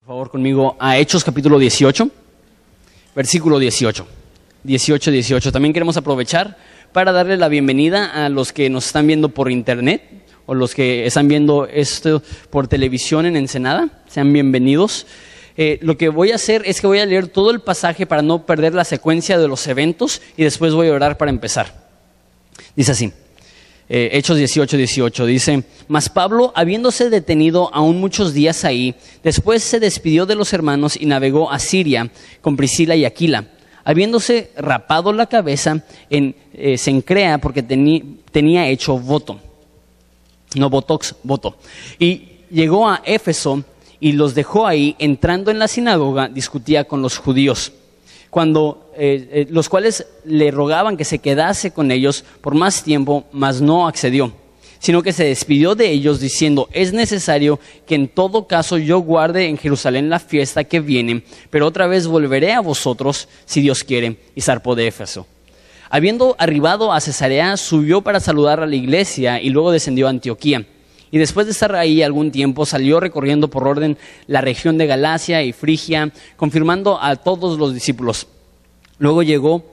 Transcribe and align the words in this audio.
Por 0.00 0.14
favor, 0.14 0.30
conmigo 0.30 0.76
a 0.80 0.96
Hechos 0.96 1.22
capítulo 1.22 1.58
18, 1.58 2.10
versículo 3.14 3.58
18. 3.58 4.06
18, 4.64 5.10
18. 5.10 5.52
También 5.52 5.74
queremos 5.74 5.98
aprovechar 5.98 6.56
para 6.90 7.12
darle 7.12 7.36
la 7.36 7.48
bienvenida 7.48 8.06
a 8.24 8.30
los 8.30 8.54
que 8.54 8.70
nos 8.70 8.86
están 8.86 9.06
viendo 9.06 9.28
por 9.28 9.50
internet 9.50 10.02
o 10.46 10.54
los 10.54 10.74
que 10.74 11.04
están 11.04 11.28
viendo 11.28 11.66
esto 11.66 12.22
por 12.48 12.66
televisión 12.66 13.26
en 13.26 13.36
Ensenada. 13.36 14.02
Sean 14.08 14.32
bienvenidos. 14.32 15.06
Eh, 15.58 15.78
lo 15.82 15.98
que 15.98 16.08
voy 16.08 16.32
a 16.32 16.36
hacer 16.36 16.62
es 16.64 16.80
que 16.80 16.86
voy 16.86 17.00
a 17.00 17.04
leer 17.04 17.28
todo 17.28 17.50
el 17.50 17.60
pasaje 17.60 18.06
para 18.06 18.22
no 18.22 18.46
perder 18.46 18.72
la 18.72 18.84
secuencia 18.84 19.38
de 19.38 19.48
los 19.48 19.66
eventos 19.66 20.22
y 20.34 20.44
después 20.44 20.72
voy 20.72 20.88
a 20.88 20.94
orar 20.94 21.18
para 21.18 21.30
empezar. 21.30 21.90
Dice 22.74 22.92
así. 22.92 23.12
Eh, 23.92 24.10
Hechos 24.16 24.36
18, 24.36 24.76
18 24.76 25.26
dice, 25.26 25.64
mas 25.88 26.08
Pablo, 26.08 26.52
habiéndose 26.54 27.10
detenido 27.10 27.74
aún 27.74 27.98
muchos 27.98 28.32
días 28.32 28.64
ahí, 28.64 28.94
después 29.24 29.64
se 29.64 29.80
despidió 29.80 30.26
de 30.26 30.36
los 30.36 30.52
hermanos 30.52 30.96
y 30.96 31.06
navegó 31.06 31.50
a 31.50 31.58
Siria 31.58 32.08
con 32.40 32.56
Priscila 32.56 32.94
y 32.94 33.04
Aquila. 33.04 33.46
Habiéndose 33.82 34.52
rapado 34.56 35.12
la 35.12 35.26
cabeza 35.26 35.84
en 36.08 36.36
eh, 36.52 36.78
Sencrea 36.78 37.38
porque 37.38 37.64
tenía 37.64 38.68
hecho 38.68 38.96
voto, 38.96 39.40
no 40.54 40.70
botox, 40.70 41.16
voto. 41.24 41.56
Y 41.98 42.28
llegó 42.48 42.88
a 42.88 43.02
Éfeso 43.04 43.64
y 43.98 44.12
los 44.12 44.36
dejó 44.36 44.68
ahí, 44.68 44.94
entrando 45.00 45.50
en 45.50 45.58
la 45.58 45.66
sinagoga, 45.66 46.28
discutía 46.28 46.84
con 46.84 47.02
los 47.02 47.18
judíos 47.18 47.72
cuando 48.30 48.90
eh, 48.96 49.28
eh, 49.32 49.46
los 49.50 49.68
cuales 49.68 50.06
le 50.24 50.50
rogaban 50.50 50.96
que 50.96 51.04
se 51.04 51.18
quedase 51.18 51.72
con 51.72 51.90
ellos 51.90 52.24
por 52.40 52.54
más 52.54 52.82
tiempo, 52.82 53.24
mas 53.32 53.60
no 53.60 53.86
accedió, 53.86 54.32
sino 54.78 55.02
que 55.02 55.12
se 55.12 55.24
despidió 55.24 55.74
de 55.74 55.90
ellos 55.90 56.20
diciendo, 56.20 56.68
es 56.72 56.92
necesario 56.92 57.58
que 57.86 57.96
en 57.96 58.08
todo 58.08 58.46
caso 58.46 58.78
yo 58.78 59.00
guarde 59.00 59.48
en 59.48 59.58
Jerusalén 59.58 60.08
la 60.08 60.20
fiesta 60.20 60.64
que 60.64 60.80
viene, 60.80 61.24
pero 61.50 61.66
otra 61.66 61.86
vez 61.86 62.06
volveré 62.06 62.52
a 62.52 62.60
vosotros, 62.60 63.28
si 63.44 63.60
Dios 63.60 63.84
quiere, 63.84 64.16
y 64.34 64.40
zarpó 64.40 64.74
de 64.74 64.86
Éfeso. 64.86 65.26
Habiendo 65.90 66.36
arribado 66.38 66.92
a 66.92 67.00
Cesarea, 67.00 67.56
subió 67.56 68.00
para 68.00 68.20
saludar 68.20 68.60
a 68.60 68.66
la 68.66 68.76
iglesia 68.76 69.40
y 69.40 69.50
luego 69.50 69.72
descendió 69.72 70.06
a 70.06 70.10
Antioquía. 70.10 70.64
Y 71.10 71.18
después 71.18 71.46
de 71.46 71.52
estar 71.52 71.74
ahí 71.74 72.02
algún 72.02 72.30
tiempo, 72.30 72.66
salió 72.66 73.00
recorriendo 73.00 73.48
por 73.48 73.66
orden 73.66 73.98
la 74.26 74.40
región 74.40 74.78
de 74.78 74.86
Galacia 74.86 75.42
y 75.42 75.52
Frigia, 75.52 76.12
confirmando 76.36 77.02
a 77.02 77.16
todos 77.16 77.58
los 77.58 77.74
discípulos. 77.74 78.26
Luego 78.98 79.22
llegó, 79.22 79.64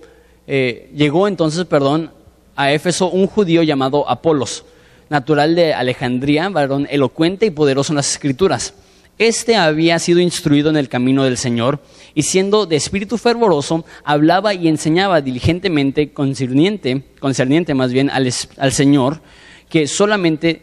eh, 0.47 0.89
llegó 0.95 1.27
entonces, 1.27 1.65
perdón, 1.65 2.11
a 2.55 2.71
Éfeso 2.71 3.09
un 3.09 3.27
judío 3.27 3.61
llamado 3.61 4.09
Apolos, 4.09 4.65
natural 5.09 5.55
de 5.55 5.73
Alejandría, 5.73 6.49
varón 6.49 6.87
elocuente 6.89 7.45
y 7.45 7.51
poderoso 7.51 7.93
en 7.93 7.97
las 7.97 8.11
escrituras. 8.11 8.73
Este 9.19 9.55
había 9.55 9.97
sido 9.97 10.19
instruido 10.19 10.69
en 10.69 10.77
el 10.77 10.89
camino 10.89 11.23
del 11.23 11.37
Señor 11.37 11.79
y 12.13 12.23
siendo 12.23 12.67
de 12.67 12.75
espíritu 12.75 13.17
fervoroso, 13.17 13.83
hablaba 14.03 14.53
y 14.53 14.67
enseñaba 14.67 15.21
diligentemente 15.21 16.13
concerniente, 16.13 17.03
concerniente 17.19 17.73
más 17.73 17.91
bien 17.91 18.11
al, 18.11 18.31
Señor, 18.71 19.21
que 19.69 19.87
solamente, 19.87 20.61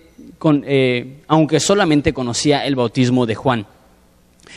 eh, 0.65 1.23
aunque 1.29 1.61
solamente 1.61 2.13
conocía 2.13 2.67
el 2.67 2.77
bautismo 2.77 3.27
de 3.27 3.35
Juan. 3.35 3.67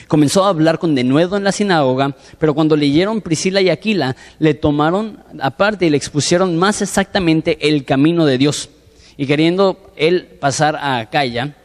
Comenzó 0.07 0.45
a 0.45 0.49
hablar 0.49 0.79
con 0.79 0.95
denuedo 0.95 1.37
en 1.37 1.43
la 1.43 1.51
sinagoga, 1.51 2.15
pero 2.39 2.53
cuando 2.53 2.75
leyeron 2.75 3.21
Priscila 3.21 3.61
y 3.61 3.69
Aquila, 3.69 4.15
le 4.39 4.53
tomaron 4.53 5.19
aparte 5.39 5.85
y 5.85 5.89
le 5.89 5.97
expusieron 5.97 6.57
más 6.57 6.81
exactamente 6.81 7.67
el 7.67 7.85
camino 7.85 8.25
de 8.25 8.38
Dios. 8.38 8.69
Y 9.17 9.25
queriendo 9.25 9.91
él 9.95 10.25
pasar 10.39 10.75
a 10.75 10.99
Acaya, 10.99 11.55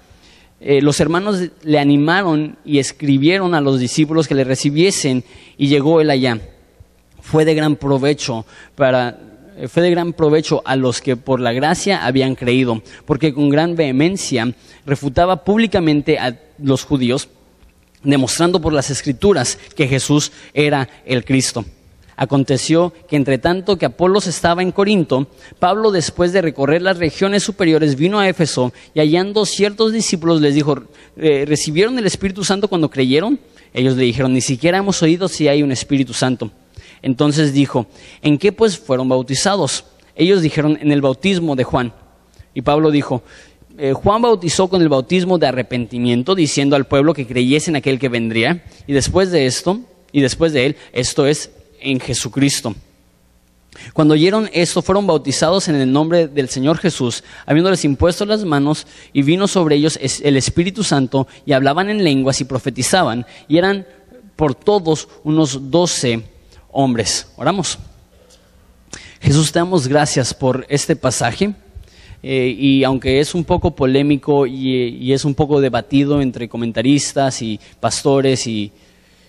eh, 0.60 0.80
los 0.80 1.00
hermanos 1.00 1.40
le 1.62 1.78
animaron 1.78 2.56
y 2.64 2.78
escribieron 2.78 3.54
a 3.54 3.60
los 3.60 3.80
discípulos 3.80 4.28
que 4.28 4.34
le 4.34 4.44
recibiesen 4.44 5.24
y 5.58 5.66
llegó 5.66 6.00
él 6.00 6.10
allá. 6.10 6.40
Fue 7.20 7.44
de 7.44 7.54
gran 7.54 7.76
provecho 7.76 8.46
para 8.74 9.18
fue 9.68 9.82
de 9.82 9.90
gran 9.90 10.12
provecho 10.12 10.62
a 10.64 10.76
los 10.76 11.00
que 11.00 11.16
por 11.16 11.40
la 11.40 11.52
gracia 11.52 12.04
habían 12.04 12.34
creído, 12.34 12.82
porque 13.04 13.32
con 13.32 13.50
gran 13.50 13.76
vehemencia 13.76 14.54
refutaba 14.86 15.44
públicamente 15.44 16.18
a 16.18 16.38
los 16.58 16.84
judíos 16.84 17.28
demostrando 18.02 18.60
por 18.60 18.72
las 18.72 18.90
escrituras 18.90 19.58
que 19.76 19.88
Jesús 19.88 20.32
era 20.54 20.88
el 21.04 21.24
Cristo. 21.24 21.64
Aconteció 22.16 22.92
que 23.08 23.16
entre 23.16 23.38
tanto 23.38 23.78
que 23.78 23.86
Apolos 23.86 24.26
estaba 24.26 24.62
en 24.62 24.70
Corinto, 24.70 25.28
Pablo 25.58 25.90
después 25.90 26.32
de 26.32 26.42
recorrer 26.42 26.82
las 26.82 26.98
regiones 26.98 27.42
superiores 27.42 27.96
vino 27.96 28.20
a 28.20 28.28
Éfeso 28.28 28.72
y 28.94 29.00
hallando 29.00 29.46
ciertos 29.46 29.92
discípulos 29.92 30.40
les 30.40 30.54
dijo, 30.54 30.82
"Eh, 31.16 31.44
¿recibieron 31.46 31.98
el 31.98 32.06
Espíritu 32.06 32.44
Santo 32.44 32.68
cuando 32.68 32.90
creyeron? 32.90 33.40
Ellos 33.72 33.96
le 33.96 34.04
dijeron, 34.04 34.34
ni 34.34 34.42
siquiera 34.42 34.78
hemos 34.78 35.02
oído 35.02 35.28
si 35.28 35.48
hay 35.48 35.62
un 35.62 35.72
Espíritu 35.72 36.12
Santo. 36.12 36.50
Entonces 37.02 37.52
dijo, 37.52 37.86
¿en 38.22 38.38
qué 38.38 38.52
pues 38.52 38.78
fueron 38.78 39.08
bautizados? 39.08 39.84
Ellos 40.14 40.40
dijeron, 40.40 40.78
en 40.80 40.92
el 40.92 41.00
bautismo 41.00 41.56
de 41.56 41.64
Juan. 41.64 41.92
Y 42.54 42.62
Pablo 42.62 42.90
dijo, 42.90 43.22
eh, 43.78 43.92
Juan 43.92 44.22
bautizó 44.22 44.68
con 44.68 44.82
el 44.82 44.88
bautismo 44.88 45.38
de 45.38 45.46
arrepentimiento, 45.46 46.34
diciendo 46.34 46.76
al 46.76 46.86
pueblo 46.86 47.14
que 47.14 47.26
creyese 47.26 47.70
en 47.70 47.76
aquel 47.76 47.98
que 47.98 48.08
vendría, 48.08 48.64
y 48.86 48.92
después 48.92 49.30
de 49.30 49.46
esto, 49.46 49.80
y 50.12 50.20
después 50.20 50.52
de 50.52 50.66
él, 50.66 50.76
esto 50.92 51.26
es 51.26 51.50
en 51.80 51.98
Jesucristo. 51.98 52.74
Cuando 53.94 54.12
oyeron 54.12 54.50
esto, 54.52 54.82
fueron 54.82 55.06
bautizados 55.06 55.68
en 55.68 55.76
el 55.76 55.90
nombre 55.90 56.28
del 56.28 56.50
Señor 56.50 56.76
Jesús, 56.76 57.24
habiéndoles 57.46 57.84
impuesto 57.86 58.26
las 58.26 58.44
manos, 58.44 58.86
y 59.14 59.22
vino 59.22 59.48
sobre 59.48 59.76
ellos 59.76 59.98
el 60.22 60.36
Espíritu 60.36 60.84
Santo, 60.84 61.26
y 61.46 61.52
hablaban 61.52 61.88
en 61.88 62.04
lenguas 62.04 62.40
y 62.42 62.44
profetizaban, 62.44 63.26
y 63.48 63.56
eran 63.56 63.86
por 64.36 64.54
todos 64.54 65.08
unos 65.24 65.70
doce 65.70 66.31
hombres. 66.72 67.28
Oramos. 67.36 67.78
Jesús, 69.20 69.52
te 69.52 69.60
damos 69.60 69.86
gracias 69.86 70.34
por 70.34 70.66
este 70.68 70.96
pasaje. 70.96 71.54
Eh, 72.24 72.54
y 72.58 72.84
aunque 72.84 73.20
es 73.20 73.34
un 73.34 73.44
poco 73.44 73.74
polémico 73.74 74.46
y, 74.46 75.12
es 75.12 75.24
un 75.24 75.34
poco 75.34 75.60
debatido 75.60 76.20
entre 76.20 76.48
comentaristas 76.48 77.42
y 77.42 77.60
pastores 77.80 78.46
y, 78.46 78.72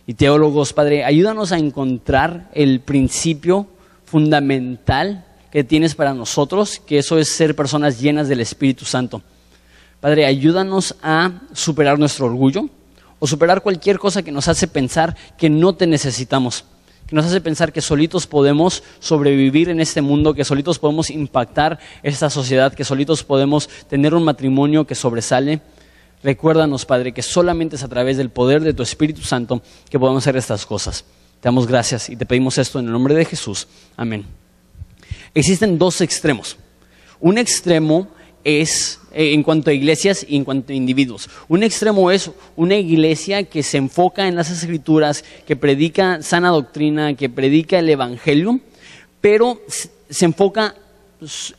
y 0.08 0.14
teólogos, 0.14 0.74
Padre, 0.74 1.04
ayúdanos 1.04 1.52
a 1.52 1.58
encontrar 1.58 2.50
el 2.54 2.80
principio 2.82 3.68
fundamental 4.06 5.26
que 5.52 5.64
tienes 5.64 5.96
para 5.96 6.14
nosotros, 6.14 6.82
que 6.86 7.00
eso 7.00 7.18
es 7.18 7.30
ser 7.30 7.56
personas 7.56 8.00
llenas 8.00 8.28
del 8.28 8.42
Espíritu 8.42 8.86
Santo. 8.86 9.22
Padre, 10.00 10.26
ayúdanos 10.26 10.96
a 11.02 11.42
superar 11.54 11.98
nuestro 11.98 12.26
orgullo 12.26 12.70
o 13.20 13.28
superar 13.28 13.62
cualquier 13.62 14.00
cosa 14.00 14.22
que 14.22 14.32
nos 14.32 14.48
hace 14.48 14.68
pensar 14.68 15.16
que 15.38 15.50
no 15.50 15.76
te 15.76 15.88
necesitamos, 15.88 16.66
que 17.08 17.16
nos 17.16 17.26
hace 17.26 17.42
pensar 17.42 17.74
que 17.74 17.82
solitos 17.82 18.28
podemos 18.28 18.84
sobrevivir 19.00 19.70
en 19.70 19.80
este 19.80 20.02
mundo, 20.02 20.34
que 20.34 20.46
solitos 20.46 20.80
podemos 20.80 21.10
impactar 21.10 21.80
esta 22.02 22.30
sociedad, 22.30 22.74
que 22.74 22.84
solitos 22.84 23.24
podemos 23.24 23.68
tener 23.90 24.14
un 24.14 24.24
matrimonio 24.24 24.86
que 24.88 24.96
sobresale. 24.96 25.62
Recuérdanos, 26.24 26.86
Padre, 26.86 27.12
que 27.12 27.22
solamente 27.22 27.76
es 27.76 27.84
a 27.84 27.90
través 27.90 28.18
del 28.18 28.30
poder 28.30 28.62
de 28.62 28.74
tu 28.74 28.84
Espíritu 28.84 29.22
Santo 29.22 29.62
que 29.90 30.00
podemos 30.00 30.24
hacer 30.24 30.38
estas 30.38 30.66
cosas. 30.66 31.04
Te 31.42 31.50
damos 31.50 31.68
gracias 31.68 32.10
y 32.10 32.16
te 32.16 32.26
pedimos 32.26 32.58
esto 32.58 32.80
en 32.80 32.86
el 32.86 32.92
nombre 32.94 33.14
de 33.14 33.26
Jesús. 33.26 33.68
Amén. 33.98 34.26
Existen 35.34 35.78
dos 35.78 36.00
extremos. 36.00 36.58
Un 37.20 37.38
extremo 37.38 38.08
es 38.44 39.00
en 39.14 39.44
cuanto 39.44 39.70
a 39.70 39.74
iglesias 39.74 40.26
y 40.28 40.36
en 40.38 40.44
cuanto 40.44 40.74
a 40.74 40.76
individuos. 40.76 41.30
Un 41.48 41.64
extremo 41.64 42.12
es 42.12 42.32
una 42.56 42.76
iglesia 42.76 43.44
que 43.44 43.64
se 43.64 43.78
enfoca 43.78 44.28
en 44.28 44.36
las 44.36 44.50
escrituras, 44.50 45.24
que 45.46 45.56
predica 45.56 46.22
sana 46.22 46.50
doctrina, 46.50 47.16
que 47.16 47.30
predica 47.30 47.80
el 47.80 47.90
evangelio, 47.90 48.60
pero 49.22 49.62
se 50.10 50.26
enfoca 50.26 50.76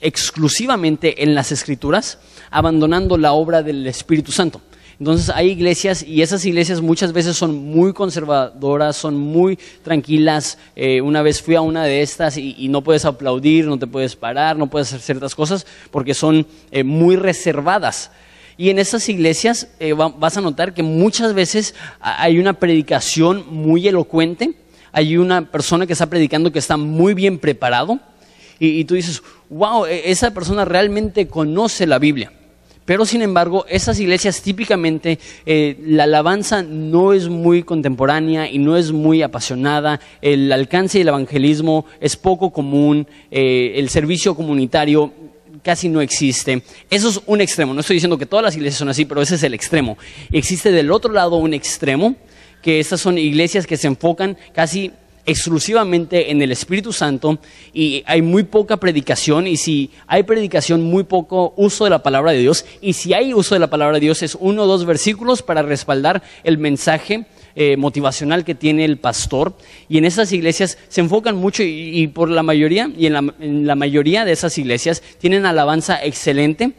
exclusivamente 0.00 1.22
en 1.22 1.34
las 1.34 1.53
escrituras, 1.53 2.19
abandonando 2.50 3.16
la 3.16 3.32
obra 3.32 3.62
del 3.62 3.86
Espíritu 3.86 4.32
Santo. 4.32 4.60
Entonces 4.99 5.28
hay 5.31 5.50
iglesias 5.50 6.03
y 6.03 6.22
esas 6.22 6.44
iglesias 6.44 6.80
muchas 6.80 7.13
veces 7.13 7.36
son 7.36 7.54
muy 7.54 7.92
conservadoras, 7.92 8.97
son 8.97 9.16
muy 9.16 9.59
tranquilas. 9.83 10.59
Eh, 10.77 11.01
una 11.01 11.22
vez 11.22 11.42
fui 11.42 11.54
a 11.57 11.60
una 11.60 11.84
de 11.84 12.03
estas 12.03 12.36
y, 12.36 12.68
no 12.68 12.83
puedes 12.83 13.04
aplaudir, 13.04 13.66
no 13.66 13.78
te 13.78 13.86
puedes 13.86 14.15
parar, 14.16 14.57
no 14.57 14.68
puedes 14.68 14.89
hacer 14.89 15.01
ciertas 15.01 15.34
cosas 15.34 15.66
porque 15.91 16.15
son 16.15 16.47
eh, 16.71 16.84
muy 16.84 17.16
reservadas. 17.16 18.10
Y 18.57 18.71
en 18.71 18.78
esas 18.78 19.09
iglesias 19.09 19.68
eh, 19.80 19.95
va- 19.95 20.09
vas 20.10 20.36
a 20.36 20.41
notar 20.41 20.74
que 20.74 20.84
muchas 20.84 21.34
veces 21.34 21.74
hay 22.01 22.39
una 22.39 22.53
predicación 22.53 23.45
muy 23.51 23.89
elocuente, 23.89 24.54
hay 24.92 25.16
una 25.16 25.51
persona 25.51 25.86
que 25.89 25.92
está 25.95 26.07
predicando 26.09 26.53
que 26.53 26.60
está 26.60 26.77
muy 26.77 27.15
bien 27.15 27.39
preparado 27.41 27.98
y, 28.60 28.68
y 28.78 28.84
tú 28.84 28.95
dices, 28.95 29.24
wow, 29.51 29.86
e- 29.86 30.09
esa 30.13 30.33
persona 30.33 30.65
realmente 30.65 31.27
conoce 31.27 31.84
la 31.89 31.98
Biblia. 31.98 32.30
Pero 32.84 33.07
sin 33.07 33.22
embargo, 33.22 33.65
esas 33.69 33.98
iglesias 33.98 34.42
típicamente 34.42 35.19
eh, 35.47 35.78
la 35.86 36.04
alabanza 36.04 36.63
no 36.63 37.13
es 37.13 37.28
muy 37.28 37.63
contemporánea 37.63 38.51
y 38.51 38.59
no 38.59 38.77
es 38.77 38.92
muy 38.92 39.22
apasionada, 39.22 40.01
el 40.21 40.53
alcance 40.53 40.98
del 40.98 41.09
evangelismo 41.09 41.86
es 42.01 42.16
poco 42.16 42.51
común, 42.51 43.07
eh, 43.31 43.72
el 43.77 43.89
servicio 43.89 44.34
comunitario 44.34 45.13
casi 45.63 45.89
no 45.89 46.03
existe. 46.03 46.63
Eso 46.91 47.09
es 47.09 47.21
un 47.27 47.41
extremo. 47.41 47.72
No 47.72 47.81
estoy 47.81 47.95
diciendo 47.95 48.19
que 48.19 48.27
todas 48.27 48.45
las 48.45 48.54
iglesias 48.54 48.78
son 48.78 48.91
así, 48.91 49.07
pero 49.07 49.22
ese 49.22 49.37
es 49.37 49.42
el 49.42 49.54
extremo. 49.54 49.97
Existe 50.30 50.71
del 50.71 50.92
otro 50.92 51.13
lado 51.13 51.37
un 51.37 51.54
extremo 51.54 52.16
que 52.63 52.80
estas 52.80 53.01
son 53.01 53.19
iglesias 53.19 53.66
que 53.66 53.77
se 53.77 53.87
enfocan 53.87 54.37
casi 54.54 54.92
exclusivamente 55.26 56.30
en 56.30 56.42
el 56.42 56.53
Espíritu 56.53 56.92
Santo 56.92 57.38
y 57.72 58.03
hay 58.06 58.22
muy 58.22 58.42
poca 58.42 58.76
predicación 58.76 59.47
y 59.47 59.56
si 59.56 59.91
hay 60.06 60.22
predicación, 60.22 60.82
muy 60.82 61.04
poco 61.04 61.54
uso 61.56 61.84
de 61.84 61.91
la 61.91 62.03
palabra 62.03 62.32
de 62.32 62.38
Dios 62.38 62.65
y 62.80 62.92
si 62.92 63.15
hay 63.15 63.32
uso 63.32 63.54
de 63.54 63.59
la 63.59 63.71
palabra 63.71 63.94
de 63.94 64.00
Dios 64.00 64.22
es 64.22 64.36
uno 64.38 64.62
o 64.62 64.66
dos 64.66 64.84
versículos 64.84 65.42
para 65.42 65.62
respaldar 65.62 66.22
el 66.42 66.59
mensaje 66.59 67.26
eh, 67.56 67.76
motivacional 67.76 68.44
que 68.44 68.54
tiene 68.54 68.84
el 68.84 68.98
pastor 68.98 69.56
y 69.88 69.98
en 69.98 70.04
esas 70.04 70.32
iglesias 70.32 70.78
se 70.88 71.00
enfocan 71.00 71.36
mucho 71.36 71.62
y, 71.62 72.06
por 72.09 72.28
la 72.28 72.42
mayoría 72.42 72.91
y 72.97 73.06
en 73.06 73.66
la 73.66 73.74
mayoría 73.74 74.24
de 74.24 74.32
esas 74.32 74.59
iglesias 74.59 75.03
tienen 75.18 75.47
alabanza 75.47 76.04
excelente 76.04 76.72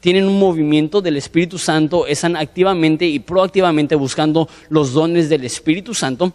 tienen 0.00 0.28
un 0.28 0.38
movimiento 0.38 1.00
del 1.00 1.16
Espíritu 1.16 1.58
Santo, 1.58 2.06
están 2.06 2.36
activamente 2.36 3.06
y 3.06 3.18
proactivamente 3.18 3.94
buscando 3.96 4.48
los 4.68 4.92
dones 4.92 5.28
del 5.28 5.44
Espíritu 5.44 5.94
Santo 5.94 6.32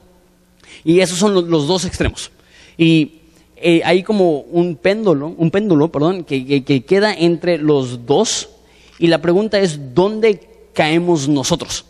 y 0.84 1.00
esos 1.00 1.18
son 1.18 1.34
los, 1.34 1.68
dos 1.68 1.86
extremos. 1.86 2.32
Y 2.78 3.20
eh, 3.58 3.82
hay 3.86 4.04
como 4.04 4.40
un 4.40 4.76
péndulo, 4.76 5.34
un 5.38 5.52
péndulo, 5.52 5.92
perdón, 5.92 6.24
que, 6.24 6.64
que 6.64 6.84
queda 6.84 7.14
entre 7.14 7.58
los 7.58 8.06
dos. 8.06 8.50
Y 9.00 9.08
la 9.08 9.22
pregunta 9.22 9.60
es, 9.60 9.94
¿dónde 9.94 10.70
caemos 10.74 11.28
nosotros? 11.28 11.86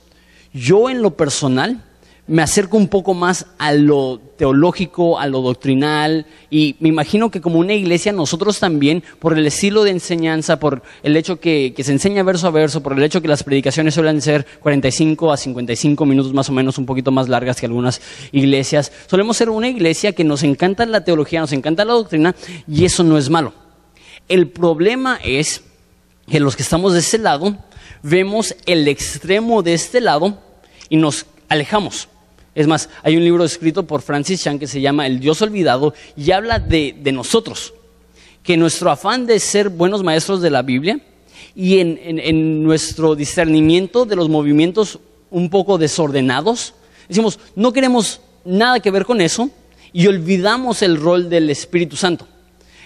Yo 0.53 0.89
en 0.89 1.01
lo 1.01 1.15
personal 1.15 1.83
me 2.31 2.41
acerco 2.41 2.77
un 2.77 2.87
poco 2.87 3.13
más 3.13 3.45
a 3.57 3.73
lo 3.73 4.21
teológico, 4.37 5.19
a 5.19 5.27
lo 5.27 5.41
doctrinal, 5.41 6.25
y 6.49 6.77
me 6.79 6.87
imagino 6.87 7.29
que 7.29 7.41
como 7.41 7.59
una 7.59 7.73
iglesia 7.73 8.13
nosotros 8.13 8.57
también, 8.57 9.03
por 9.19 9.37
el 9.37 9.45
estilo 9.45 9.83
de 9.83 9.91
enseñanza, 9.91 10.57
por 10.57 10.81
el 11.03 11.17
hecho 11.17 11.41
que, 11.41 11.73
se 11.77 11.91
enseña 11.91 12.23
verso 12.23 12.47
a 12.47 12.51
verso, 12.51 12.81
por 12.81 12.93
el 12.93 13.03
hecho 13.03 13.21
que 13.21 13.27
las 13.27 13.43
predicaciones 13.43 13.95
suelen 13.95 14.21
ser 14.21 14.45
45 14.61 15.33
a 15.33 15.35
55 15.35 16.05
minutos 16.05 16.33
más 16.33 16.47
o 16.47 16.53
menos, 16.53 16.77
un 16.77 16.85
poquito 16.85 17.11
más 17.11 17.27
largas 17.27 17.59
que 17.59 17.65
algunas 17.65 18.01
iglesias, 18.31 18.93
solemos 19.07 19.35
ser 19.35 19.49
una 19.49 19.67
iglesia 19.67 20.13
que 20.13 20.23
nos 20.23 20.43
encanta 20.43 20.85
la 20.85 21.03
teología, 21.03 21.41
nos 21.41 21.51
encanta 21.51 21.83
la 21.83 21.93
doctrina, 21.93 22.33
y 22.65 22.85
eso 22.85 23.03
no 23.03 23.17
es 23.17 23.29
malo. 23.29 23.53
El 24.29 24.47
problema 24.47 25.19
es 25.21 25.63
que 26.29 26.39
los 26.39 26.55
que 26.55 26.63
estamos 26.63 26.93
de 26.93 26.99
ese 26.99 27.17
lado, 27.17 27.57
vemos 28.03 28.55
el 28.65 28.87
extremo 28.87 29.63
de 29.63 29.73
este 29.73 29.99
lado 29.99 30.39
y 30.87 30.95
nos 30.95 31.25
alejamos. 31.49 32.07
Es 32.53 32.67
más, 32.67 32.89
hay 33.03 33.15
un 33.15 33.23
libro 33.23 33.45
escrito 33.45 33.83
por 33.83 34.01
Francis 34.01 34.43
Chan 34.43 34.59
que 34.59 34.67
se 34.67 34.81
llama 34.81 35.07
El 35.07 35.19
Dios 35.19 35.41
Olvidado 35.41 35.93
y 36.17 36.31
habla 36.31 36.59
de, 36.59 36.93
nosotros, 37.13 37.73
que 38.43 38.57
nuestro 38.57 38.91
afán 38.91 39.25
de 39.25 39.39
ser 39.39 39.69
buenos 39.69 40.03
maestros 40.03 40.41
de 40.41 40.49
la 40.49 40.61
Biblia 40.61 40.99
y 41.55 41.79
en, 41.79 42.63
nuestro 42.63 43.15
discernimiento 43.15 44.05
de 44.05 44.17
los 44.17 44.27
movimientos 44.27 44.99
un 45.29 45.49
poco 45.49 45.77
desordenados, 45.77 46.73
decimos, 47.07 47.39
no 47.55 47.71
queremos 47.71 48.19
nada 48.43 48.81
que 48.81 48.91
ver 48.91 49.05
con 49.05 49.21
eso 49.21 49.49
y 49.93 50.07
olvidamos 50.07 50.81
el 50.81 50.97
rol 50.97 51.29
del 51.29 51.49
Espíritu 51.49 51.95
Santo. 51.95 52.27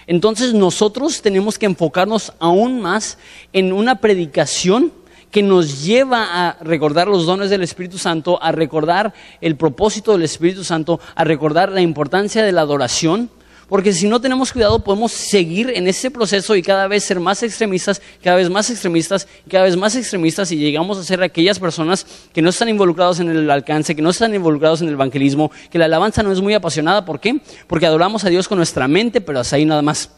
Entonces 0.06 0.54
nosotros 0.54 1.22
tenemos 1.22 1.58
que 1.58 1.66
enfocarnos 1.66 2.32
aún 2.38 2.80
más 2.80 3.18
en 3.52 3.72
una 3.72 3.96
predicación 3.96 4.92
que 5.30 5.42
nos 5.42 5.84
lleva 5.84 6.48
a 6.48 6.56
recordar 6.62 7.08
los 7.08 7.26
dones 7.26 7.50
del 7.50 7.62
Espíritu 7.62 7.98
Santo, 7.98 8.42
a 8.42 8.52
recordar 8.52 9.12
el 9.40 9.56
propósito 9.56 10.12
del 10.12 10.22
Espíritu 10.22 10.64
Santo, 10.64 11.00
a 11.14 11.24
recordar 11.24 11.72
la 11.72 11.80
importancia 11.80 12.42
de 12.42 12.52
la 12.52 12.62
adoración, 12.62 13.30
porque 13.68 13.92
si 13.92 14.08
no 14.08 14.20
tenemos 14.20 14.52
cuidado 14.52 14.78
podemos 14.78 15.10
seguir 15.10 15.70
en 15.74 15.88
ese 15.88 16.10
proceso 16.10 16.54
y 16.54 16.62
cada 16.62 16.86
vez 16.86 17.04
ser 17.04 17.18
más 17.18 17.42
extremistas, 17.42 18.00
cada 18.22 18.36
vez 18.36 18.48
más 18.48 18.70
extremistas, 18.70 19.26
cada 19.50 19.64
vez 19.64 19.76
más 19.76 19.96
extremistas 19.96 20.52
y 20.52 20.56
llegamos 20.56 20.98
a 20.98 21.04
ser 21.04 21.22
aquellas 21.22 21.58
personas 21.58 22.06
que 22.32 22.42
no 22.42 22.50
están 22.50 22.68
involucrados 22.68 23.18
en 23.18 23.28
el 23.28 23.50
alcance, 23.50 23.96
que 23.96 24.02
no 24.02 24.10
están 24.10 24.34
involucrados 24.34 24.82
en 24.82 24.88
el 24.88 24.94
evangelismo, 24.94 25.50
que 25.70 25.78
la 25.78 25.86
alabanza 25.86 26.22
no 26.22 26.32
es 26.32 26.40
muy 26.40 26.54
apasionada. 26.54 27.04
¿Por 27.04 27.18
qué? 27.18 27.40
Porque 27.66 27.86
adoramos 27.86 28.24
a 28.24 28.28
Dios 28.28 28.46
con 28.46 28.58
nuestra 28.58 28.86
mente, 28.86 29.20
pero 29.20 29.40
hasta 29.40 29.56
ahí 29.56 29.64
nada 29.64 29.82
más. 29.82 30.10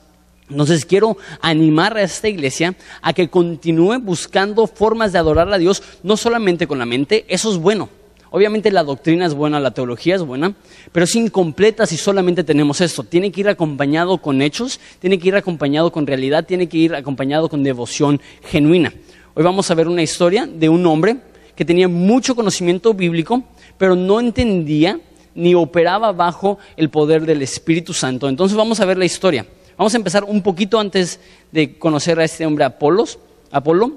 Entonces 0.51 0.85
quiero 0.85 1.17
animar 1.41 1.97
a 1.97 2.03
esta 2.03 2.29
iglesia 2.29 2.75
a 3.03 3.13
que 3.13 3.29
continúe 3.29 3.99
buscando 4.01 4.67
formas 4.67 5.13
de 5.13 5.19
adorar 5.19 5.53
a 5.53 5.59
Dios, 5.59 5.83
no 6.03 6.17
solamente 6.17 6.67
con 6.67 6.79
la 6.79 6.87
mente, 6.87 7.25
eso 7.29 7.53
es 7.53 7.59
bueno. 7.59 7.89
Obviamente 8.31 8.71
la 8.71 8.85
doctrina 8.85 9.25
es 9.25 9.35
buena, 9.35 9.59
la 9.59 9.71
teología 9.71 10.15
es 10.15 10.23
buena, 10.23 10.55
pero 10.93 11.05
es 11.05 11.15
incompleta 11.17 11.87
si 11.87 11.97
solamente 11.97 12.45
tenemos 12.45 12.81
esto. 12.81 13.03
Tiene 13.03 13.33
que 13.33 13.41
ir 13.41 13.49
acompañado 13.49 14.19
con 14.19 14.43
hechos, 14.43 14.81
tiene 14.99 15.19
que 15.19 15.29
ir 15.29 15.37
acompañado 15.37 15.91
con 15.93 16.07
realidad, 16.07 16.45
tiene 16.45 16.69
que 16.69 16.77
ir 16.77 16.95
acompañado 16.95 17.49
con 17.49 17.63
devoción 17.63 18.21
genuina. 18.43 18.93
Hoy 19.35 19.45
vamos 19.45 19.71
a 19.71 19.75
ver 19.75 19.89
una 19.89 20.03
historia 20.03 20.47
de 20.47 20.69
un 20.69 20.85
hombre 20.87 21.17
que 21.57 21.65
tenía 21.65 21.89
mucho 21.89 22.37
conocimiento 22.37 22.93
bíblico, 22.93 23.45
pero 23.79 23.97
no 23.97 24.21
entendía 24.21 25.01
ni 25.35 25.55
operaba 25.55 26.13
bajo 26.13 26.59
el 26.77 26.91
poder 26.91 27.25
del 27.25 27.43
Espíritu 27.43 27.95
Santo. 27.95 28.29
Entonces 28.29 28.57
vamos 28.57 28.81
a 28.81 28.85
ver 28.85 28.99
la 28.99 29.05
historia. 29.05 29.47
Vamos 29.79 29.95
a 29.95 29.97
empezar 29.97 30.25
un 30.25 30.43
poquito 30.43 30.81
antes 30.81 31.21
de 31.53 31.79
conocer 31.79 32.19
a 32.19 32.25
este 32.25 32.45
hombre 32.45 32.65
Apolos, 32.65 33.21
Apolo, 33.53 33.93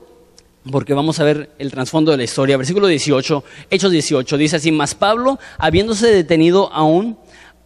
porque 0.71 0.93
vamos 0.93 1.19
a 1.19 1.23
ver 1.23 1.49
el 1.57 1.71
trasfondo 1.71 2.11
de 2.11 2.17
la 2.17 2.23
historia. 2.23 2.55
Versículo 2.55 2.85
18, 2.85 3.43
Hechos 3.71 3.91
18, 3.91 4.37
dice 4.37 4.57
así, 4.57 4.71
mas 4.71 4.93
Pablo, 4.93 5.39
habiéndose 5.57 6.13
detenido 6.13 6.71
aún 6.71 7.17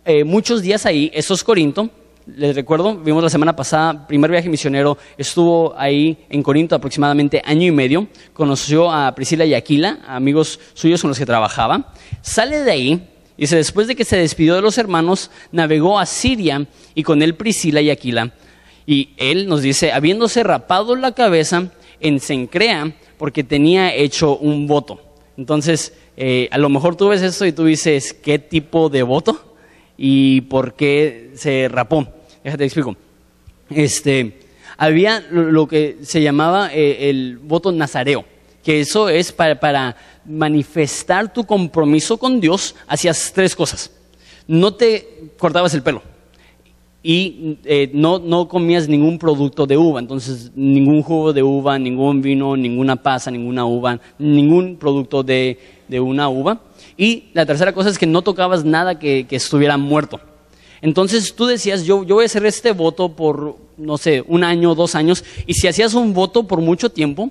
eh, 0.06 0.24
muchos 0.24 0.62
días 0.62 0.86
ahí, 0.86 1.12
esto 1.14 1.34
es 1.34 1.44
Corinto, 1.44 1.90
les 2.26 2.56
recuerdo, 2.56 2.96
vimos 2.96 3.22
la 3.22 3.30
semana 3.30 3.54
pasada, 3.54 4.08
primer 4.08 4.32
viaje 4.32 4.48
misionero, 4.48 4.98
estuvo 5.18 5.78
ahí 5.78 6.18
en 6.30 6.42
Corinto 6.42 6.74
aproximadamente 6.74 7.42
año 7.44 7.68
y 7.68 7.72
medio, 7.72 8.08
conoció 8.32 8.94
a 8.94 9.14
Priscila 9.14 9.44
y 9.44 9.54
Aquila, 9.54 10.00
amigos 10.08 10.58
suyos 10.74 11.02
con 11.02 11.10
los 11.10 11.20
que 11.20 11.26
trabajaba, 11.26 11.92
sale 12.22 12.64
de 12.64 12.72
ahí, 12.72 13.10
Dice, 13.38 13.58
después 13.58 13.88
de 13.88 13.96
que 13.96 14.06
se 14.06 14.18
despidió 14.18 14.56
de 14.56 14.62
los 14.62 14.78
hermanos, 14.78 15.30
navegó 15.52 16.00
a 16.00 16.06
Siria 16.06 16.68
y 16.94 17.04
con 17.04 17.22
él 17.22 17.36
Priscila 17.36 17.82
y 17.82 17.90
Aquila. 17.90 18.34
Y 18.86 19.10
él 19.18 19.48
nos 19.48 19.62
dice, 19.62 19.92
habiéndose 19.92 20.44
rapado 20.44 20.96
la 20.96 21.14
cabeza 21.14 21.72
en 22.00 22.20
Sencrea, 22.20 22.94
porque 23.18 23.44
tenía 23.44 23.94
hecho 23.94 24.38
un 24.38 24.68
voto. 24.68 25.02
Entonces, 25.38 25.94
eh, 26.18 26.48
a 26.52 26.58
lo 26.58 26.70
mejor 26.70 26.96
tú 26.96 27.10
ves 27.10 27.22
esto 27.22 27.46
y 27.46 27.52
tú 27.52 27.66
dices, 27.66 28.14
¿qué 28.14 28.40
tipo 28.40 28.90
de 28.90 29.04
voto? 29.04 29.56
¿Y 29.98 30.42
por 30.42 30.76
qué 30.76 31.32
se 31.36 31.68
rapó? 31.70 32.08
Déjate 32.44 32.64
explico. 32.64 32.96
Este, 33.70 34.40
había 34.78 35.26
lo 35.32 35.68
que 35.68 35.98
se 36.04 36.22
llamaba 36.22 36.70
eh, 36.74 37.10
el 37.10 37.38
voto 37.42 37.72
nazareo, 37.72 38.26
que 38.66 38.82
eso 38.82 39.08
es 39.10 39.32
para, 39.32 39.96
manifestar 40.26 41.32
tu 41.32 41.46
compromiso 41.46 42.18
con 42.18 42.42
Dios, 42.42 42.76
hacías 42.88 43.32
tres 43.32 43.56
cosas. 43.56 43.92
No 44.48 44.74
te 44.74 45.30
cortabas 45.38 45.76
el 45.76 45.84
pelo 45.84 46.02
y 47.04 47.60
eh, 47.66 47.92
no, 47.94 48.18
no 48.18 48.48
comías 48.48 48.88
ningún 48.88 49.20
producto 49.20 49.68
de 49.68 49.78
uva, 49.78 50.00
entonces 50.00 50.52
ningún 50.56 51.04
jugo 51.04 51.32
de 51.32 51.44
uva, 51.44 51.78
ningún 51.78 52.24
vino, 52.24 52.58
ninguna 52.58 52.96
pasa, 52.96 53.30
ninguna 53.30 53.66
uva, 53.66 54.00
ningún 54.18 54.78
producto 54.78 55.22
de, 55.22 55.60
una 56.02 56.28
uva. 56.30 56.62
Y 56.98 57.26
la 57.34 57.46
tercera 57.46 57.72
cosa 57.72 57.92
es 57.92 58.00
que 58.00 58.08
no 58.08 58.24
tocabas 58.24 58.66
nada 58.66 58.98
que, 58.98 59.28
estuviera 59.30 59.78
muerto. 59.78 60.20
Entonces 60.82 61.36
tú 61.36 61.46
decías, 61.46 61.84
yo, 61.84 62.04
yo 62.04 62.16
voy 62.16 62.24
a 62.24 62.26
hacer 62.26 62.44
este 62.48 62.72
voto 62.72 63.10
por, 63.10 63.58
no 63.78 64.00
sé, 64.00 64.24
un 64.28 64.44
año, 64.44 64.74
dos 64.74 64.96
años, 64.96 65.24
y 65.46 65.54
si 65.54 65.68
hacías 65.68 65.94
un 65.94 66.16
voto 66.16 66.48
por 66.48 66.62
mucho 66.62 66.90
tiempo, 66.90 67.30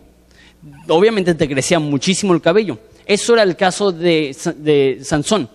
obviamente 0.88 1.34
te 1.34 1.48
crecía 1.48 1.78
muchísimo 1.78 2.34
el 2.34 2.40
cabello. 2.40 2.78
Eso 3.06 3.34
era 3.34 3.42
el 3.42 3.56
caso 3.56 3.92
de, 3.92 4.98
Sansón. 5.02 5.48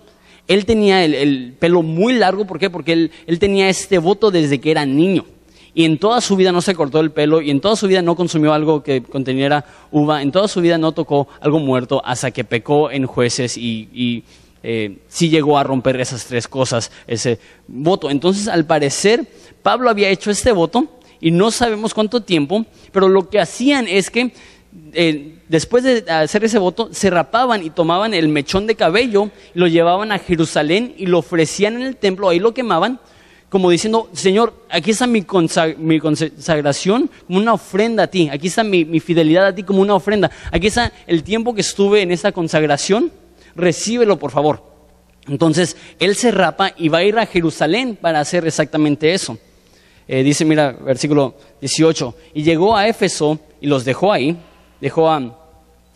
Él 0.47 0.65
tenía 0.65 1.03
el, 1.03 1.55
pelo 1.59 1.83
muy 1.83 2.13
largo, 2.13 2.45
¿por 2.45 2.59
qué? 2.59 2.69
Porque 2.69 2.93
él, 2.93 3.11
él 3.27 3.39
tenía 3.39 3.69
este 3.69 3.97
voto 3.97 4.31
desde 4.31 4.59
que 4.59 4.71
era 4.71 4.85
niño. 4.85 5.25
Y 5.73 5.85
en 5.85 5.97
toda 5.97 6.21
su 6.21 6.35
vida 6.35 6.51
no 6.51 6.61
se 6.61 6.73
cortó 6.73 6.99
el 6.99 7.11
pelo, 7.11 7.41
y 7.41 7.51
en 7.51 7.61
toda 7.61 7.75
su 7.75 7.87
vida 7.87 8.01
no 8.01 8.15
consumió 8.15 8.53
algo 8.53 8.81
que 8.83 9.03
conteniera 9.03 9.65
uva, 9.91 10.21
en 10.21 10.31
toda 10.31 10.47
su 10.47 10.61
vida 10.61 10.77
no 10.77 10.91
tocó 10.91 11.27
algo 11.41 11.59
muerto 11.59 12.01
hasta 12.03 12.31
que 12.31 12.43
pecó 12.43 12.91
en 12.91 13.05
jueces 13.05 13.55
y, 13.57 14.23
eh, 14.61 14.97
sí 15.07 15.29
llegó 15.29 15.57
a 15.57 15.63
romper 15.63 16.01
esas 16.01 16.25
tres 16.25 16.47
cosas, 16.47 16.91
ese 17.07 17.39
voto. 17.67 18.09
Entonces, 18.09 18.47
al 18.47 18.65
parecer, 18.65 19.25
Pablo 19.63 19.89
había 19.89 20.09
hecho 20.09 20.31
este 20.31 20.51
voto 20.51 20.85
y 21.21 21.31
no 21.31 21.51
sabemos 21.51 21.93
cuánto 21.93 22.21
tiempo, 22.21 22.65
pero 22.91 23.07
lo 23.07 23.29
que 23.29 23.39
hacían 23.39 23.87
es 23.87 24.09
que 24.09 24.33
eh, 24.93 25.39
después 25.47 25.83
de 25.83 26.05
hacer 26.09 26.43
ese 26.43 26.59
voto, 26.59 26.89
se 26.91 27.09
rapaban 27.09 27.63
y 27.63 27.71
tomaban 27.71 28.13
el 28.13 28.27
mechón 28.27 28.67
de 28.67 28.75
cabello, 28.75 29.31
lo 29.53 29.67
llevaban 29.67 30.11
a 30.11 30.19
Jerusalén 30.19 30.93
y 30.97 31.07
lo 31.07 31.19
ofrecían 31.19 31.75
en 31.75 31.83
el 31.83 31.95
templo, 31.95 32.29
ahí 32.29 32.39
lo 32.39 32.53
quemaban, 32.53 32.99
como 33.49 33.71
diciendo, 33.71 34.09
Señor, 34.13 34.53
aquí 34.69 34.91
está 34.91 35.07
mi, 35.07 35.23
consagración 35.23 37.09
como 37.25 37.39
una 37.39 37.53
ofrenda 37.53 38.03
a 38.03 38.07
ti, 38.07 38.29
aquí 38.31 38.47
está 38.47 38.63
mi, 38.63 38.99
fidelidad 38.99 39.47
a 39.47 39.55
ti 39.55 39.63
como 39.63 39.81
una 39.81 39.95
ofrenda, 39.95 40.29
aquí 40.51 40.67
está 40.67 40.93
el 41.07 41.23
tiempo 41.23 41.55
que 41.55 41.61
estuve 41.61 42.03
en 42.03 42.11
esa 42.11 42.31
consagración, 42.31 43.11
recíbelo 43.55 44.19
por 44.19 44.31
favor. 44.31 44.69
Entonces, 45.27 45.75
él 45.99 46.15
se 46.15 46.31
rapa 46.31 46.73
y 46.77 46.89
va 46.89 46.99
a 46.99 47.03
ir 47.03 47.17
a 47.17 47.25
Jerusalén 47.25 47.97
para 47.99 48.19
hacer 48.19 48.47
exactamente 48.47 49.13
eso. 49.13 49.37
Eh, 50.07 50.23
dice, 50.23 50.45
mira, 50.45 50.71
versículo 50.71 51.35
18, 51.61 52.15
y 52.33 52.43
llegó 52.43 52.75
a 52.75 52.87
Éfeso 52.87 53.39
y 53.61 53.67
los 53.67 53.85
dejó 53.85 54.11
ahí, 54.11 54.37
dejó 54.81 55.09
a, 55.09 55.37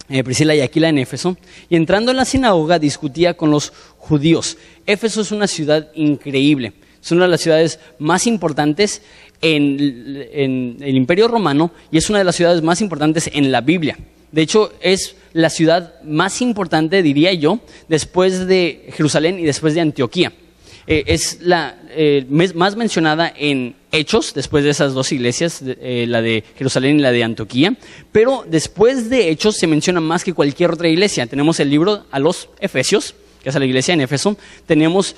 eh, 0.09 0.23
Priscila 0.23 0.55
y 0.55 0.61
Aquila 0.61 0.89
en 0.89 0.97
Éfeso, 0.97 1.37
y 1.69 1.75
entrando 1.75 2.11
en 2.11 2.17
la 2.17 2.25
sinagoga 2.25 2.79
discutía 2.79 3.35
con 3.35 3.51
los 3.51 3.71
judíos. 3.97 4.57
Éfeso 4.85 5.21
es 5.21 5.31
una 5.31 5.47
ciudad 5.47 5.89
increíble, 5.95 6.73
es 7.01 7.11
una 7.11 7.23
de 7.23 7.31
las 7.31 7.41
ciudades 7.41 7.79
más 7.99 8.27
importantes 8.27 9.01
en, 9.41 10.27
en 10.31 10.77
el 10.81 10.95
Imperio 10.95 11.27
Romano 11.27 11.71
y 11.91 11.97
es 11.97 12.09
una 12.09 12.19
de 12.19 12.25
las 12.25 12.35
ciudades 12.35 12.61
más 12.61 12.81
importantes 12.81 13.29
en 13.33 13.51
la 13.51 13.61
Biblia. 13.61 13.97
De 14.31 14.41
hecho, 14.41 14.73
es 14.81 15.15
la 15.33 15.49
ciudad 15.49 16.01
más 16.03 16.41
importante, 16.41 17.03
diría 17.03 17.33
yo, 17.33 17.59
después 17.87 18.47
de 18.47 18.89
Jerusalén 18.93 19.39
y 19.39 19.43
después 19.43 19.75
de 19.75 19.81
Antioquía. 19.81 20.33
Eh, 20.85 21.03
es 21.07 21.39
la 21.41 21.77
eh, 21.89 22.25
más 22.29 22.75
mencionada 22.75 23.31
en 23.35 23.75
Hechos, 23.91 24.33
después 24.33 24.63
de 24.63 24.71
esas 24.71 24.93
dos 24.93 25.11
iglesias, 25.11 25.61
eh, 25.65 26.05
la 26.07 26.21
de 26.21 26.43
Jerusalén 26.57 26.99
y 26.99 27.01
la 27.01 27.11
de 27.11 27.23
Antioquía, 27.23 27.77
pero 28.11 28.43
después 28.47 29.09
de 29.09 29.29
Hechos 29.29 29.55
se 29.55 29.67
menciona 29.67 30.01
más 30.01 30.23
que 30.23 30.33
cualquier 30.33 30.71
otra 30.71 30.89
iglesia. 30.89 31.27
Tenemos 31.27 31.59
el 31.59 31.69
libro 31.69 32.05
a 32.11 32.19
los 32.19 32.49
Efesios, 32.59 33.15
que 33.41 33.49
es 33.49 33.55
la 33.55 33.65
iglesia 33.65 33.93
en 33.93 34.01
Éfeso. 34.01 34.35
Tenemos 34.65 35.15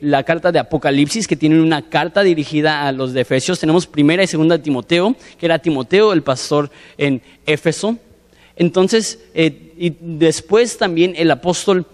la 0.00 0.24
carta 0.24 0.50
de 0.50 0.58
Apocalipsis, 0.58 1.28
que 1.28 1.36
tiene 1.36 1.60
una 1.60 1.88
carta 1.88 2.22
dirigida 2.22 2.86
a 2.86 2.90
los 2.90 3.12
de 3.12 3.20
Efesios. 3.20 3.60
Tenemos 3.60 3.86
primera 3.86 4.24
y 4.24 4.26
segunda 4.26 4.60
Timoteo, 4.60 5.14
que 5.38 5.46
era 5.46 5.60
Timoteo, 5.60 6.12
el 6.12 6.22
pastor 6.22 6.68
en 6.98 7.22
Éfeso. 7.46 7.96
Entonces, 8.56 9.20
y 9.34 9.94
después 10.00 10.76
también 10.76 11.14
el 11.16 11.30
apóstol 11.30 11.86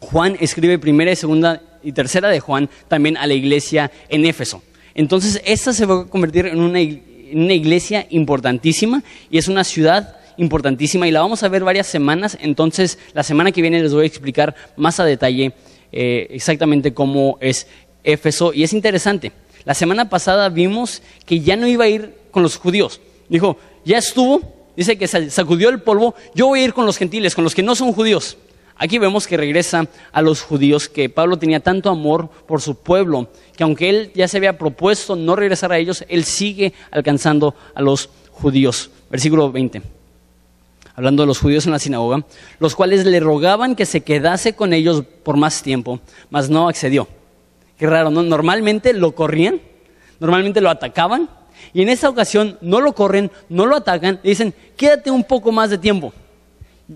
Juan 0.00 0.36
escribe 0.38 0.78
primera 0.78 1.12
y 1.12 1.16
segunda 1.16 1.62
y 1.82 1.92
tercera 1.92 2.28
de 2.28 2.40
Juan 2.40 2.68
también 2.88 3.16
a 3.16 3.26
la 3.26 3.34
iglesia 3.34 3.90
en 4.08 4.24
Éfeso. 4.26 4.62
Entonces, 4.94 5.40
esta 5.44 5.72
se 5.72 5.86
va 5.86 6.02
a 6.02 6.04
convertir 6.06 6.46
en 6.46 6.60
una, 6.60 6.80
iglesia 6.80 8.06
importantísima 8.10 9.02
y 9.30 9.38
es 9.38 9.48
una 9.48 9.64
ciudad 9.64 10.16
importantísima 10.36 11.06
y 11.06 11.10
la 11.10 11.20
vamos 11.20 11.42
a 11.42 11.48
ver 11.48 11.64
varias 11.64 11.86
semanas. 11.86 12.36
Entonces, 12.40 12.98
la 13.14 13.22
semana 13.22 13.52
que 13.52 13.62
viene 13.62 13.82
les 13.82 13.94
voy 13.94 14.04
a 14.04 14.06
explicar 14.06 14.54
más 14.76 14.98
a 15.00 15.04
detalle 15.04 15.52
eh, 15.92 16.26
exactamente 16.30 16.92
cómo 16.92 17.38
es 17.40 17.66
Éfeso. 18.02 18.52
Y 18.52 18.62
es 18.62 18.72
interesante. 18.72 19.32
La 19.64 19.74
semana 19.74 20.08
pasada 20.08 20.48
vimos 20.48 21.02
que 21.26 21.40
ya 21.40 21.56
no 21.56 21.66
iba 21.66 21.84
a 21.84 21.88
ir 21.88 22.14
con 22.30 22.42
los 22.42 22.56
judíos. 22.56 23.00
Dijo, 23.28 23.58
ya 23.84 23.98
estuvo, 23.98 24.40
dice 24.76 24.96
que 24.96 25.06
sacudió 25.06 25.68
el 25.68 25.82
polvo, 25.82 26.14
yo 26.34 26.48
voy 26.48 26.60
a 26.60 26.64
ir 26.64 26.72
con 26.72 26.86
los 26.86 26.96
gentiles, 26.96 27.34
con 27.34 27.44
los 27.44 27.54
que 27.54 27.62
no 27.62 27.74
son 27.74 27.92
judíos. 27.92 28.36
Aquí 28.82 28.96
vemos 28.96 29.26
que 29.26 29.36
regresa 29.36 29.86
a 30.10 30.22
los 30.22 30.40
judíos, 30.40 30.88
que 30.88 31.10
Pablo 31.10 31.38
tenía 31.38 31.60
tanto 31.60 31.90
amor 31.90 32.30
por 32.46 32.62
su 32.62 32.76
pueblo, 32.76 33.28
que 33.54 33.62
aunque 33.62 33.90
él 33.90 34.10
ya 34.14 34.26
se 34.26 34.38
había 34.38 34.56
propuesto 34.56 35.16
no 35.16 35.36
regresar 35.36 35.70
a 35.70 35.76
ellos, 35.76 36.02
él 36.08 36.24
sigue 36.24 36.72
alcanzando 36.90 37.54
a 37.74 37.82
los 37.82 38.08
judíos. 38.30 38.90
Versículo 39.10 39.52
20. 39.52 39.82
Hablando 40.94 41.22
de 41.22 41.26
los 41.26 41.40
judíos 41.40 41.66
en 41.66 41.72
la 41.72 41.78
sinagoga, 41.78 42.24
los 42.58 42.74
cuales 42.74 43.04
le 43.04 43.20
rogaban 43.20 43.76
que 43.76 43.84
se 43.84 44.00
quedase 44.00 44.54
con 44.54 44.72
ellos 44.72 45.04
por 45.24 45.36
más 45.36 45.62
tiempo, 45.62 46.00
mas 46.30 46.48
no 46.48 46.66
accedió. 46.66 47.06
Qué 47.76 47.86
raro, 47.86 48.08
¿no? 48.08 48.22
Normalmente 48.22 48.94
lo 48.94 49.14
corrían, 49.14 49.60
normalmente 50.20 50.62
lo 50.62 50.70
atacaban, 50.70 51.28
y 51.74 51.82
en 51.82 51.90
esta 51.90 52.08
ocasión 52.08 52.56
no 52.62 52.80
lo 52.80 52.94
corren, 52.94 53.30
no 53.50 53.66
lo 53.66 53.76
atacan, 53.76 54.20
le 54.22 54.30
dicen, 54.30 54.54
quédate 54.78 55.10
un 55.10 55.24
poco 55.24 55.52
más 55.52 55.68
de 55.68 55.76
tiempo 55.76 56.14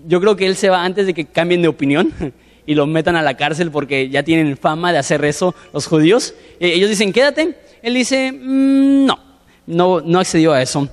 yo 0.07 0.19
creo 0.19 0.35
que 0.35 0.45
él 0.45 0.55
se 0.55 0.69
va 0.69 0.83
antes 0.83 1.05
de 1.05 1.13
que 1.13 1.25
cambien 1.25 1.61
de 1.61 1.67
opinión 1.67 2.13
y 2.65 2.75
lo 2.75 2.87
metan 2.87 3.15
a 3.15 3.21
la 3.21 3.37
cárcel 3.37 3.71
porque 3.71 4.09
ya 4.09 4.23
tienen 4.23 4.57
fama 4.57 4.91
de 4.91 4.97
hacer 4.97 5.23
eso 5.25 5.55
los 5.73 5.87
judíos. 5.87 6.33
Eh, 6.59 6.73
ellos 6.73 6.89
dicen, 6.89 7.13
quédate. 7.13 7.55
Él 7.81 7.93
dice, 7.93 8.31
mm, 8.31 9.05
no, 9.05 9.19
no, 9.67 10.01
no 10.01 10.19
accedió 10.19 10.53
a 10.53 10.61
eso. 10.61 10.89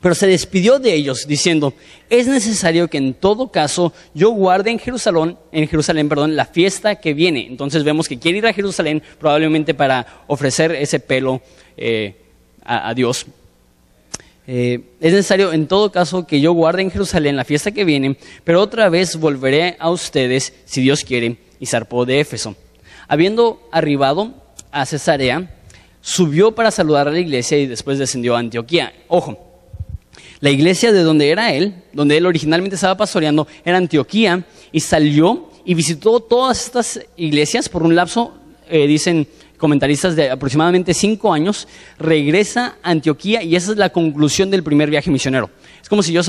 Pero 0.00 0.14
se 0.14 0.26
despidió 0.26 0.78
de 0.78 0.94
ellos 0.94 1.26
diciendo, 1.26 1.74
es 2.10 2.26
necesario 2.26 2.88
que 2.88 2.98
en 2.98 3.14
todo 3.14 3.50
caso 3.50 3.92
yo 4.14 4.30
guarde 4.30 4.70
en 4.70 4.78
Jerusalén, 4.78 5.38
en 5.52 5.68
Jerusalén, 5.68 6.08
perdón, 6.08 6.36
la 6.36 6.44
fiesta 6.44 6.96
que 6.96 7.14
viene. 7.14 7.46
Entonces 7.46 7.82
vemos 7.82 8.08
que 8.08 8.18
quiere 8.18 8.38
ir 8.38 8.46
a 8.46 8.52
Jerusalén 8.52 9.02
probablemente 9.18 9.74
para 9.74 10.24
ofrecer 10.26 10.72
ese 10.72 11.00
pelo 11.00 11.40
eh, 11.76 12.14
a 12.62 12.92
Dios. 12.94 13.26
Eh, 14.48 14.80
es 15.00 15.12
necesario 15.12 15.52
en 15.52 15.66
todo 15.66 15.90
caso 15.90 16.26
que 16.26 16.40
yo 16.40 16.52
guarde 16.52 16.82
en 16.82 16.90
Jerusalén 16.90 17.36
la 17.36 17.44
fiesta 17.44 17.72
que 17.72 17.84
viene, 17.84 18.16
pero 18.44 18.60
otra 18.60 18.88
vez 18.88 19.16
volveré 19.16 19.76
a 19.78 19.90
ustedes, 19.90 20.52
si 20.64 20.82
Dios 20.82 21.04
quiere, 21.04 21.38
y 21.58 21.66
zarpó 21.66 22.06
de 22.06 22.20
Éfeso. 22.20 22.54
Habiendo 23.08 23.68
arribado 23.72 24.34
a 24.70 24.86
Cesarea, 24.86 25.50
subió 26.00 26.54
para 26.54 26.70
saludar 26.70 27.08
a 27.08 27.10
la 27.10 27.18
iglesia 27.18 27.58
y 27.58 27.66
después 27.66 27.98
descendió 27.98 28.36
a 28.36 28.38
Antioquía. 28.38 28.92
Ojo, 29.08 29.46
la 30.40 30.50
iglesia 30.50 30.92
de 30.92 31.02
donde 31.02 31.30
era 31.30 31.52
él, 31.52 31.74
donde 31.92 32.16
él 32.16 32.26
originalmente 32.26 32.76
estaba 32.76 32.96
pastoreando, 32.96 33.48
era 33.64 33.78
Antioquía, 33.78 34.44
y 34.70 34.80
salió 34.80 35.50
y 35.64 35.74
visitó 35.74 36.20
todas 36.20 36.64
estas 36.66 37.00
iglesias 37.16 37.68
por 37.68 37.82
un 37.82 37.96
lapso, 37.96 38.34
eh, 38.68 38.86
dicen 38.86 39.26
comentaristas 39.58 40.16
de 40.16 40.30
aproximadamente 40.30 40.94
cinco 40.94 41.32
años, 41.32 41.68
regresa 41.98 42.76
a 42.82 42.90
Antioquía 42.90 43.42
y 43.42 43.56
esa 43.56 43.72
es 43.72 43.78
la 43.78 43.90
conclusión 43.90 44.50
del 44.50 44.62
primer 44.62 44.90
viaje 44.90 45.10
misionero. 45.10 45.50
Es 45.82 45.88
como 45.88 46.02
si 46.02 46.12
yo 46.12 46.22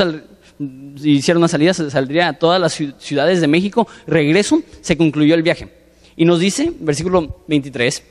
hiciera 1.04 1.38
una 1.38 1.48
salida, 1.48 1.74
saldría 1.74 2.30
a 2.30 2.34
todas 2.34 2.60
las 2.60 2.74
ciudades 3.00 3.42
de 3.42 3.48
México, 3.48 3.88
regreso, 4.06 4.62
se 4.82 4.98
concluyó 4.98 5.36
el 5.36 5.44
viaje. 5.44 5.70
Y 6.16 6.26
nos 6.26 6.40
dice, 6.40 6.74
versículo 6.80 7.44
23, 7.48 8.04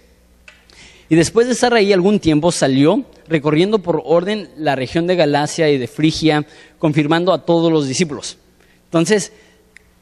y 1.08 1.14
después 1.14 1.46
de 1.46 1.52
estar 1.52 1.72
ahí 1.72 1.92
algún 1.92 2.18
tiempo 2.18 2.50
salió 2.50 3.04
recorriendo 3.28 3.78
por 3.78 4.02
orden 4.04 4.48
la 4.56 4.74
región 4.74 5.06
de 5.06 5.14
Galacia 5.14 5.70
y 5.70 5.78
de 5.78 5.86
Frigia, 5.86 6.44
confirmando 6.78 7.32
a 7.32 7.44
todos 7.44 7.70
los 7.70 7.86
discípulos. 7.86 8.38
Entonces, 8.84 9.32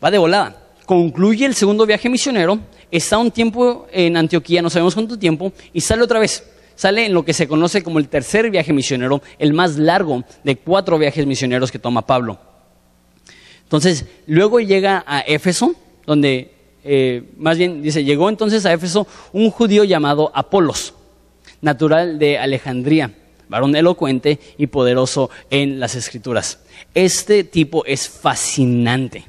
va 0.03 0.11
de 0.11 0.19
volada. 0.19 0.63
Concluye 0.87 1.45
el 1.45 1.55
segundo 1.55 1.85
viaje 1.87 2.09
misionero 2.09 2.59
está 2.91 3.19
un 3.19 3.31
tiempo 3.31 3.87
en 3.93 4.17
Antioquía, 4.17 4.63
no 4.63 4.71
sabemos 4.71 4.95
cuánto 4.95 5.19
tiempo, 5.19 5.53
y 5.73 5.81
sale 5.81 6.03
otra 6.03 6.19
vez. 6.19 6.45
Sale 6.77 7.07
en 7.07 7.15
lo 7.15 7.25
que 7.25 7.33
se 7.33 7.47
conoce 7.47 7.83
como 7.83 7.99
el 7.99 8.09
tercer 8.09 8.51
viaje 8.51 8.73
misionero, 8.73 9.23
el 9.39 9.53
más 9.53 9.77
largo 9.77 10.25
de 10.43 10.57
cuatro 10.57 10.99
viajes 10.99 11.25
misioneros 11.27 11.71
que 11.71 11.79
toma 11.79 12.07
Pablo. 12.07 12.39
Entonces, 13.63 14.07
luego 14.27 14.61
llega 14.61 15.05
a 15.07 15.21
Éfeso, 15.21 15.75
donde, 16.05 16.53
eh, 16.85 17.23
más 17.37 17.59
bien 17.59 17.81
dice, 17.83 18.05
llegó 18.05 18.29
entonces 18.29 18.67
a 18.67 18.73
Éfeso 18.73 19.07
un 19.33 19.51
judío 19.51 19.85
llamado 19.85 20.33
Apolos, 20.35 20.95
natural 21.61 22.19
de 22.19 22.39
Alejandría, 22.39 23.13
varón 23.49 23.75
elocuente 23.77 24.41
y 24.59 24.67
poderoso 24.67 25.31
en 25.51 25.79
las 25.79 25.95
escrituras. 25.95 26.61
Este 26.95 27.45
tipo 27.45 27.85
es 27.85 28.09
fascinante. 28.09 29.25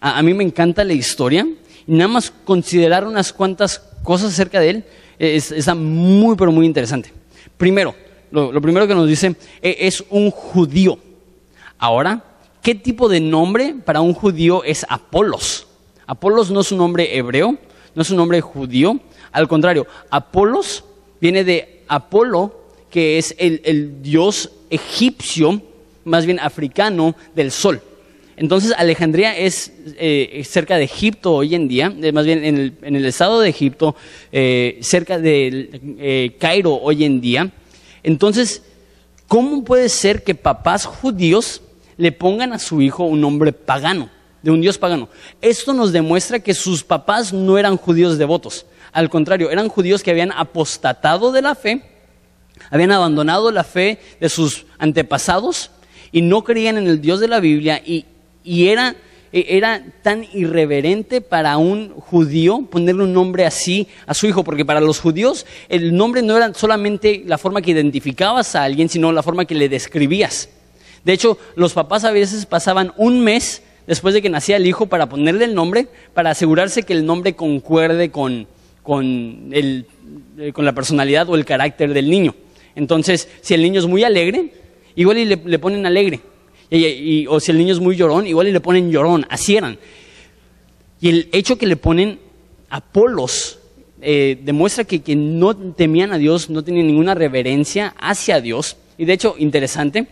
a 0.00 0.22
mí 0.22 0.34
me 0.34 0.44
encanta 0.44 0.84
la 0.84 0.92
historia 0.92 1.46
y 1.86 1.92
nada 1.92 2.08
más 2.08 2.32
considerar 2.44 3.06
unas 3.06 3.32
cuantas 3.32 3.78
cosas 4.02 4.32
acerca 4.32 4.60
de 4.60 4.70
él 4.70 4.84
es, 5.18 5.52
está 5.52 5.74
muy, 5.74 6.36
pero 6.36 6.52
muy 6.52 6.66
interesante. 6.66 7.12
Primero, 7.56 7.94
lo, 8.30 8.60
primero 8.60 8.86
que 8.86 8.94
nos 8.94 9.08
dice 9.08 9.36
e, 9.62 9.76
es 9.80 10.04
un 10.10 10.30
judío. 10.30 10.98
Ahora, 11.78 12.22
¿qué 12.62 12.74
tipo 12.74 13.08
de 13.08 13.20
nombre 13.20 13.74
para 13.84 14.00
un 14.00 14.14
judío 14.14 14.64
es 14.64 14.84
Apolos? 14.88 15.66
Apolos 16.06 16.50
no 16.50 16.60
es 16.60 16.72
un 16.72 16.78
nombre 16.78 17.16
hebreo, 17.16 17.56
no 17.94 18.02
es 18.02 18.10
un 18.10 18.16
nombre 18.16 18.40
judío. 18.40 18.98
Al 19.32 19.48
contrario, 19.48 19.86
Apolos 20.10 20.84
viene 21.20 21.44
de 21.44 21.82
Apolo, 21.88 22.64
que 22.90 23.18
es 23.18 23.34
el 23.38 24.02
dios 24.02 24.50
egipcio, 24.70 25.60
más 26.04 26.26
bien 26.26 26.40
africano, 26.40 27.14
del 27.34 27.50
sol. 27.50 27.82
Entonces 28.36 28.74
Alejandría 28.76 29.36
es 29.36 29.72
eh, 29.98 30.42
cerca 30.44 30.76
de 30.76 30.84
Egipto 30.84 31.32
hoy 31.32 31.54
en 31.54 31.68
día, 31.68 31.92
eh, 32.02 32.12
más 32.12 32.26
bien 32.26 32.44
en 32.44 32.96
el, 32.96 33.06
estado 33.06 33.40
de 33.40 33.48
Egipto, 33.48 33.96
eh, 34.30 34.78
cerca 34.82 35.18
de 35.18 36.36
Cairo 36.38 36.74
hoy 36.74 37.04
en 37.04 37.22
día. 37.22 37.50
Entonces, 38.02 38.62
¿cómo 39.26 39.64
puede 39.64 39.88
ser 39.88 40.22
que 40.22 40.34
papás 40.34 40.84
judíos 40.84 41.62
le 41.96 42.12
pongan 42.12 42.52
a 42.52 42.58
su 42.58 42.82
hijo 42.82 43.04
un 43.04 43.22
nombre 43.22 43.54
pagano, 43.54 44.10
de 44.42 44.50
un 44.50 44.60
dios 44.60 44.76
pagano? 44.76 45.08
Esto 45.40 45.72
nos 45.72 45.92
demuestra 45.92 46.38
que 46.38 46.52
sus 46.52 46.84
papás 46.84 47.32
no 47.32 47.56
eran 47.56 47.78
judíos 47.78 48.18
devotos, 48.18 48.66
al 48.92 49.08
contrario, 49.08 49.50
eran 49.50 49.68
judíos 49.68 50.02
que 50.02 50.10
habían 50.10 50.32
apostatado 50.32 51.32
de 51.32 51.42
la 51.42 51.54
fe, 51.54 51.82
habían 52.70 52.92
abandonado 52.92 53.50
la 53.50 53.64
fe 53.64 53.98
de 54.20 54.28
sus 54.28 54.66
antepasados 54.78 55.70
y 56.12 56.22
no 56.22 56.44
creían 56.44 56.78
en 56.78 56.86
el 56.86 57.00
Dios 57.00 57.20
de 57.20 57.28
la 57.28 57.40
Biblia 57.40 57.82
y 57.84 58.06
y 58.46 58.68
era, 58.68 58.96
e, 59.32 59.44
era 59.56 59.84
tan 60.02 60.24
irreverente 60.32 61.20
para 61.20 61.58
un 61.58 61.90
judío 61.90 62.62
ponerle 62.70 63.02
un 63.02 63.12
nombre 63.12 63.44
así 63.44 63.88
a 64.06 64.14
su 64.14 64.26
hijo, 64.26 64.44
porque 64.44 64.64
para 64.64 64.80
los 64.80 65.00
judíos 65.00 65.44
el 65.68 65.94
nombre 65.94 66.22
no 66.22 66.36
era 66.36 66.54
solamente 66.54 67.24
la 67.26 67.36
forma 67.36 67.60
que 67.60 67.72
identificabas 67.72 68.54
a 68.54 68.62
alguien, 68.62 68.88
sino 68.88 69.12
la 69.12 69.22
forma 69.22 69.44
que 69.44 69.54
le 69.54 69.68
describías. 69.68 70.48
De 71.04 71.12
hecho, 71.12 71.38
los 71.56 71.72
papás 71.72 72.04
a 72.04 72.12
veces 72.12 72.46
pasaban 72.46 72.92
un 72.96 73.20
mes 73.20 73.62
después 73.86 74.14
de 74.14 74.22
que 74.22 74.30
nacía 74.30 74.56
el 74.56 74.66
hijo 74.66 74.86
para 74.86 75.08
ponerle 75.08 75.44
el 75.44 75.54
nombre, 75.54 75.88
para 76.14 76.30
asegurarse 76.30 76.84
que 76.84 76.92
el 76.92 77.04
nombre 77.04 77.34
concuerde 77.34 78.10
con, 78.10 78.46
con, 78.82 79.50
el, 79.52 79.86
eh, 80.38 80.52
con 80.52 80.64
la 80.64 80.72
personalidad 80.72 81.28
o 81.28 81.34
el 81.34 81.44
carácter 81.44 81.92
del 81.92 82.10
niño. 82.10 82.34
Entonces, 82.74 83.28
si 83.40 83.54
el 83.54 83.62
niño 83.62 83.80
es 83.80 83.86
muy 83.86 84.04
alegre, 84.04 84.52
igual 84.94 85.16
le, 85.28 85.36
le 85.36 85.58
ponen 85.58 85.86
alegre. 85.86 86.20
O 87.28 87.40
si 87.40 87.50
el 87.50 87.58
niño 87.58 87.72
es 87.72 87.80
muy 87.80 87.96
llorón, 87.96 88.26
igual 88.26 88.52
le 88.52 88.60
ponen 88.60 88.90
llorón, 88.90 89.26
así 89.28 89.56
eran. 89.56 89.78
Y 91.00 91.08
el 91.08 91.28
hecho 91.32 91.58
que 91.58 91.66
le 91.66 91.76
ponen 91.76 92.18
Apolos 92.68 93.58
eh, 94.00 94.38
demuestra 94.42 94.84
que, 94.84 95.02
que 95.02 95.16
no 95.16 95.56
temían 95.56 96.12
a 96.12 96.18
Dios, 96.18 96.50
no 96.50 96.64
tenían 96.64 96.86
ninguna 96.86 97.14
reverencia 97.14 97.94
hacia 97.98 98.40
Dios. 98.40 98.76
Y 98.98 99.04
de 99.04 99.12
hecho, 99.12 99.34
interesante, 99.38 100.06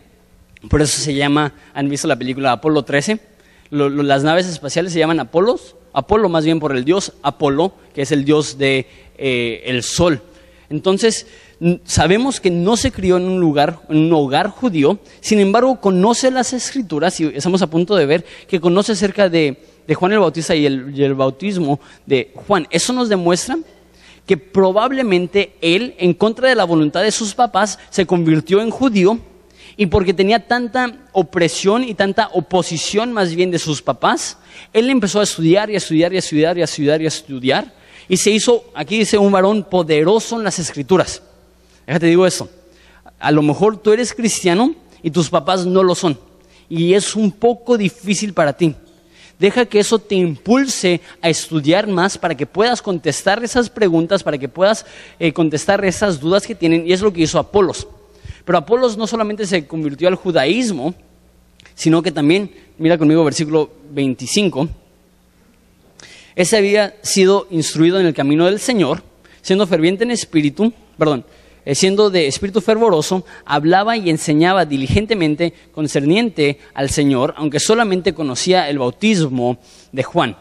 por 0.69 0.81
eso 0.81 0.99
se 0.99 1.13
llama, 1.13 1.53
¿han 1.73 1.89
visto 1.89 2.07
la 2.07 2.15
película 2.15 2.51
Apolo 2.51 2.83
13? 2.83 3.19
las 3.71 4.23
naves 4.23 4.47
espaciales 4.47 4.93
se 4.93 4.99
llaman 4.99 5.19
Apolos, 5.19 5.75
Apolo 5.91 6.29
más 6.29 6.45
bien 6.45 6.59
por 6.59 6.75
el 6.75 6.85
dios 6.85 7.13
Apolo, 7.23 7.73
que 7.93 8.03
es 8.03 8.11
el 8.11 8.23
dios 8.23 8.57
del 8.57 8.85
de, 9.17 9.67
eh, 9.67 9.81
sol. 9.81 10.21
Entonces, 10.69 11.27
sabemos 11.85 12.39
que 12.39 12.51
no 12.51 12.77
se 12.77 12.91
crió 12.91 13.17
en 13.17 13.23
un 13.23 13.39
lugar, 13.39 13.79
en 13.89 13.97
un 13.97 14.13
hogar 14.13 14.49
judío, 14.49 14.99
sin 15.21 15.39
embargo, 15.39 15.79
conoce 15.79 16.31
las 16.31 16.53
escrituras 16.53 17.19
y 17.19 17.25
estamos 17.25 17.61
a 17.61 17.67
punto 17.67 17.95
de 17.95 18.05
ver 18.05 18.25
que 18.47 18.59
conoce 18.59 18.93
acerca 18.93 19.29
de, 19.29 19.57
Juan 19.93 20.13
el 20.13 20.19
Bautista 20.19 20.55
y 20.55 20.65
el, 20.65 20.93
y 20.95 21.03
el 21.03 21.13
bautismo 21.13 21.79
de 22.05 22.31
Juan. 22.47 22.67
Eso 22.71 22.93
nos 22.93 23.09
demuestra 23.09 23.57
que 24.25 24.37
probablemente 24.37 25.53
él, 25.61 25.95
en 25.97 26.13
contra 26.13 26.49
de 26.49 26.55
la 26.55 26.63
voluntad 26.63 27.03
de 27.03 27.11
sus 27.11 27.35
papás, 27.35 27.77
se 27.89 28.05
convirtió 28.05 28.61
en 28.61 28.71
judío 28.71 29.19
y 29.77 29.85
porque 29.87 30.13
tenía 30.13 30.47
tanta 30.47 31.09
opresión 31.11 31.83
y 31.83 31.93
tanta 31.93 32.29
oposición 32.33 33.13
más 33.13 33.35
bien 33.35 33.51
de 33.51 33.59
sus 33.59 33.81
papás, 33.81 34.37
él 34.73 34.89
empezó 34.89 35.19
a 35.19 35.23
estudiar 35.23 35.69
y 35.69 35.75
a 35.75 35.77
estudiar 35.77 36.13
y 36.13 36.15
a 36.15 36.19
estudiar 36.19 36.57
y 36.57 36.61
a 36.61 36.65
estudiar 36.65 37.01
y 37.01 37.05
a 37.05 37.07
estudiar 37.09 37.73
y 38.07 38.17
se 38.17 38.31
hizo, 38.31 38.65
aquí 38.73 38.99
dice, 38.99 39.17
un 39.17 39.31
varón 39.31 39.63
poderoso 39.63 40.37
en 40.37 40.43
las 40.43 40.59
escrituras. 40.59 41.21
Déjate 41.85 42.07
digo 42.07 42.25
eso. 42.25 42.49
A 43.19 43.31
lo 43.31 43.41
mejor 43.41 43.77
tú 43.77 43.91
eres 43.91 44.13
cristiano 44.13 44.75
y 45.01 45.11
tus 45.11 45.29
papás 45.29 45.65
no 45.65 45.83
lo 45.83 45.95
son. 45.95 46.19
Y 46.69 46.93
es 46.93 47.15
un 47.15 47.31
poco 47.31 47.77
difícil 47.77 48.33
para 48.33 48.53
ti. 48.53 48.75
Deja 49.37 49.65
que 49.65 49.79
eso 49.79 49.99
te 49.99 50.15
impulse 50.15 51.01
a 51.21 51.29
estudiar 51.29 51.87
más 51.87 52.17
para 52.17 52.35
que 52.35 52.45
puedas 52.45 52.81
contestar 52.81 53.43
esas 53.43 53.69
preguntas, 53.69 54.23
para 54.23 54.37
que 54.37 54.47
puedas 54.47 54.85
eh, 55.19 55.33
contestar 55.33 55.83
esas 55.83 56.19
dudas 56.19 56.47
que 56.47 56.55
tienen. 56.55 56.87
Y 56.87 56.93
es 56.93 57.01
lo 57.01 57.11
que 57.11 57.21
hizo 57.21 57.37
Apolos. 57.37 57.87
Pero 58.45 58.57
Apolos 58.57 58.95
no 58.95 59.07
solamente 59.07 59.45
se 59.45 59.67
convirtió 59.67 60.07
al 60.07 60.15
judaísmo, 60.15 60.95
sino 61.73 62.01
que 62.01 62.11
también, 62.11 62.51
mira 62.77 62.97
conmigo 62.97 63.23
versículo 63.23 63.69
25, 63.91 64.69
ese 66.35 66.57
había 66.57 66.95
sido 67.01 67.47
instruido 67.49 67.99
en 67.99 68.05
el 68.05 68.13
camino 68.13 68.45
del 68.45 68.59
Señor, 68.59 69.03
siendo 69.41 69.67
ferviente 69.67 70.03
en 70.03 70.11
espíritu, 70.11 70.73
perdón, 70.97 71.25
siendo 71.73 72.09
de 72.09 72.27
espíritu 72.27 72.61
fervoroso, 72.61 73.25
hablaba 73.45 73.97
y 73.97 74.09
enseñaba 74.09 74.65
diligentemente 74.65 75.53
concerniente 75.71 76.59
al 76.73 76.89
Señor, 76.89 77.33
aunque 77.37 77.59
solamente 77.59 78.13
conocía 78.13 78.69
el 78.69 78.77
bautismo 78.77 79.57
de 79.91 80.03
Juan. 80.03 80.37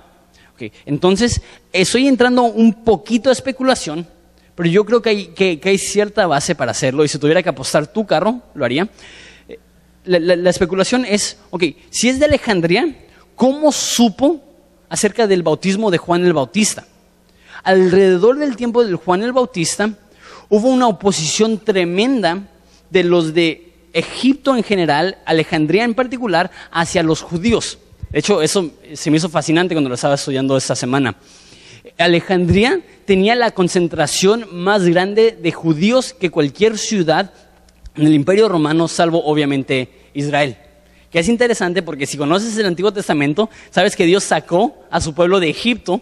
Entonces, 0.87 1.43
estoy 1.73 2.07
entrando 2.07 2.43
un 2.45 2.85
poquito 2.85 3.29
de 3.29 3.35
especulación, 3.35 4.07
pero 4.55 4.69
yo 4.69 4.85
creo 4.85 5.03
que 5.03 5.61
hay, 5.63 5.79
cierta 5.79 6.27
base 6.27 6.55
para 6.55 6.71
hacerlo, 6.71 7.05
y 7.05 7.09
si 7.09 7.19
tuviera 7.19 7.43
que 7.43 7.49
apostar 7.49 7.87
tu 7.87 8.07
carro, 8.07 8.41
lo 8.55 8.65
haría. 8.65 8.89
Eh, 9.49 9.59
la, 10.05 10.51
especulación 10.51 11.05
es, 11.05 11.39
ok, 11.51 11.65
si 11.91 12.09
es 12.09 12.19
de 12.19 12.27
Alejandría, 12.27 13.09
¿cómo 13.35 13.73
supo 13.73 14.43
acerca 14.89 15.27
del 15.27 15.43
bautismo 15.43 15.91
de 15.91 15.99
Juan 15.99 16.25
el 16.25 16.33
Bautista? 16.33 16.87
Alrededor 17.65 18.39
del 18.39 18.57
tiempo 18.57 18.85
del 18.85 18.97
Juan 18.97 19.23
el 19.23 19.33
Bautista, 19.33 19.91
hubo 20.55 20.69
una 20.69 20.87
oposición 20.87 21.59
tremenda 21.59 22.45
de 22.89 23.03
los 23.03 23.35
de 23.35 23.73
Egipto 23.93 24.57
en 24.57 24.63
general, 24.63 25.19
Alejandría 25.27 25.83
en 25.83 25.95
particular, 25.95 26.53
hacia 26.71 27.03
los 27.03 27.23
judíos. 27.23 27.79
De 28.11 28.21
hecho, 28.21 28.41
eso 28.41 28.71
se 28.93 29.11
me 29.11 29.17
hizo 29.17 29.29
fascinante 29.29 29.75
cuando 29.75 29.89
lo 29.89 29.97
estaba 29.97 30.15
estudiando 30.15 30.57
esta 30.57 30.77
semana. 30.77 31.17
Alejandría 31.99 32.81
tenía 33.05 33.35
la 33.35 33.51
concentración 33.51 34.47
más 34.53 34.85
grande 34.85 35.37
de 35.43 35.51
judíos 35.51 36.15
que 36.15 36.31
cualquier 36.31 36.79
ciudad 36.79 37.33
en 37.97 38.07
el 38.07 38.15
Imperio 38.15 38.49
Romano, 38.49 38.87
salvo 38.87 39.25
obviamente 39.25 39.89
Israel. 40.15 40.57
Que 41.11 41.19
es 41.19 41.29
interesante 41.29 41.83
porque 41.83 42.07
si 42.07 42.17
conoces 42.17 42.57
el 42.59 42.67
Antiguo 42.67 42.93
Testamento, 42.93 43.51
sabes 43.71 43.97
que 43.97 44.07
Dios 44.07 44.23
sacó 44.23 44.85
a 44.89 45.01
su 45.01 45.15
pueblo 45.15 45.41
de 45.41 45.51
Egipto 45.51 46.01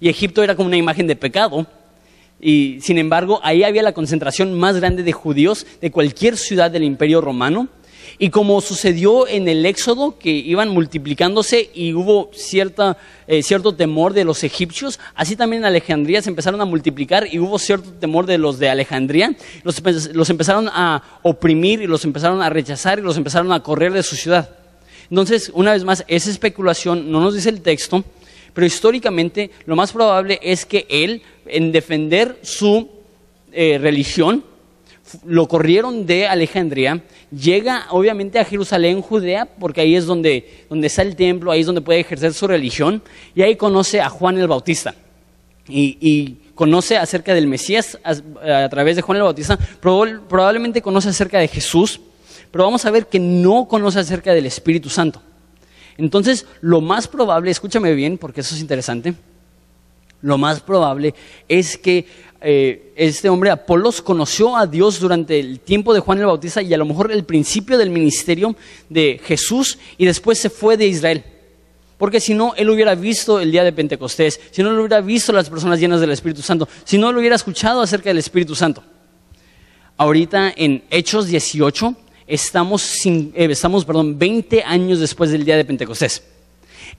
y 0.00 0.08
Egipto 0.08 0.42
era 0.42 0.56
como 0.56 0.66
una 0.66 0.76
imagen 0.76 1.06
de 1.06 1.14
pecado. 1.14 1.68
Y 2.40 2.78
sin 2.80 2.98
embargo, 2.98 3.40
ahí 3.42 3.64
había 3.64 3.82
la 3.82 3.92
concentración 3.92 4.58
más 4.58 4.76
grande 4.76 5.02
de 5.02 5.12
judíos 5.12 5.66
de 5.80 5.90
cualquier 5.90 6.36
ciudad 6.36 6.70
del 6.70 6.84
Imperio 6.84 7.20
Romano. 7.20 7.68
Y 8.18 8.30
como 8.30 8.60
sucedió 8.60 9.26
en 9.28 9.48
el 9.48 9.64
Éxodo, 9.64 10.18
que 10.18 10.30
iban 10.30 10.68
multiplicándose 10.68 11.70
y 11.72 11.94
hubo 11.94 12.30
cierta, 12.34 12.98
eh, 13.26 13.42
cierto 13.42 13.74
temor 13.74 14.12
de 14.12 14.24
los 14.24 14.44
egipcios, 14.44 14.98
así 15.14 15.36
también 15.36 15.62
en 15.62 15.66
Alejandría 15.66 16.20
se 16.20 16.28
empezaron 16.28 16.60
a 16.60 16.64
multiplicar 16.66 17.28
y 17.32 17.38
hubo 17.38 17.58
cierto 17.58 17.90
temor 17.92 18.26
de 18.26 18.36
los 18.36 18.58
de 18.58 18.68
Alejandría. 18.68 19.34
Los, 19.62 19.82
los 20.12 20.28
empezaron 20.28 20.68
a 20.68 21.02
oprimir 21.22 21.80
y 21.80 21.86
los 21.86 22.04
empezaron 22.04 22.42
a 22.42 22.50
rechazar 22.50 22.98
y 22.98 23.02
los 23.02 23.16
empezaron 23.16 23.52
a 23.52 23.62
correr 23.62 23.92
de 23.92 24.02
su 24.02 24.16
ciudad. 24.16 24.50
Entonces, 25.08 25.50
una 25.54 25.72
vez 25.72 25.84
más, 25.84 26.04
esa 26.06 26.30
especulación 26.30 27.10
no 27.10 27.20
nos 27.20 27.34
dice 27.34 27.48
el 27.48 27.62
texto, 27.62 28.04
pero 28.52 28.66
históricamente 28.66 29.50
lo 29.66 29.76
más 29.76 29.92
probable 29.92 30.38
es 30.42 30.66
que 30.66 30.86
él, 30.88 31.22
en 31.46 31.72
defender 31.72 32.38
su 32.42 32.88
eh, 33.52 33.78
religión, 33.78 34.44
lo 35.24 35.48
corrieron 35.48 36.06
de 36.06 36.26
Alejandría, 36.26 37.02
llega 37.30 37.86
obviamente 37.90 38.38
a 38.38 38.44
Jerusalén, 38.44 39.02
Judea, 39.02 39.46
porque 39.58 39.80
ahí 39.80 39.96
es 39.96 40.06
donde, 40.06 40.64
donde 40.68 40.86
está 40.86 41.02
el 41.02 41.16
templo, 41.16 41.50
ahí 41.50 41.60
es 41.60 41.66
donde 41.66 41.80
puede 41.80 42.00
ejercer 42.00 42.32
su 42.32 42.46
religión, 42.46 43.02
y 43.34 43.42
ahí 43.42 43.56
conoce 43.56 44.00
a 44.00 44.08
Juan 44.08 44.38
el 44.38 44.48
Bautista. 44.48 44.94
Y, 45.68 46.36
conoce 46.54 46.98
acerca 46.98 47.32
del 47.32 47.46
Mesías 47.46 47.98
a, 48.04 48.68
través 48.68 48.94
de 48.94 49.00
Juan 49.00 49.16
el 49.16 49.22
Bautista, 49.22 49.58
probablemente 49.80 50.82
conoce 50.82 51.08
acerca 51.08 51.38
de 51.38 51.48
Jesús, 51.48 52.00
pero 52.50 52.64
vamos 52.64 52.84
a 52.84 52.90
ver 52.90 53.06
que 53.06 53.18
no 53.18 53.66
conoce 53.66 54.00
acerca 54.00 54.34
del 54.34 54.44
Espíritu 54.44 54.90
Santo. 54.90 55.22
Entonces, 56.00 56.46
lo 56.60 56.80
más 56.80 57.06
probable, 57.06 57.50
escúchame 57.50 57.94
bien, 57.94 58.16
porque 58.16 58.40
eso 58.40 58.54
es 58.54 58.60
interesante, 58.60 59.14
lo 60.22 60.38
más 60.38 60.60
probable 60.60 61.14
es 61.48 61.76
que 61.76 62.06
eh, 62.40 62.92
este 62.96 63.28
hombre 63.28 63.50
Apolos 63.50 64.00
conoció 64.00 64.56
a 64.56 64.66
Dios 64.66 64.98
durante 64.98 65.38
el 65.38 65.60
tiempo 65.60 65.92
de 65.92 66.00
Juan 66.00 66.18
el 66.18 66.26
Bautista 66.26 66.62
y 66.62 66.72
a 66.72 66.78
lo 66.78 66.86
mejor 66.86 67.12
el 67.12 67.24
principio 67.24 67.76
del 67.76 67.90
ministerio 67.90 68.56
de 68.88 69.20
Jesús 69.24 69.78
y 69.98 70.06
después 70.06 70.38
se 70.38 70.50
fue 70.50 70.76
de 70.76 70.86
Israel. 70.86 71.24
Porque 71.98 72.18
si 72.18 72.32
no, 72.32 72.54
él 72.56 72.70
hubiera 72.70 72.94
visto 72.94 73.40
el 73.40 73.52
día 73.52 73.62
de 73.62 73.72
Pentecostés, 73.72 74.40
si 74.50 74.62
no, 74.62 74.70
lo 74.70 74.80
hubiera 74.80 75.02
visto 75.02 75.34
las 75.34 75.50
personas 75.50 75.78
llenas 75.78 76.00
del 76.00 76.12
Espíritu 76.12 76.40
Santo, 76.40 76.66
si 76.84 76.96
no, 76.96 77.12
lo 77.12 77.20
hubiera 77.20 77.36
escuchado 77.36 77.82
acerca 77.82 78.08
del 78.08 78.18
Espíritu 78.18 78.54
Santo. 78.54 78.82
Ahorita 79.98 80.52
en 80.56 80.82
Hechos 80.90 81.26
18 81.26 81.94
estamos, 82.30 83.04
eh, 83.04 83.32
estamos 83.34 83.84
perdón, 83.84 84.18
20 84.18 84.62
años 84.62 85.00
después 85.00 85.30
del 85.30 85.44
día 85.44 85.56
de 85.56 85.64
Pentecostés. 85.64 86.22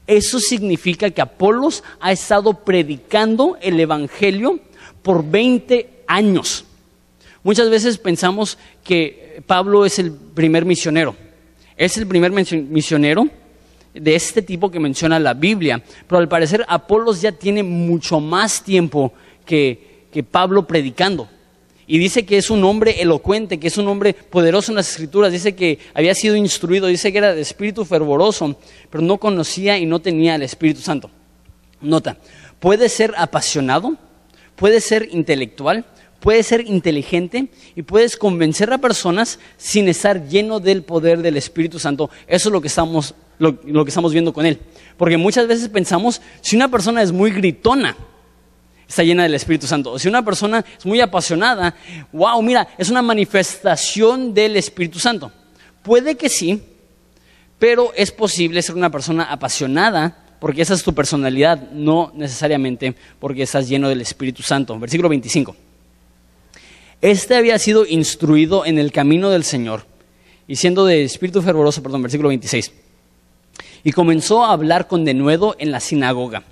Eso 0.05 0.39
significa 0.39 1.09
que 1.09 1.21
Apolos 1.21 1.83
ha 1.99 2.11
estado 2.11 2.53
predicando 2.53 3.57
el 3.61 3.79
Evangelio 3.79 4.59
por 5.01 5.23
20 5.23 6.03
años. 6.07 6.65
Muchas 7.43 7.69
veces 7.69 7.97
pensamos 7.97 8.57
que 8.83 9.41
Pablo 9.47 9.85
es 9.85 9.99
el 9.99 10.11
primer 10.11 10.65
misionero. 10.65 11.15
Es 11.77 11.97
el 11.97 12.05
primer 12.05 12.31
misionero 12.31 13.27
de 13.93 14.15
este 14.15 14.41
tipo 14.41 14.69
que 14.69 14.79
menciona 14.79 15.19
la 15.19 15.33
Biblia. 15.33 15.81
Pero 16.07 16.19
al 16.19 16.27
parecer 16.27 16.65
Apolos 16.67 17.21
ya 17.21 17.31
tiene 17.31 17.63
mucho 17.63 18.19
más 18.19 18.63
tiempo 18.63 19.13
que, 19.45 20.05
que 20.11 20.23
Pablo 20.23 20.67
predicando. 20.67 21.27
Y 21.87 21.97
dice 21.97 22.25
que 22.25 22.37
es 22.37 22.49
un 22.49 22.63
hombre 22.63 23.01
elocuente, 23.01 23.59
que 23.59 23.67
es 23.67 23.77
un 23.77 23.87
hombre 23.87 24.13
poderoso 24.13 24.71
en 24.71 24.77
las 24.77 24.89
escrituras. 24.89 25.31
Dice 25.31 25.55
que 25.55 25.79
había 25.93 26.15
sido 26.15 26.35
instruido, 26.35 26.87
dice 26.87 27.11
que 27.11 27.17
era 27.17 27.33
de 27.33 27.41
espíritu 27.41 27.85
fervoroso, 27.85 28.57
pero 28.89 29.03
no 29.03 29.17
conocía 29.17 29.77
y 29.77 29.85
no 29.85 29.99
tenía 29.99 30.35
el 30.35 30.43
Espíritu 30.43 30.81
Santo. 30.81 31.09
Nota, 31.81 32.17
puede 32.59 32.89
ser 32.89 33.13
apasionado, 33.17 33.97
puede 34.55 34.79
ser 34.79 35.09
intelectual, 35.11 35.85
puede 36.21 36.43
ser 36.43 36.67
inteligente 36.67 37.47
y 37.75 37.81
puedes 37.81 38.15
convencer 38.15 38.71
a 38.71 38.77
personas 38.77 39.39
sin 39.57 39.89
estar 39.89 40.29
lleno 40.29 40.59
del 40.59 40.83
poder 40.83 41.21
del 41.21 41.35
Espíritu 41.35 41.79
Santo. 41.79 42.09
Eso 42.27 42.49
es 42.49 42.53
lo 42.53 42.61
que 42.61 42.67
estamos, 42.67 43.15
lo, 43.39 43.59
que 43.59 43.89
estamos 43.89 44.13
viendo 44.13 44.31
con 44.31 44.45
él. 44.45 44.59
Porque 44.97 45.17
muchas 45.17 45.47
veces 45.47 45.67
pensamos, 45.67 46.21
si 46.41 46.55
una 46.55 46.69
persona 46.69 47.01
es 47.01 47.11
muy 47.11 47.31
gritona, 47.31 47.97
está 48.91 49.03
llena 49.03 49.23
del 49.23 49.33
Espíritu 49.33 49.67
Santo. 49.67 49.97
Si 49.97 50.09
una 50.09 50.23
persona 50.23 50.65
es 50.77 50.85
muy 50.85 50.99
apasionada, 50.99 51.73
wow, 52.11 52.41
mira, 52.41 52.67
es 52.77 52.89
una 52.89 53.01
manifestación 53.01 54.33
del 54.33 54.57
Espíritu 54.57 54.99
Santo. 54.99 55.31
Puede 55.81 56.17
que 56.17 56.27
sí, 56.27 56.61
pero 57.57 57.93
es 57.95 58.11
posible 58.11 58.61
ser 58.61 58.75
una 58.75 58.89
persona 58.89 59.23
apasionada 59.23 60.17
porque 60.41 60.61
esa 60.61 60.73
es 60.73 60.83
tu 60.83 60.93
personalidad, 60.93 61.71
no 61.71 62.11
necesariamente 62.15 62.93
porque 63.17 63.43
estás 63.43 63.69
lleno 63.69 63.87
del 63.87 64.01
Espíritu 64.01 64.43
Santo. 64.43 64.77
Versículo 64.77 65.07
25. 65.07 65.55
Este 66.99 67.35
había 67.35 67.57
sido 67.59 67.85
instruido 67.85 68.65
en 68.65 68.77
el 68.77 68.91
camino 68.91 69.29
del 69.29 69.45
Señor 69.45 69.85
y 70.49 70.57
siendo 70.57 70.83
de 70.83 71.03
espíritu 71.03 71.41
fervoroso, 71.41 71.81
perdón, 71.81 72.01
versículo 72.01 72.27
26. 72.27 72.73
Y 73.85 73.93
comenzó 73.93 74.43
a 74.43 74.51
hablar 74.51 74.87
con 74.89 75.05
denuedo 75.05 75.55
en 75.59 75.71
la 75.71 75.79
sinagoga. 75.79 76.43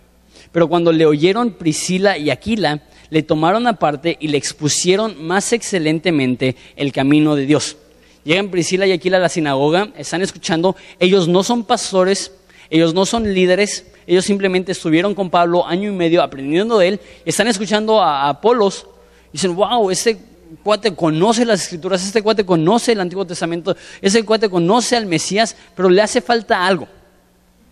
Pero 0.51 0.67
cuando 0.67 0.91
le 0.91 1.05
oyeron 1.05 1.51
Priscila 1.51 2.17
y 2.17 2.29
Aquila, 2.29 2.81
le 3.09 3.23
tomaron 3.23 3.67
aparte 3.67 4.17
y 4.19 4.27
le 4.27 4.37
expusieron 4.37 5.23
más 5.23 5.53
excelentemente 5.53 6.55
el 6.75 6.91
camino 6.91 7.35
de 7.35 7.45
Dios. 7.45 7.77
Llegan 8.23 8.49
Priscila 8.49 8.85
y 8.85 8.91
Aquila 8.91 9.17
a 9.17 9.21
la 9.21 9.29
sinagoga, 9.29 9.89
están 9.97 10.21
escuchando, 10.21 10.75
ellos 10.99 11.27
no 11.27 11.43
son 11.43 11.63
pastores, 11.63 12.31
ellos 12.69 12.93
no 12.93 13.05
son 13.05 13.33
líderes, 13.33 13.85
ellos 14.05 14.25
simplemente 14.25 14.71
estuvieron 14.71 15.15
con 15.15 15.29
Pablo 15.29 15.65
año 15.65 15.89
y 15.89 15.95
medio 15.95 16.21
aprendiendo 16.21 16.77
de 16.77 16.87
él, 16.89 16.99
están 17.25 17.47
escuchando 17.47 18.01
a 18.01 18.29
Apolos, 18.29 18.85
y 19.29 19.33
dicen, 19.33 19.55
wow, 19.55 19.89
este 19.89 20.19
cuate 20.63 20.93
conoce 20.95 21.45
las 21.45 21.63
escrituras, 21.63 22.03
este 22.03 22.21
cuate 22.21 22.45
conoce 22.45 22.91
el 22.91 22.99
Antiguo 22.99 23.25
Testamento, 23.25 23.75
ese 24.01 24.23
cuate 24.23 24.49
conoce 24.49 24.95
al 24.95 25.05
Mesías, 25.05 25.55
pero 25.75 25.89
le 25.89 26.01
hace 26.01 26.21
falta 26.21 26.65
algo. 26.65 26.87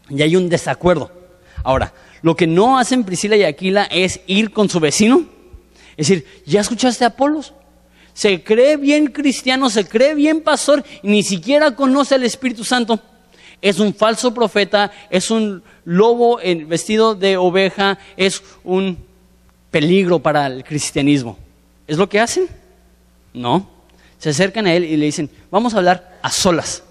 Y 0.10 0.22
hay 0.22 0.36
un 0.36 0.48
desacuerdo. 0.48 1.12
Ahora, 1.64 1.94
lo 2.22 2.36
que 2.36 2.48
no 2.48 2.78
hacen 2.78 3.04
Priscila 3.04 3.36
y 3.36 3.44
Aquila 3.44 3.84
es 3.84 4.22
ir 4.28 4.52
con 4.52 4.70
su 4.70 4.80
vecino. 4.80 5.26
Es 5.96 6.08
decir, 6.08 6.26
¿ya 6.46 6.62
escuchaste 6.62 7.04
a 7.04 7.08
Apolos? 7.08 7.54
Se 8.14 8.44
cree 8.44 8.78
bien 8.78 9.08
cristiano, 9.08 9.70
se 9.70 9.88
cree 9.88 10.16
bien 10.16 10.42
pastor 10.42 10.84
ni 11.04 11.24
siquiera 11.24 11.76
conoce 11.76 12.16
al 12.16 12.24
Espíritu 12.24 12.64
Santo. 12.64 13.00
Es 13.62 13.80
un 13.80 13.94
falso 13.94 14.34
profeta, 14.34 14.92
es 15.10 15.32
un 15.32 15.64
lobo 15.86 16.40
vestido 16.66 17.16
de 17.16 17.38
oveja, 17.38 17.98
es 18.16 18.44
un 18.64 18.98
peligro 19.72 20.20
para 20.20 20.48
el 20.48 20.64
cristianismo. 20.64 21.38
¿Es 21.88 21.98
lo 21.98 22.10
que 22.10 22.20
hacen? 22.20 22.48
No. 23.34 23.70
Se 24.20 24.30
acercan 24.30 24.68
a 24.68 24.74
él 24.74 24.84
y 24.84 24.98
le 24.98 25.06
dicen, 25.06 25.30
vamos 25.52 25.74
a 25.74 25.78
hablar 25.78 26.20
a 26.22 26.32
solas. 26.32 26.84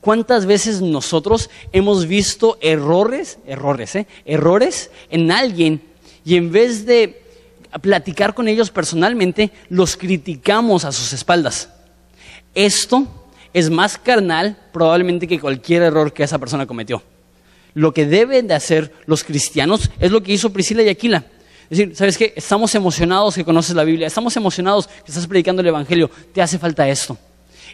¿Cuántas 0.00 0.46
veces 0.46 0.80
nosotros 0.80 1.50
hemos 1.72 2.06
visto 2.06 2.56
errores, 2.62 3.38
errores, 3.46 3.96
eh, 3.96 4.06
errores 4.24 4.90
en 5.10 5.30
alguien 5.30 5.82
y 6.24 6.36
en 6.36 6.50
vez 6.50 6.86
de 6.86 7.22
platicar 7.82 8.34
con 8.34 8.48
ellos 8.48 8.70
personalmente, 8.70 9.50
los 9.68 9.96
criticamos 9.96 10.86
a 10.86 10.92
sus 10.92 11.12
espaldas? 11.12 11.68
Esto 12.54 13.06
es 13.52 13.68
más 13.68 13.98
carnal 13.98 14.56
probablemente 14.72 15.28
que 15.28 15.38
cualquier 15.38 15.82
error 15.82 16.14
que 16.14 16.22
esa 16.22 16.38
persona 16.38 16.66
cometió. 16.66 17.02
Lo 17.74 17.92
que 17.92 18.06
deben 18.06 18.48
de 18.48 18.54
hacer 18.54 18.94
los 19.04 19.22
cristianos 19.22 19.90
es 20.00 20.10
lo 20.10 20.22
que 20.22 20.32
hizo 20.32 20.50
Priscila 20.50 20.82
y 20.82 20.88
Aquila. 20.88 21.26
Es 21.68 21.78
decir, 21.78 21.94
¿sabes 21.94 22.16
qué? 22.16 22.32
Estamos 22.34 22.74
emocionados 22.74 23.34
que 23.34 23.44
conoces 23.44 23.76
la 23.76 23.84
Biblia, 23.84 24.06
estamos 24.06 24.34
emocionados 24.36 24.86
que 24.86 25.10
estás 25.12 25.26
predicando 25.26 25.60
el 25.60 25.68
Evangelio, 25.68 26.10
te 26.32 26.40
hace 26.40 26.58
falta 26.58 26.88
esto 26.88 27.18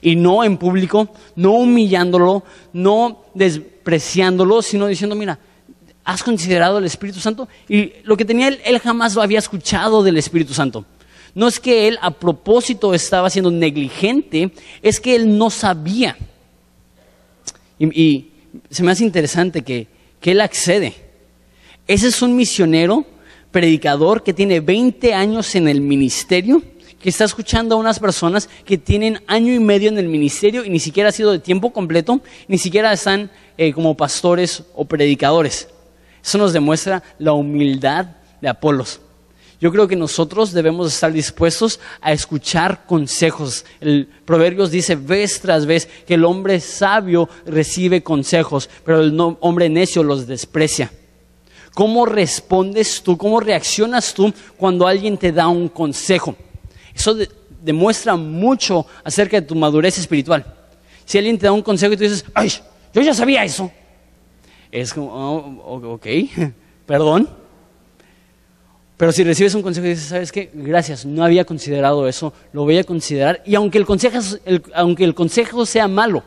y 0.00 0.16
no 0.16 0.44
en 0.44 0.56
público, 0.56 1.08
no 1.34 1.52
humillándolo, 1.52 2.44
no 2.72 3.24
despreciándolo, 3.34 4.62
sino 4.62 4.86
diciendo, 4.86 5.16
mira, 5.16 5.38
¿has 6.04 6.22
considerado 6.22 6.78
el 6.78 6.84
Espíritu 6.84 7.20
Santo? 7.20 7.48
Y 7.68 7.92
lo 8.04 8.16
que 8.16 8.24
tenía 8.24 8.48
él, 8.48 8.60
él 8.64 8.78
jamás 8.78 9.14
lo 9.14 9.22
había 9.22 9.38
escuchado 9.38 10.02
del 10.02 10.16
Espíritu 10.16 10.54
Santo. 10.54 10.84
No 11.34 11.48
es 11.48 11.60
que 11.60 11.88
él 11.88 11.98
a 12.00 12.12
propósito 12.12 12.94
estaba 12.94 13.28
siendo 13.28 13.50
negligente, 13.50 14.52
es 14.80 15.00
que 15.00 15.14
él 15.14 15.36
no 15.36 15.50
sabía. 15.50 16.16
Y, 17.78 18.28
se 18.70 18.82
me 18.82 18.90
hace 18.90 19.04
interesante 19.04 19.60
que, 19.60 19.86
que 20.18 20.30
él 20.30 20.40
accede. 20.40 20.94
Ese 21.86 22.08
es 22.08 22.22
un 22.22 22.34
misionero, 22.34 23.04
predicador 23.50 24.22
que 24.22 24.32
tiene 24.32 24.60
20 24.60 25.12
años 25.12 25.54
en 25.54 25.68
el 25.68 25.82
ministerio 25.82 26.62
que 27.00 27.08
está 27.08 27.24
escuchando 27.24 27.74
a 27.74 27.78
unas 27.78 27.98
personas 27.98 28.48
que 28.64 28.78
tienen 28.78 29.22
año 29.26 29.52
y 29.52 29.58
medio 29.58 29.88
en 29.88 29.98
el 29.98 30.08
ministerio 30.08 30.64
y 30.64 30.70
ni 30.70 30.80
siquiera 30.80 31.10
ha 31.10 31.12
sido 31.12 31.32
de 31.32 31.38
tiempo 31.38 31.72
completo, 31.72 32.20
ni 32.48 32.58
siquiera 32.58 32.92
están 32.92 33.30
eh, 33.58 33.72
como 33.72 33.96
pastores 33.96 34.62
o 34.74 34.84
predicadores. 34.84 35.68
Eso 36.24 36.38
nos 36.38 36.52
demuestra 36.52 37.02
la 37.18 37.32
humildad 37.32 38.06
de 38.40 38.48
Apolos. 38.48 39.00
Yo 39.58 39.72
creo 39.72 39.88
que 39.88 39.96
nosotros 39.96 40.52
debemos 40.52 40.92
estar 40.92 41.12
dispuestos 41.12 41.80
a 42.00 42.12
escuchar 42.12 42.84
consejos. 42.84 43.64
El 43.80 44.06
Proverbios 44.24 44.70
dice 44.70 44.96
vez 44.96 45.40
tras 45.40 45.64
vez 45.64 45.88
que 46.06 46.14
el 46.14 46.24
hombre 46.24 46.60
sabio 46.60 47.28
recibe 47.46 48.02
consejos, 48.02 48.68
pero 48.84 49.00
el 49.00 49.18
hombre 49.40 49.68
necio 49.70 50.02
los 50.02 50.26
desprecia. 50.26 50.92
¿Cómo 51.74 52.06
respondes 52.06 53.02
tú? 53.02 53.16
¿Cómo 53.16 53.40
reaccionas 53.40 54.12
tú 54.12 54.32
cuando 54.56 54.86
alguien 54.86 55.16
te 55.16 55.32
da 55.32 55.48
un 55.48 55.68
consejo? 55.68 56.36
Eso 56.96 57.14
demuestra 57.62 58.16
mucho 58.16 58.86
acerca 59.04 59.40
de 59.40 59.46
tu 59.46 59.54
madurez 59.54 59.98
espiritual. 59.98 60.44
Si 61.04 61.18
alguien 61.18 61.38
te 61.38 61.46
da 61.46 61.52
un 61.52 61.62
consejo 61.62 61.92
y 61.92 61.96
tú 61.96 62.04
dices, 62.04 62.24
ay, 62.32 62.50
yo 62.94 63.02
ya 63.02 63.12
sabía 63.12 63.44
eso. 63.44 63.70
Es 64.72 64.94
como, 64.94 65.12
oh, 65.12 65.92
ok, 65.94 66.06
perdón. 66.86 67.28
Pero 68.96 69.12
si 69.12 69.24
recibes 69.24 69.54
un 69.54 69.60
consejo 69.60 69.86
y 69.86 69.90
dices, 69.90 70.06
¿sabes 70.06 70.32
qué? 70.32 70.50
Gracias, 70.54 71.04
no 71.04 71.22
había 71.22 71.44
considerado 71.44 72.08
eso, 72.08 72.32
lo 72.52 72.64
voy 72.64 72.78
a 72.78 72.84
considerar. 72.84 73.42
Y 73.44 73.54
aunque 73.54 73.76
el 73.76 73.84
consejo, 75.14 75.66
sea 75.66 75.86
malo, 75.86 76.24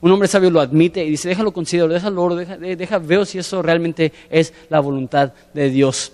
un 0.00 0.12
hombre 0.12 0.28
sabio 0.28 0.50
lo 0.50 0.60
admite 0.60 1.04
y 1.04 1.10
dice, 1.10 1.28
déjalo 1.28 1.52
considero, 1.52 1.88
déjalo, 1.88 2.36
deja, 2.36 2.56
deja, 2.56 2.98
veo 2.98 3.24
si 3.24 3.38
eso 3.38 3.62
realmente 3.62 4.12
es 4.30 4.54
la 4.68 4.78
voluntad 4.78 5.32
de 5.52 5.70
Dios. 5.70 6.12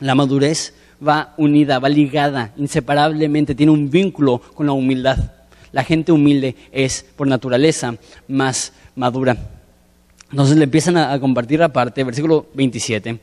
La 0.00 0.14
madurez 0.14 0.72
va 1.06 1.34
unida, 1.36 1.78
va 1.78 1.88
ligada 1.88 2.52
inseparablemente, 2.56 3.54
tiene 3.54 3.72
un 3.72 3.90
vínculo 3.90 4.38
con 4.38 4.66
la 4.66 4.72
humildad. 4.72 5.18
La 5.72 5.82
gente 5.82 6.12
humilde 6.12 6.54
es, 6.72 7.04
por 7.16 7.26
naturaleza, 7.26 7.96
más 8.28 8.72
madura. 8.94 9.36
Entonces 10.30 10.56
le 10.56 10.64
empiezan 10.64 10.96
a, 10.96 11.18
compartir 11.20 11.62
aparte, 11.62 12.04
versículo 12.04 12.46
27. 12.54 13.18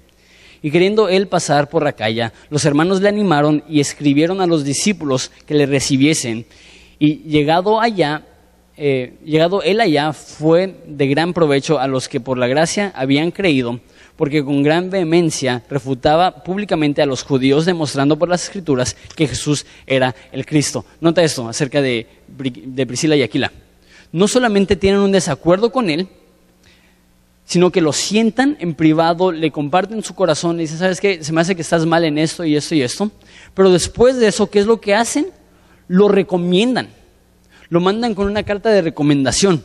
Y 0.62 0.70
queriendo 0.72 1.10
él 1.10 1.28
pasar 1.28 1.70
por 1.70 1.84
la 1.84 1.94
calle, 1.94 2.32
los 2.50 2.66
hermanos 2.66 3.02
le 3.02 3.10
animaron 3.10 3.64
y 3.68 3.80
escribieron 3.80 4.42
a 4.42 4.48
los 4.48 4.64
discípulos 4.64 5.32
que 5.46 5.56
le 5.56 5.66
recibiesen. 5.66 6.46
Y 7.00 7.24
llegado 7.24 7.82
allá, 7.82 8.24
eh, 8.78 9.14
llegado 9.26 9.64
él 9.64 9.80
allá, 9.80 10.14
fue 10.14 10.76
de 10.86 11.08
gran 11.08 11.34
provecho 11.34 11.80
a 11.80 11.88
los 11.88 12.08
que 12.08 12.20
por 12.20 12.38
la 12.38 12.48
gracia 12.48 12.92
habían 12.96 13.32
creído, 13.32 13.80
porque 14.22 14.46
con 14.46 14.62
gran 14.62 14.92
vehemencia 14.92 15.64
refutaba 15.68 16.44
públicamente 16.44 17.02
a 17.02 17.08
los 17.08 17.24
judíos, 17.24 17.66
demostrando 17.66 18.20
por 18.20 18.30
las 18.30 18.44
escrituras 18.44 18.96
que 19.16 19.28
Jesús 19.28 19.66
era 19.88 20.14
el 20.32 20.46
Cristo. 20.46 20.86
Nota 21.00 21.24
esto 21.24 21.50
acerca 21.50 21.82
de, 21.82 22.06
Priscila 22.86 23.16
y 23.16 23.24
Aquila. 23.24 23.52
No 24.12 24.28
solamente 24.28 24.76
tienen 24.76 25.00
un 25.00 25.12
desacuerdo 25.12 25.72
con 25.72 25.90
él, 25.90 26.08
sino 27.46 27.72
que 27.72 27.82
lo 27.82 27.94
sientan 27.94 28.58
en 28.60 28.76
privado, 28.76 29.32
le 29.32 29.50
comparten 29.50 30.04
su 30.04 30.14
corazón, 30.14 30.56
le 30.56 30.62
dicen, 30.62 30.78
¿sabes 30.78 31.02
qué? 31.02 31.24
Se 31.24 31.34
me 31.34 31.42
hace 31.42 31.56
que 31.56 31.64
estás 31.64 31.88
mal 31.88 32.04
en 32.04 32.20
esto 32.20 32.46
y 32.46 32.56
esto 32.56 32.76
y 32.76 32.84
esto. 32.84 33.10
Pero 33.56 33.72
después 33.72 34.18
de 34.18 34.28
eso, 34.28 34.52
¿qué 34.52 34.60
es 34.60 34.68
lo 34.68 34.80
que 34.80 34.94
hacen? 34.94 35.32
Lo 35.88 36.10
recomiendan. 36.10 36.90
Lo 37.70 37.80
mandan 37.82 38.14
con 38.14 38.28
una 38.28 38.44
carta 38.44 38.70
de 38.70 38.84
recomendación. 38.84 39.64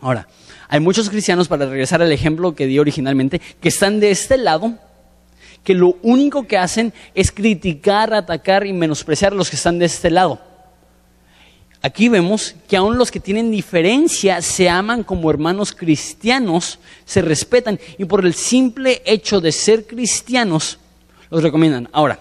Ahora, 0.00 0.28
hay 0.72 0.80
muchos 0.80 1.10
cristianos, 1.10 1.48
para 1.48 1.66
regresar 1.66 2.00
al 2.00 2.12
ejemplo 2.12 2.54
que 2.54 2.66
di 2.66 2.78
originalmente, 2.78 3.42
que 3.60 3.68
están 3.68 4.00
de 4.00 4.10
este 4.10 4.38
lado, 4.38 4.78
que 5.64 5.74
lo 5.74 5.98
único 6.00 6.46
que 6.46 6.56
hacen 6.56 6.94
es 7.14 7.30
criticar, 7.30 8.14
atacar 8.14 8.66
y 8.66 8.72
menospreciar 8.72 9.34
a 9.34 9.36
los 9.36 9.50
que 9.50 9.56
están 9.56 9.78
de 9.78 9.84
este 9.84 10.10
lado. 10.10 10.40
Aquí 11.82 12.08
vemos 12.08 12.54
que 12.70 12.78
aún 12.78 12.96
los 12.96 13.10
que 13.10 13.20
tienen 13.20 13.50
diferencia 13.50 14.40
se 14.40 14.70
aman 14.70 15.04
como 15.04 15.28
hermanos 15.28 15.72
cristianos, 15.72 16.78
se 17.04 17.20
respetan 17.20 17.78
y 17.98 18.06
por 18.06 18.24
el 18.24 18.32
simple 18.32 19.02
hecho 19.04 19.42
de 19.42 19.52
ser 19.52 19.86
cristianos 19.86 20.78
los 21.28 21.42
recomiendan. 21.42 21.90
Ahora, 21.92 22.18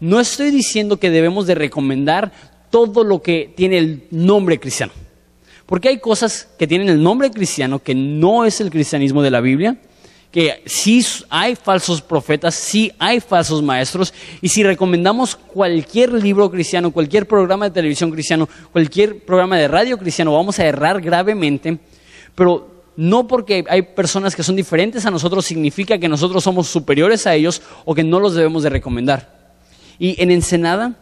no 0.00 0.20
estoy 0.20 0.50
diciendo 0.50 0.98
que 0.98 1.08
debemos 1.08 1.46
de 1.46 1.54
recomendar 1.54 2.30
todo 2.68 3.04
lo 3.04 3.22
que 3.22 3.54
tiene 3.56 3.78
el 3.78 4.02
nombre 4.10 4.60
cristiano. 4.60 4.92
Porque 5.66 5.88
hay 5.88 5.98
cosas 5.98 6.48
que 6.58 6.66
tienen 6.66 6.88
el 6.88 7.02
nombre 7.02 7.30
cristiano 7.30 7.80
que 7.80 7.94
no 7.94 8.44
es 8.44 8.60
el 8.60 8.70
cristianismo 8.70 9.22
de 9.22 9.30
la 9.30 9.40
Biblia, 9.40 9.76
que 10.30 10.62
sí 10.66 11.04
hay 11.28 11.56
falsos 11.56 12.02
profetas, 12.02 12.54
sí 12.54 12.92
hay 12.98 13.20
falsos 13.20 13.62
maestros, 13.62 14.12
y 14.40 14.48
si 14.48 14.62
recomendamos 14.62 15.34
cualquier 15.34 16.12
libro 16.12 16.50
cristiano, 16.50 16.92
cualquier 16.92 17.26
programa 17.26 17.66
de 17.66 17.74
televisión 17.74 18.10
cristiano, 18.10 18.48
cualquier 18.70 19.24
programa 19.24 19.56
de 19.56 19.66
radio 19.66 19.98
cristiano, 19.98 20.32
vamos 20.32 20.58
a 20.58 20.66
errar 20.66 21.00
gravemente, 21.00 21.78
pero 22.34 22.76
no 22.96 23.26
porque 23.26 23.64
hay 23.68 23.82
personas 23.82 24.36
que 24.36 24.42
son 24.42 24.56
diferentes 24.56 25.04
a 25.04 25.10
nosotros 25.10 25.44
significa 25.44 25.98
que 25.98 26.08
nosotros 26.08 26.44
somos 26.44 26.68
superiores 26.68 27.26
a 27.26 27.34
ellos 27.34 27.62
o 27.84 27.94
que 27.94 28.04
no 28.04 28.20
los 28.20 28.34
debemos 28.34 28.62
de 28.62 28.70
recomendar. 28.70 29.54
Y 29.98 30.20
en 30.22 30.30
Ensenada 30.30 30.94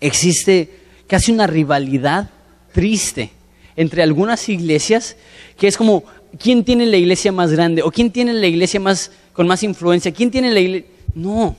existe 0.00 0.70
casi 1.06 1.32
una 1.32 1.46
rivalidad 1.46 2.30
triste 2.72 3.32
entre 3.80 4.02
algunas 4.02 4.46
iglesias, 4.50 5.16
que 5.56 5.66
es 5.66 5.78
como, 5.78 6.04
¿quién 6.38 6.64
tiene 6.64 6.84
la 6.84 6.98
iglesia 6.98 7.32
más 7.32 7.50
grande? 7.50 7.82
¿O 7.82 7.90
quién 7.90 8.10
tiene 8.10 8.34
la 8.34 8.46
iglesia 8.46 8.78
más, 8.78 9.10
con 9.32 9.46
más 9.46 9.62
influencia? 9.62 10.12
¿Quién 10.12 10.30
tiene 10.30 10.52
la 10.52 10.60
iglesia? 10.60 10.90
No, 11.14 11.56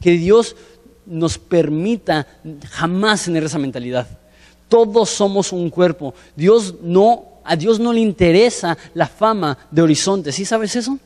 que 0.00 0.10
Dios 0.18 0.56
nos 1.06 1.38
permita 1.38 2.26
jamás 2.70 3.26
tener 3.26 3.44
esa 3.44 3.60
mentalidad. 3.60 4.08
Todos 4.68 5.10
somos 5.10 5.52
un 5.52 5.70
cuerpo. 5.70 6.12
Dios 6.34 6.74
no, 6.82 7.40
a 7.44 7.54
Dios 7.54 7.78
no 7.78 7.92
le 7.92 8.00
interesa 8.00 8.76
la 8.92 9.06
fama 9.06 9.56
de 9.70 9.82
Horizonte. 9.82 10.32
¿Sí 10.32 10.44
sabes 10.44 10.74
eso? 10.74 10.98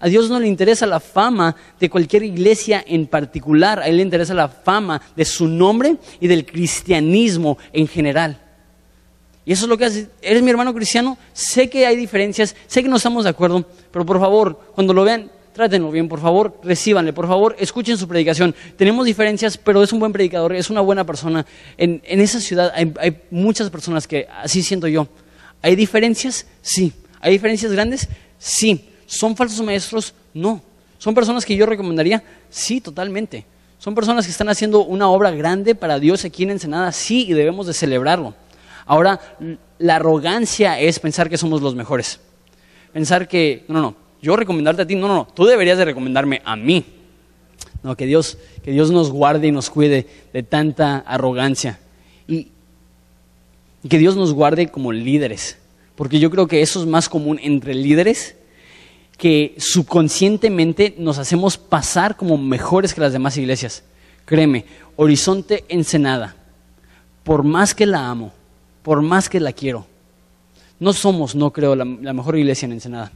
A 0.00 0.08
Dios 0.08 0.30
no 0.30 0.40
le 0.40 0.48
interesa 0.48 0.86
la 0.86 1.00
fama 1.00 1.54
de 1.78 1.90
cualquier 1.90 2.22
iglesia 2.22 2.82
en 2.86 3.08
particular, 3.08 3.80
a 3.80 3.88
Él 3.88 3.98
le 3.98 4.02
interesa 4.02 4.32
la 4.32 4.48
fama 4.48 5.02
de 5.14 5.26
su 5.26 5.46
nombre 5.46 5.98
y 6.18 6.28
del 6.28 6.46
cristianismo 6.46 7.58
en 7.74 7.86
general. 7.86 8.40
Y 9.46 9.52
eso 9.52 9.64
es 9.64 9.68
lo 9.68 9.78
que 9.78 9.84
hace. 9.84 10.08
¿Eres 10.20 10.42
mi 10.42 10.50
hermano 10.50 10.74
cristiano? 10.74 11.16
Sé 11.32 11.70
que 11.70 11.86
hay 11.86 11.96
diferencias, 11.96 12.56
sé 12.66 12.82
que 12.82 12.88
no 12.88 12.96
estamos 12.96 13.24
de 13.24 13.30
acuerdo, 13.30 13.64
pero 13.92 14.04
por 14.04 14.18
favor, 14.18 14.60
cuando 14.74 14.92
lo 14.92 15.04
vean, 15.04 15.30
trátenlo 15.52 15.90
bien, 15.92 16.08
por 16.08 16.20
favor, 16.20 16.58
recíbanle, 16.64 17.12
por 17.12 17.28
favor, 17.28 17.54
escuchen 17.60 17.96
su 17.96 18.08
predicación. 18.08 18.56
Tenemos 18.76 19.06
diferencias, 19.06 19.56
pero 19.56 19.84
es 19.84 19.92
un 19.92 20.00
buen 20.00 20.12
predicador, 20.12 20.52
es 20.52 20.68
una 20.68 20.80
buena 20.80 21.06
persona. 21.06 21.46
En, 21.78 22.02
esa 22.04 22.40
ciudad 22.40 22.72
hay, 22.74 22.92
hay 22.98 23.22
muchas 23.30 23.70
personas 23.70 24.08
que 24.08 24.26
así 24.42 24.64
siento 24.64 24.88
yo. 24.88 25.06
¿Hay 25.62 25.76
diferencias? 25.76 26.46
Sí. 26.60 26.92
¿Hay 27.20 27.32
diferencias 27.32 27.70
grandes? 27.70 28.08
Sí. 28.38 28.90
¿Son 29.06 29.36
falsos 29.36 29.64
maestros? 29.64 30.12
No. 30.34 30.60
¿Son 30.98 31.14
personas 31.14 31.44
que 31.44 31.54
yo 31.54 31.66
recomendaría? 31.66 32.22
Sí, 32.50 32.80
totalmente. 32.80 33.46
¿Son 33.78 33.94
personas 33.94 34.24
que 34.24 34.32
están 34.32 34.48
haciendo 34.48 34.84
una 34.84 35.08
obra 35.08 35.30
grande 35.30 35.76
para 35.76 36.00
Dios 36.00 36.24
aquí 36.24 36.42
en 36.42 36.50
Ensenada? 36.50 36.90
Sí, 36.90 37.26
y 37.28 37.32
debemos 37.32 37.68
de 37.68 37.74
celebrarlo. 37.74 38.34
Ahora, 38.86 39.20
la 39.78 39.96
arrogancia 39.96 40.80
es 40.80 40.98
pensar 40.98 41.28
que 41.28 41.36
somos 41.36 41.60
los 41.60 41.74
mejores. 41.74 42.20
Pensar 42.92 43.28
que, 43.28 43.64
no, 43.68 43.82
no, 43.82 43.96
yo 44.22 44.36
recomendarte 44.36 44.82
a 44.82 44.86
ti, 44.86 44.94
no, 44.94 45.08
no, 45.08 45.14
no, 45.14 45.26
tú 45.26 45.44
deberías 45.44 45.76
de 45.76 45.84
recomendarme 45.84 46.40
a 46.44 46.56
mí. 46.56 46.84
No, 47.82 47.96
que 47.96 48.06
Dios, 48.06 48.38
que 48.64 48.70
Dios 48.70 48.90
nos 48.90 49.10
guarde 49.10 49.48
y 49.48 49.52
nos 49.52 49.70
cuide 49.70 50.06
de 50.32 50.42
tanta 50.42 50.98
arrogancia. 50.98 51.78
Y, 52.26 52.48
y 53.82 53.88
que 53.88 53.98
Dios 53.98 54.16
nos 54.16 54.32
guarde 54.32 54.68
como 54.68 54.92
líderes. 54.92 55.58
Porque 55.94 56.18
yo 56.18 56.30
creo 56.30 56.46
que 56.46 56.62
eso 56.62 56.80
es 56.80 56.86
más 56.86 57.08
común 57.08 57.38
entre 57.42 57.74
líderes 57.74 58.36
que 59.16 59.54
subconscientemente 59.58 60.94
nos 60.98 61.18
hacemos 61.18 61.56
pasar 61.56 62.16
como 62.16 62.36
mejores 62.36 62.94
que 62.94 63.00
las 63.00 63.12
demás 63.12 63.36
iglesias. 63.36 63.82
Créeme, 64.24 64.66
Horizonte 64.96 65.64
Ensenada, 65.68 66.36
por 67.24 67.44
más 67.44 67.74
que 67.74 67.86
la 67.86 68.08
amo, 68.08 68.32
por 68.86 69.02
más 69.02 69.28
que 69.28 69.40
la 69.40 69.52
quiero, 69.52 69.84
no 70.78 70.92
somos, 70.92 71.34
no 71.34 71.52
creo, 71.52 71.74
la, 71.74 71.84
mejor 71.84 72.38
iglesia 72.38 72.66
en 72.66 72.72
Ensenada. 72.72 73.10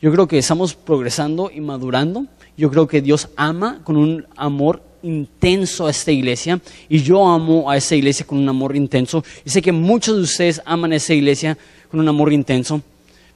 Yo 0.00 0.12
creo 0.12 0.28
que 0.28 0.38
estamos 0.38 0.74
progresando 0.74 1.50
y 1.52 1.60
madurando. 1.60 2.26
Yo 2.56 2.70
creo 2.70 2.86
que 2.86 3.02
Dios 3.02 3.28
ama 3.34 3.80
con 3.82 3.96
un 3.96 4.24
amor 4.36 4.80
intenso 5.02 5.88
a 5.88 5.90
esta 5.90 6.12
iglesia 6.12 6.60
y 6.88 7.02
yo 7.02 7.26
amo 7.26 7.68
a 7.68 7.76
esta 7.76 7.96
iglesia 7.96 8.24
con 8.24 8.38
un 8.38 8.48
amor 8.48 8.76
intenso. 8.76 9.24
Y 9.44 9.50
sé 9.50 9.60
que 9.60 9.72
muchos 9.72 10.14
de 10.18 10.22
ustedes 10.22 10.62
aman 10.64 10.92
a 10.92 10.96
esta 10.96 11.14
iglesia 11.14 11.58
con 11.90 11.98
un 11.98 12.08
amor 12.08 12.32
intenso 12.32 12.80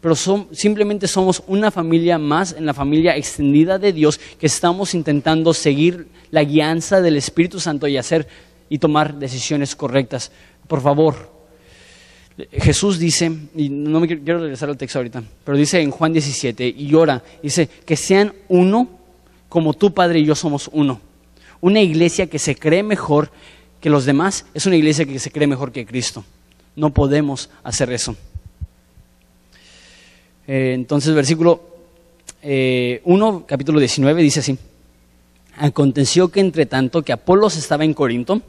pero 0.01 0.15
simplemente 0.53 1.09
somos 1.09 1.43
una 1.49 1.73
familia 1.73 2.17
más 2.17 2.53
en 2.53 2.65
la 2.65 2.75
familia 2.75 3.17
extendida 3.17 3.77
de 3.77 3.93
Dios 3.93 4.21
que 4.39 4.47
estamos 4.47 4.95
intentando 4.95 5.53
seguir 5.53 6.07
la 6.31 6.45
guianza 6.45 7.01
del 7.01 7.17
Espíritu 7.17 7.59
Santo 7.59 7.89
y 7.89 7.97
hacer 7.97 8.29
y 8.69 8.79
tomar 8.79 9.19
decisiones 9.19 9.75
correctas. 9.75 10.31
Por 10.69 10.81
favor, 10.81 11.36
Jesús 12.53 12.99
dice, 12.99 13.33
y 13.55 13.71
no 13.71 13.99
me 13.99 14.07
quiero 14.07 14.41
regresar 14.41 14.69
al 14.69 14.77
texto 14.77 14.99
ahorita, 14.99 15.23
pero 15.43 15.57
dice 15.57 15.81
en 15.81 15.91
Juan 15.91 16.13
17, 16.13 16.69
y 16.77 16.95
ora, 16.95 17.23
dice, 17.43 17.67
que 17.67 17.97
sean 17.97 18.35
uno 18.49 18.89
como 19.49 19.73
tu 19.73 19.95
Padre 19.95 20.19
y 20.19 20.27
yo 20.27 20.35
somos 20.35 20.69
uno. 20.73 21.01
Una 21.63 21.81
iglesia 21.81 22.27
que 22.27 22.39
se 22.39 22.55
cree 22.55 22.83
mejor 22.83 23.31
que 23.81 23.89
los 23.89 24.05
demás 24.05 24.45
es 24.53 24.67
una 24.67 24.77
iglesia 24.77 25.07
que 25.07 25.19
se 25.19 25.31
cree 25.31 25.47
mejor 25.47 25.73
que 25.73 25.87
Cristo. 25.87 26.25
No 26.75 26.91
podemos 26.91 27.49
hacer 27.63 27.91
eso. 27.91 28.15
Eh, 30.47 30.73
entonces, 30.75 31.15
versículo 31.15 31.63
1, 32.43 32.43
eh, 32.43 33.01
capítulo 33.47 33.81
19, 33.81 34.23
dice 34.23 34.41
así. 34.41 34.59
Aconteció 35.57 36.29
que 36.29 36.41
entre 36.41 36.67
tanto 36.67 37.03
que 37.03 37.13
Apolos 37.15 37.57
estaba 37.57 37.85
en 37.85 37.95
Corinto, 37.95 38.43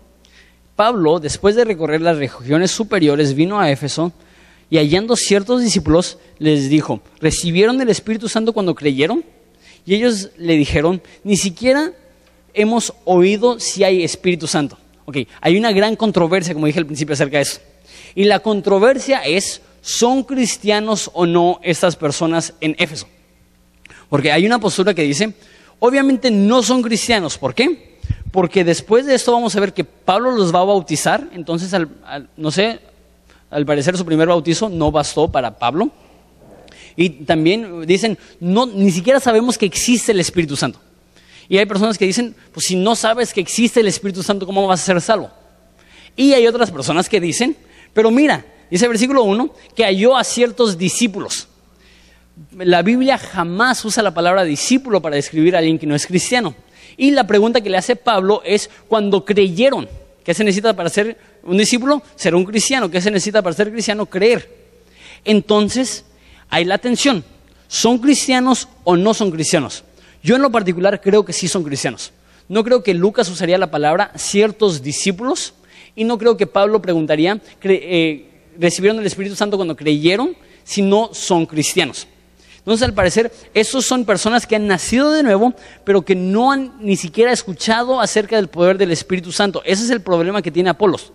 Pablo, 0.77 1.19
después 1.19 1.55
de 1.55 1.65
recorrer 1.65 2.01
las 2.01 2.17
regiones 2.17 2.71
superiores, 2.71 3.33
vino 3.33 3.59
a 3.59 3.71
Éfeso 3.71 4.13
y 4.69 4.77
hallando 4.77 5.15
ciertos 5.15 5.61
discípulos, 5.61 6.19
les 6.37 6.69
dijo, 6.69 7.01
¿recibieron 7.19 7.81
el 7.81 7.89
Espíritu 7.89 8.29
Santo 8.29 8.53
cuando 8.53 8.75
creyeron? 8.75 9.25
Y 9.85 9.95
ellos 9.95 10.29
le 10.37 10.55
dijeron, 10.55 11.01
ni 11.23 11.35
siquiera 11.35 11.93
hemos 12.53 12.93
oído 13.05 13.59
si 13.59 13.83
hay 13.83 14.03
Espíritu 14.03 14.45
Santo. 14.45 14.77
Ok, 15.05 15.17
hay 15.41 15.57
una 15.57 15.71
gran 15.71 15.95
controversia, 15.95 16.53
como 16.53 16.67
dije 16.67 16.79
al 16.79 16.85
principio, 16.85 17.13
acerca 17.13 17.37
de 17.37 17.43
eso. 17.43 17.59
Y 18.13 18.25
la 18.25 18.39
controversia 18.39 19.21
es 19.21 19.61
¿son 19.81 20.23
cristianos 20.23 21.09
o 21.13 21.25
no 21.25 21.59
estas 21.63 21.95
personas 21.95 22.53
en 22.61 22.75
Éfeso? 22.77 23.07
Porque 24.09 24.31
hay 24.31 24.45
una 24.45 24.59
postura 24.59 24.93
que 24.93 25.03
dice, 25.03 25.33
obviamente 25.79 26.29
no 26.29 26.61
son 26.61 26.83
cristianos. 26.83 27.37
¿Por 27.37 27.55
qué? 27.55 27.86
Porque 28.31 28.63
después 28.63 29.05
de 29.05 29.15
esto 29.15 29.31
vamos 29.31 29.55
a 29.55 29.59
ver 29.59 29.73
que 29.73 29.83
Pablo 29.83 30.31
los 30.31 30.53
va 30.53 30.59
a 30.59 30.65
bautizar, 30.65 31.29
entonces, 31.33 31.71
no 32.35 32.51
sé, 32.51 32.79
al 33.49 33.65
parecer 33.65 33.97
su 33.97 34.05
primer 34.05 34.27
bautizo 34.27 34.69
no 34.69 34.91
bastó 34.91 35.31
para 35.31 35.57
Pablo. 35.57 35.91
Y 36.95 37.09
también 37.09 37.85
dicen, 37.85 38.17
no, 38.39 38.65
ni 38.65 38.91
siquiera 38.91 39.19
sabemos 39.19 39.57
que 39.57 39.65
existe 39.65 40.11
el 40.11 40.19
Espíritu 40.19 40.55
Santo. 40.55 40.79
Y 41.47 41.57
hay 41.57 41.65
personas 41.65 41.97
que 41.97 42.05
dicen, 42.05 42.35
pues 42.51 42.65
si 42.65 42.75
no 42.75 42.95
sabes 42.95 43.33
que 43.33 43.39
existe 43.39 43.79
el 43.79 43.87
Espíritu 43.87 44.23
Santo, 44.23 44.45
¿cómo 44.45 44.67
vas 44.67 44.81
a 44.81 44.85
ser 44.85 45.01
salvo? 45.01 45.29
Y 46.15 46.33
hay 46.33 46.47
otras 46.47 46.71
personas 46.71 47.07
que 47.07 47.21
dicen, 47.21 47.55
pero 47.93 48.11
mira, 48.11 48.43
Dice 48.69 48.85
el 48.85 48.89
versículo 48.89 49.23
1 49.23 49.53
que 49.75 49.83
halló 49.83 50.17
a 50.17 50.23
ciertos 50.23 50.77
discípulos. 50.77 51.47
La 52.51 52.81
Biblia 52.81 53.17
jamás 53.17 53.83
usa 53.85 54.03
la 54.03 54.13
palabra 54.13 54.43
discípulo 54.43 55.01
para 55.01 55.15
describir 55.15 55.55
a 55.55 55.59
alguien 55.59 55.79
que 55.79 55.87
no 55.87 55.95
es 55.95 56.05
cristiano. 56.05 56.55
Y 56.97 57.11
la 57.11 57.27
pregunta 57.27 57.61
que 57.61 57.69
le 57.69 57.77
hace 57.77 57.95
Pablo 57.95 58.41
es, 58.43 58.69
cuando 58.87 59.23
creyeron, 59.23 59.87
¿qué 60.23 60.33
se 60.33 60.43
necesita 60.43 60.75
para 60.75 60.89
ser 60.89 61.17
un 61.43 61.57
discípulo? 61.57 62.01
Ser 62.15 62.33
un 62.33 62.43
cristiano. 62.43 62.89
¿Qué 62.89 62.99
se 62.99 63.11
necesita 63.11 63.43
para 63.43 63.55
ser 63.55 63.71
cristiano? 63.71 64.07
Creer. 64.07 64.49
Entonces, 65.23 66.05
hay 66.49 66.65
la 66.65 66.75
atención. 66.75 67.23
¿Son 67.67 67.99
cristianos 67.99 68.67
o 68.83 68.97
no 68.97 69.13
son 69.13 69.29
cristianos? 69.29 69.83
Yo 70.23 70.35
en 70.35 70.41
lo 70.41 70.51
particular 70.51 70.99
creo 71.01 71.23
que 71.23 71.33
sí 71.33 71.47
son 71.47 71.63
cristianos. 71.63 72.11
No 72.49 72.63
creo 72.63 72.81
que 72.81 72.93
Lucas 72.93 73.29
usaría 73.29 73.57
la 73.57 73.69
palabra 73.69 74.11
ciertos 74.15 74.81
discípulos 74.81 75.53
y 75.95 76.03
no 76.03 76.17
creo 76.17 76.37
que 76.37 76.47
Pablo 76.47 76.81
preguntaría, 76.81 77.41
eh, 77.63 78.25
recibieron 78.57 78.99
el 78.99 79.05
Espíritu 79.05 79.35
Santo 79.35 79.57
cuando 79.57 79.75
creyeron, 79.75 80.35
si 80.63 80.81
no 80.81 81.09
son 81.13 81.45
cristianos. 81.45 82.07
Entonces, 82.67 82.85
al 82.85 82.93
parecer, 82.93 83.31
esos 83.53 83.85
son 83.85 84.03
personas 84.03 84.45
que 84.45 84.57
han 84.57 84.67
nacido 84.67 85.13
de 85.13 85.23
nuevo, 85.23 85.53
pero 85.85 86.01
que 86.01 86.15
no 86.15 86.51
han 86.51 86.73
ni 86.81 86.97
siquiera 86.97 87.31
escuchado 87.31 88.01
acerca 88.01 88.35
del 88.35 88.49
poder 88.49 88.77
del 88.77 88.91
Espíritu 88.91 89.31
Santo. 89.31 89.61
Ese 89.63 89.85
es 89.85 89.89
el 89.89 90.01
problema 90.01 90.41
que 90.41 90.51
tiene 90.51 90.69
Apolos. 90.69 91.13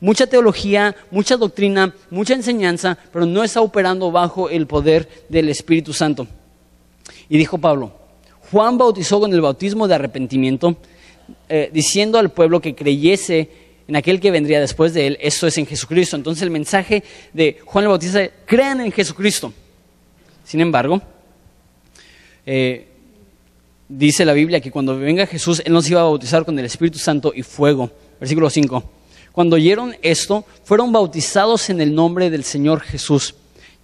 Mucha 0.00 0.26
teología, 0.26 0.96
mucha 1.12 1.36
doctrina, 1.36 1.94
mucha 2.10 2.34
enseñanza, 2.34 2.98
pero 3.12 3.26
no 3.26 3.44
está 3.44 3.60
operando 3.60 4.10
bajo 4.10 4.50
el 4.50 4.66
poder 4.66 5.08
del 5.28 5.48
Espíritu 5.50 5.92
Santo. 5.92 6.26
Y 7.28 7.38
dijo 7.38 7.58
Pablo, 7.58 7.92
Juan 8.50 8.76
bautizó 8.76 9.20
con 9.20 9.32
el 9.32 9.40
bautismo 9.40 9.86
de 9.86 9.94
arrepentimiento, 9.94 10.78
eh, 11.48 11.70
diciendo 11.72 12.18
al 12.18 12.32
pueblo 12.32 12.60
que 12.60 12.74
creyese 12.74 13.48
en 13.86 13.94
aquel 13.94 14.18
que 14.18 14.32
vendría 14.32 14.58
después 14.58 14.94
de 14.94 15.06
él, 15.06 15.18
esto 15.20 15.46
es 15.46 15.56
en 15.58 15.66
Jesucristo. 15.66 16.16
Entonces 16.16 16.42
el 16.42 16.50
mensaje 16.50 17.04
de 17.32 17.60
Juan 17.64 17.84
el 17.84 17.88
Bautista 17.90 18.28
crean 18.46 18.80
en 18.80 18.90
Jesucristo. 18.90 19.52
Sin 20.48 20.62
embargo, 20.62 21.02
eh, 22.46 22.88
dice 23.86 24.24
la 24.24 24.32
Biblia 24.32 24.62
que 24.62 24.70
cuando 24.70 24.98
venga 24.98 25.26
Jesús, 25.26 25.60
Él 25.62 25.74
nos 25.74 25.90
iba 25.90 26.00
a 26.00 26.04
bautizar 26.04 26.46
con 26.46 26.58
el 26.58 26.64
Espíritu 26.64 26.98
Santo 26.98 27.34
y 27.36 27.42
fuego. 27.42 27.90
Versículo 28.18 28.48
5. 28.48 28.82
Cuando 29.30 29.56
oyeron 29.56 29.94
esto, 30.00 30.46
fueron 30.64 30.90
bautizados 30.90 31.68
en 31.68 31.82
el 31.82 31.94
nombre 31.94 32.30
del 32.30 32.44
Señor 32.44 32.80
Jesús. 32.80 33.34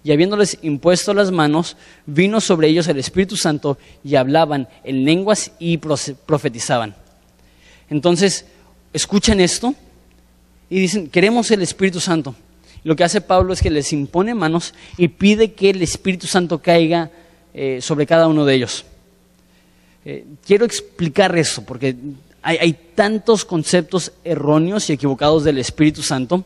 Y 0.03 0.11
habiéndoles 0.11 0.57
impuesto 0.63 1.13
las 1.13 1.29
manos, 1.29 1.77
vino 2.07 2.41
sobre 2.41 2.67
ellos 2.67 2.87
el 2.87 2.97
Espíritu 2.97 3.37
Santo 3.37 3.77
y 4.03 4.15
hablaban 4.15 4.67
en 4.83 5.05
lenguas 5.05 5.51
y 5.59 5.77
profetizaban. 5.77 6.95
Entonces, 7.91 8.47
escuchan 8.91 9.39
esto 9.39 9.75
y 10.67 10.79
dicen, 10.79 11.09
queremos 11.11 11.51
el 11.51 11.61
Espíritu 11.61 11.99
Santo. 11.99 12.33
Lo 12.85 12.95
que 12.95 13.03
hace 13.03 13.19
Pablo 13.19 13.51
es 13.51 13.63
que 13.63 13.71
les 13.71 13.91
impone 13.93 14.35
manos 14.35 14.75
y 14.95 15.07
pide 15.07 15.53
que 15.53 15.71
el 15.71 15.81
Espíritu 15.81 16.27
Santo 16.27 16.59
caiga 16.59 17.09
eh, 17.51 17.79
sobre 17.81 18.05
cada 18.05 18.27
uno 18.27 18.45
de 18.45 18.53
ellos. 18.53 18.85
Eh, 20.05 20.23
quiero 20.45 20.65
explicar 20.65 21.35
eso 21.35 21.65
porque 21.65 21.95
hay, 22.43 22.77
tantos 22.93 23.43
conceptos 23.43 24.11
erróneos 24.23 24.87
y 24.87 24.93
equivocados 24.93 25.43
del 25.43 25.57
Espíritu 25.57 26.03
Santo. 26.03 26.43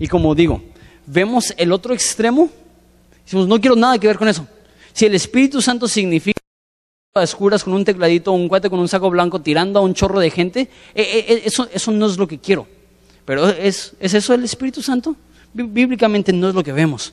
Y 0.00 0.08
como 0.08 0.34
digo, 0.34 0.60
vemos 1.06 1.54
el 1.56 1.70
otro 1.70 1.94
extremo, 1.94 2.50
decimos, 3.24 3.46
no 3.46 3.60
quiero 3.60 3.76
nada 3.76 3.96
que 3.96 4.08
ver 4.08 4.18
con 4.18 4.26
eso. 4.26 4.44
Si 4.92 5.06
el 5.06 5.14
Espíritu 5.14 5.62
Santo 5.62 5.86
significa 5.86 6.40
a 7.14 7.24
con 7.62 7.72
un 7.74 7.84
tecladito, 7.84 8.32
un 8.32 8.48
cuate 8.48 8.68
con 8.68 8.80
un 8.80 8.88
saco 8.88 9.08
blanco 9.08 9.40
tirando 9.40 9.78
a 9.78 9.82
un 9.82 9.94
chorro 9.94 10.18
de 10.18 10.30
gente, 10.30 10.68
eh, 10.96 11.42
eso, 11.44 11.68
eso 11.72 11.92
no 11.92 12.06
es 12.06 12.18
lo 12.18 12.26
que 12.26 12.40
quiero. 12.40 12.66
Pero 13.24 13.48
¿es, 13.48 13.92
¿es 14.00 14.14
eso 14.14 14.34
el 14.34 14.42
Espíritu 14.42 14.82
Santo? 14.82 15.14
Bíblicamente 15.52 16.32
no 16.32 16.48
es 16.48 16.54
lo 16.54 16.62
que 16.62 16.72
vemos. 16.72 17.12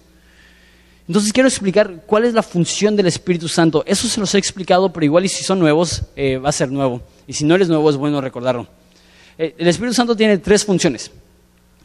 Entonces 1.07 1.33
quiero 1.33 1.49
explicar 1.49 2.03
cuál 2.05 2.23
es 2.25 2.33
la 2.33 2.43
función 2.43 2.95
del 2.95 3.07
Espíritu 3.07 3.47
Santo. 3.47 3.83
Eso 3.85 4.07
se 4.07 4.19
los 4.19 4.33
he 4.35 4.37
explicado, 4.37 4.91
pero 4.93 5.05
igual 5.05 5.25
y 5.25 5.29
si 5.29 5.43
son 5.43 5.59
nuevos, 5.59 6.03
eh, 6.15 6.37
va 6.37 6.49
a 6.49 6.53
ser 6.53 6.71
nuevo. 6.71 7.01
Y 7.27 7.33
si 7.33 7.43
no 7.43 7.55
eres 7.55 7.67
nuevo, 7.67 7.89
es 7.89 7.97
bueno 7.97 8.21
recordarlo. 8.21 8.67
Eh, 9.37 9.55
el 9.57 9.67
Espíritu 9.67 9.93
Santo 9.93 10.15
tiene 10.15 10.37
tres 10.37 10.63
funciones. 10.63 11.11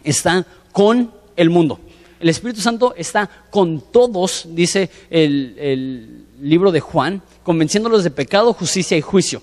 Está 0.05 0.47
con 0.73 1.11
el 1.37 1.51
mundo. 1.51 1.81
El 2.21 2.29
Espíritu 2.29 2.61
Santo 2.61 2.95
está 2.97 3.29
con 3.51 3.81
todos, 3.93 4.47
dice 4.51 4.91
el, 5.11 5.55
el 5.59 6.25
libro 6.41 6.71
de 6.71 6.81
Juan, 6.81 7.23
convenciéndolos 7.43 8.05
de 8.05 8.11
pecado, 8.11 8.53
justicia 8.53 8.97
y 8.97 9.01
juicio. 9.01 9.43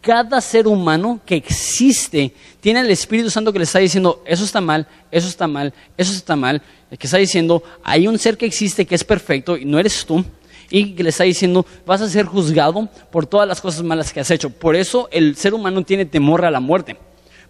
Cada 0.00 0.40
ser 0.40 0.66
humano 0.66 1.20
que 1.26 1.36
existe 1.36 2.32
tiene 2.60 2.80
el 2.80 2.90
Espíritu 2.90 3.30
Santo 3.30 3.52
que 3.52 3.58
le 3.58 3.64
está 3.64 3.78
diciendo, 3.78 4.22
eso 4.24 4.44
está 4.44 4.60
mal, 4.60 4.86
eso 5.10 5.28
está 5.28 5.46
mal, 5.46 5.74
eso 5.96 6.12
está 6.12 6.36
mal, 6.36 6.62
que 6.98 7.06
está 7.06 7.18
diciendo, 7.18 7.62
hay 7.82 8.08
un 8.08 8.18
ser 8.18 8.38
que 8.38 8.46
existe 8.46 8.86
que 8.86 8.94
es 8.94 9.04
perfecto 9.04 9.56
y 9.56 9.64
no 9.64 9.78
eres 9.78 10.04
tú, 10.06 10.24
y 10.70 10.94
que 10.94 11.02
le 11.02 11.10
está 11.10 11.24
diciendo, 11.24 11.66
vas 11.84 12.00
a 12.00 12.08
ser 12.08 12.24
juzgado 12.26 12.88
por 13.10 13.26
todas 13.26 13.46
las 13.46 13.60
cosas 13.60 13.82
malas 13.82 14.12
que 14.12 14.20
has 14.20 14.30
hecho. 14.30 14.50
Por 14.50 14.76
eso 14.76 15.08
el 15.10 15.36
ser 15.36 15.52
humano 15.52 15.82
tiene 15.82 16.06
temor 16.06 16.44
a 16.44 16.50
la 16.50 16.60
muerte. 16.60 16.96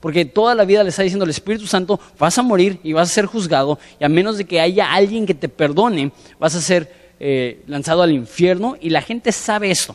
Porque 0.01 0.25
toda 0.25 0.55
la 0.55 0.65
vida 0.65 0.83
le 0.83 0.89
está 0.89 1.03
diciendo 1.03 1.25
el 1.25 1.31
Espíritu 1.31 1.67
Santo, 1.67 2.01
vas 2.19 2.39
a 2.39 2.43
morir 2.43 2.81
y 2.83 2.95
vas 2.95 3.11
a 3.11 3.15
ser 3.15 3.27
juzgado, 3.27 3.79
y 4.01 4.05
a 4.05 4.09
menos 4.09 4.39
de 4.39 4.47
que 4.47 4.59
haya 4.59 4.93
alguien 4.93 5.27
que 5.27 5.35
te 5.35 5.51
perdone, 5.51 6.11
vas 6.39 6.55
a 6.55 6.63
ser 6.63 6.91
eh, 7.21 7.63
lanzado 7.67 8.03
al 8.03 8.11
infierno, 8.11 8.77
y 8.81 8.89
la 8.89 9.03
gente 9.03 9.31
sabe 9.31 9.71
esto. 9.71 9.95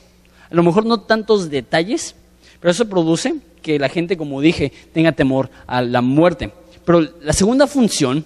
A 0.51 0.53
lo 0.53 0.61
mejor 0.61 0.85
no 0.85 1.01
tantos 1.01 1.49
detalles, 1.49 2.15
pero 2.59 2.71
eso 2.71 2.87
produce 2.87 3.35
que 3.61 3.79
la 3.79 3.89
gente, 3.89 4.17
como 4.17 4.41
dije, 4.41 4.71
tenga 4.93 5.11
temor 5.11 5.49
a 5.65 5.81
la 5.81 6.01
muerte. 6.01 6.51
Pero 6.85 7.01
la 7.21 7.33
segunda 7.33 7.67
función 7.67 8.23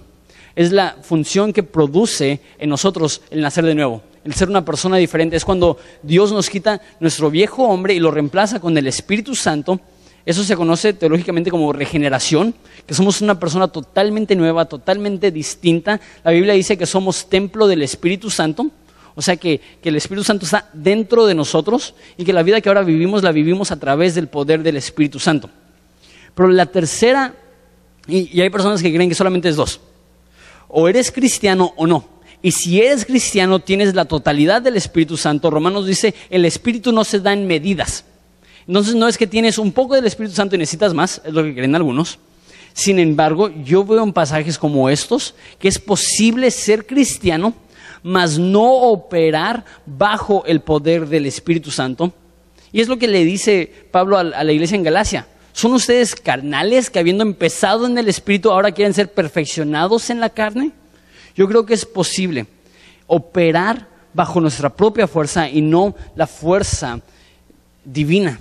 es 0.56 0.72
la 0.72 0.98
función 1.02 1.54
que 1.54 1.63
produce 1.63 2.42
en 2.58 2.70
nosotros 2.70 3.22
el 3.32 3.42
nacer 3.42 3.65
de 3.65 3.76
nuevo, 3.76 4.02
el 4.26 4.34
ser 4.34 4.50
una 4.50 4.65
persona 4.65 4.98
diferente. 4.98 5.38
Es 5.38 5.46
cuando 5.46 5.78
Dios 6.04 6.34
nos 6.34 6.50
quita 6.50 6.82
nuestro 7.00 7.32
viejo 7.32 7.63
hombre 7.63 7.94
y 7.94 8.00
lo 8.00 8.12
reemplaza 8.12 8.60
con 8.60 8.78
el 8.78 8.88
Espíritu 8.88 9.36
Santo. 9.36 9.80
Eso 10.26 10.44
se 10.44 10.58
conoce 10.58 10.92
teológicamente 10.94 11.50
como 11.50 11.72
regeneración, 11.72 12.54
que 12.86 12.94
somos 12.94 13.22
una 13.22 13.39
persona 13.39 13.70
totalmente 13.70 14.36
nueva, 14.36 14.65
totalmente 14.65 15.32
distinta. 15.32 16.02
La 16.24 16.32
Biblia 16.32 16.54
dice 16.54 16.78
que 16.78 16.86
somos 16.86 17.30
templo 17.30 17.68
del 17.68 17.82
Espíritu 17.82 18.30
Santo. 18.30 18.70
O 19.15 19.22
sea 19.22 19.38
que, 19.38 19.62
el 19.84 19.95
Espíritu 19.95 20.24
Santo 20.24 20.45
está 20.45 20.69
dentro 20.74 21.26
de 21.26 21.36
nosotros 21.36 21.95
y 22.17 22.24
que 22.24 22.34
la 22.34 22.43
vida 22.43 22.62
que 22.62 22.69
ahora 22.69 22.84
vivimos 22.84 23.24
la 23.24 23.32
vivimos 23.32 23.72
a 23.72 23.80
través 23.80 24.15
del 24.15 24.28
poder 24.28 24.63
del 24.63 24.78
Espíritu 24.78 25.19
Santo. 25.19 25.50
Pero 26.36 26.50
la 26.50 26.67
tercera, 26.67 27.34
y, 28.08 28.36
y 28.38 28.41
hay 28.41 28.50
personas 28.50 28.82
que 28.82 28.93
creen 28.93 29.10
que 29.10 29.15
solamente 29.15 29.50
es 29.50 29.56
dos, 29.56 29.82
o 30.67 30.88
eres 30.88 31.12
cristiano 31.12 31.74
o 31.76 31.88
no. 31.88 32.19
Y 32.41 32.52
si 32.52 32.82
eres 32.82 33.06
cristiano 33.06 33.60
tienes 33.60 33.93
la 33.93 34.06
totalidad 34.06 34.62
del 34.62 34.78
Espíritu 34.78 35.17
Santo. 35.17 35.50
Romanos 35.50 35.86
dice, 35.86 36.15
el 36.30 36.45
Espíritu 36.45 36.91
no 36.91 37.04
se 37.04 37.19
da 37.19 37.34
en 37.34 37.45
medidas. 37.45 38.06
Entonces 38.65 38.95
no 38.95 39.08
es 39.08 39.17
que 39.17 39.28
tienes 39.28 39.58
un 39.58 39.72
poco 39.72 39.95
del 39.95 40.06
Espíritu 40.06 40.36
Santo 40.36 40.56
y 40.56 40.60
necesitas 40.60 40.93
más, 40.93 41.22
es 41.26 41.34
lo 41.34 41.43
que 41.43 41.54
creen 41.54 41.76
algunos. 41.76 42.19
Sin 42.74 43.00
embargo, 43.00 43.50
yo 43.65 43.84
veo 43.84 44.04
en 44.04 44.13
pasajes 44.13 44.58
como 44.58 44.89
estos 44.89 45.36
que 45.58 45.67
es 45.67 45.80
posible 45.80 46.52
ser 46.52 46.86
cristiano 46.86 47.54
mas 48.04 48.38
no 48.38 48.66
operar 48.66 49.66
bajo 49.86 50.44
el 50.46 50.62
poder 50.62 51.08
del 51.08 51.26
Espíritu 51.26 51.72
Santo. 51.72 52.14
Y 52.72 52.82
es 52.82 52.88
lo 52.88 52.98
que 52.98 53.08
le 53.08 53.24
dice 53.24 53.72
Pablo 53.92 54.18
a 54.18 54.24
la 54.24 54.52
iglesia 54.52 54.76
en 54.76 54.84
Galacia. 54.84 55.28
¿Son 55.54 55.74
ustedes 55.74 56.16
carnales 56.16 56.90
que 56.90 57.00
habiendo 57.00 57.24
empezado 57.24 57.86
en 57.86 57.98
el 57.98 58.08
Espíritu 58.08 58.52
ahora 58.52 58.72
quieren 58.72 58.94
ser 58.94 59.12
perfeccionados 59.12 60.10
en 60.10 60.20
la 60.20 60.30
carne? 60.30 60.72
Yo 61.36 61.48
creo 61.48 61.66
que 61.66 61.74
es 61.74 61.86
posible 61.86 62.48
operar 63.08 63.88
bajo 64.14 64.40
nuestra 64.40 64.70
propia 64.70 65.08
fuerza 65.08 65.50
y 65.50 65.62
no 65.62 65.96
la 66.16 66.28
fuerza 66.28 67.02
divina. 67.84 68.40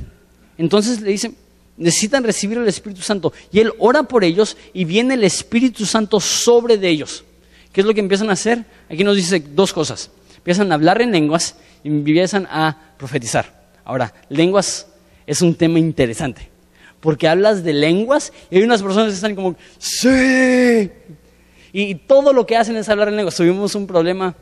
Entonces 0.58 1.00
le 1.00 1.10
dicen, 1.10 1.36
necesitan 1.76 2.24
recibir 2.24 2.58
el 2.58 2.68
Espíritu 2.68 3.02
Santo. 3.02 3.32
Y 3.50 3.60
Él 3.60 3.72
ora 3.78 4.02
por 4.02 4.24
ellos 4.24 4.56
y 4.72 4.84
viene 4.84 5.14
el 5.14 5.24
Espíritu 5.24 5.86
Santo 5.86 6.20
sobre 6.20 6.76
de 6.76 6.88
ellos. 6.88 7.24
¿Qué 7.72 7.80
es 7.80 7.86
lo 7.86 7.94
que 7.94 8.00
empiezan 8.00 8.30
a 8.30 8.32
hacer? 8.32 8.64
Aquí 8.88 9.04
nos 9.04 9.16
dice 9.16 9.42
dos 9.54 9.72
cosas. 9.72 10.10
Empiezan 10.36 10.70
a 10.72 10.74
hablar 10.74 11.02
en 11.02 11.12
lenguas 11.12 11.56
y 11.84 11.88
empiezan 11.88 12.46
a 12.50 12.76
profetizar. 12.96 13.70
Ahora, 13.84 14.12
lenguas 14.28 14.86
es 15.26 15.42
un 15.42 15.54
tema 15.54 15.78
interesante, 15.78 16.48
porque 17.00 17.28
hablas 17.28 17.62
de 17.62 17.72
lenguas 17.72 18.32
y 18.50 18.56
hay 18.56 18.62
unas 18.62 18.82
personas 18.82 19.08
que 19.08 19.14
están 19.14 19.34
como, 19.34 19.56
sí. 19.78 20.90
Y, 21.72 21.94
todo 21.94 22.32
lo 22.32 22.46
que 22.46 22.56
hacen 22.56 22.76
es 22.76 22.88
hablar 22.88 23.08
en 23.08 23.16
lenguas. 23.16 23.36
Tuvimos 23.36 23.74
un 23.74 23.86
problema 23.86 24.34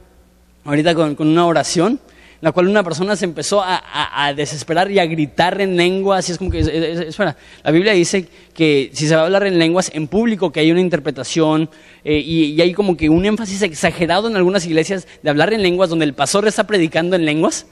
ahorita 0.65 0.95
con 0.95 1.17
una 1.19 1.47
oración 1.47 2.01
la 2.41 2.53
cual 2.53 2.69
una 2.69 2.83
persona 2.83 3.17
se 3.17 3.25
empezó 3.25 3.63
a, 3.63 4.33
desesperar 4.37 4.91
y 4.91 4.99
a 4.99 5.07
gritar 5.07 5.61
en 5.61 5.77
lenguas. 5.77 6.29
Y 6.29 6.33
es 6.33 6.39
como 6.39 6.51
que, 6.51 6.61
espera, 6.61 7.37
la 7.65 7.71
Biblia 7.71 7.93
dice 7.93 8.29
que 8.55 8.91
si 8.93 9.09
se 9.09 9.15
va 9.15 9.23
a 9.23 9.25
hablar 9.25 9.47
en 9.47 9.59
lenguas 9.59 9.91
en 9.95 10.07
público, 10.09 10.53
que 10.53 10.61
hay 10.61 10.71
una 10.71 10.81
interpretación 10.81 11.71
eh, 12.05 12.19
y, 12.19 12.61
hay 12.61 12.73
como 12.73 12.97
que 12.97 13.09
un 13.09 13.25
énfasis 13.25 13.63
exagerado 13.63 14.29
en 14.29 14.37
algunas 14.37 14.67
iglesias 14.67 15.07
de 15.23 15.31
hablar 15.31 15.53
en 15.53 15.63
lenguas 15.63 15.91
donde 15.91 16.05
el 16.05 16.15
pastor 16.15 16.47
está 16.47 16.67
predicando 16.67 17.17
en 17.17 17.25
lenguas. 17.25 17.67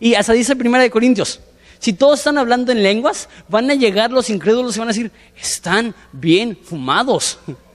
Y 0.00 0.14
hasta 0.14 0.32
dice 0.32 0.56
Primera 0.56 0.82
de 0.82 0.90
Corintios, 0.90 1.40
si 1.78 1.92
todos 1.92 2.18
están 2.18 2.38
hablando 2.38 2.72
en 2.72 2.82
lenguas, 2.82 3.28
van 3.48 3.70
a 3.70 3.74
llegar 3.74 4.10
los 4.10 4.30
incrédulos 4.30 4.76
y 4.76 4.78
van 4.78 4.88
a 4.88 4.92
decir, 4.92 5.10
están 5.40 5.94
bien 6.12 6.56
fumados. 6.62 7.38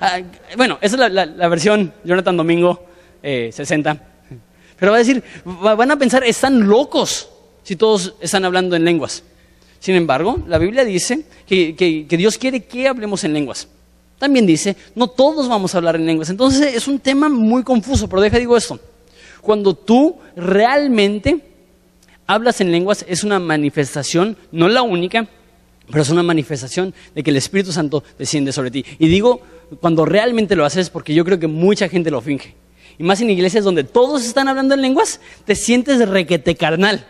Ah, 0.00 0.20
bueno, 0.56 0.78
esa 0.80 1.06
es 1.08 1.12
la, 1.12 1.48
versión 1.48 1.92
Jonathan 2.04 2.36
Domingo 2.36 2.86
eh, 3.20 3.50
60. 3.52 4.00
Pero 4.78 4.92
va 4.92 4.98
a 4.98 5.00
decir, 5.00 5.22
van 5.44 5.90
a 5.90 5.98
pensar, 5.98 6.22
están 6.24 6.68
locos 6.68 7.28
si 7.64 7.76
todos 7.76 8.14
están 8.20 8.44
hablando 8.44 8.76
en 8.76 8.84
lenguas. 8.84 9.24
Sin 9.80 9.94
embargo, 9.94 10.38
la 10.46 10.58
Biblia 10.58 10.84
dice 10.84 11.24
que, 11.46 12.06
Dios 12.08 12.38
quiere 12.38 12.64
que 12.64 12.88
hablemos 12.88 13.24
en 13.24 13.32
lenguas. 13.32 13.68
También 14.18 14.46
dice, 14.46 14.76
no 14.94 15.08
todos 15.08 15.48
vamos 15.48 15.74
a 15.74 15.78
hablar 15.78 15.96
en 15.96 16.06
lenguas. 16.06 16.30
Entonces 16.30 16.74
es 16.74 16.88
un 16.88 16.98
tema 16.98 17.28
muy 17.28 17.62
confuso, 17.62 18.08
pero 18.08 18.22
deja 18.22 18.38
digo 18.38 18.56
esto. 18.56 18.78
Cuando 19.42 19.74
tú 19.74 20.16
realmente 20.36 21.40
hablas 22.26 22.60
en 22.60 22.72
lenguas 22.72 23.04
es 23.08 23.22
una 23.22 23.38
manifestación, 23.38 24.36
no 24.50 24.68
la 24.68 24.82
única, 24.82 25.28
pero 25.88 26.02
es 26.02 26.10
una 26.10 26.22
manifestación 26.22 26.94
de 27.14 27.22
que 27.22 27.30
el 27.30 27.36
Espíritu 27.36 27.72
Santo 27.72 28.02
desciende 28.18 28.52
sobre 28.52 28.70
ti. 28.70 28.84
Y 28.98 29.08
digo, 29.08 29.40
cuando 29.80 30.04
realmente 30.04 30.56
lo 30.56 30.64
haces, 30.64 30.90
porque 30.90 31.14
yo 31.14 31.24
creo 31.24 31.38
que 31.38 31.46
mucha 31.46 31.88
gente 31.88 32.10
lo 32.10 32.20
finge 32.20 32.54
y 32.98 33.04
más 33.04 33.20
en 33.20 33.30
iglesias 33.30 33.64
donde 33.64 33.84
todos 33.84 34.24
están 34.24 34.48
hablando 34.48 34.74
en 34.74 34.82
lenguas, 34.82 35.20
te 35.44 35.54
sientes 35.54 36.06
requete 36.08 36.56
carnal. 36.56 37.04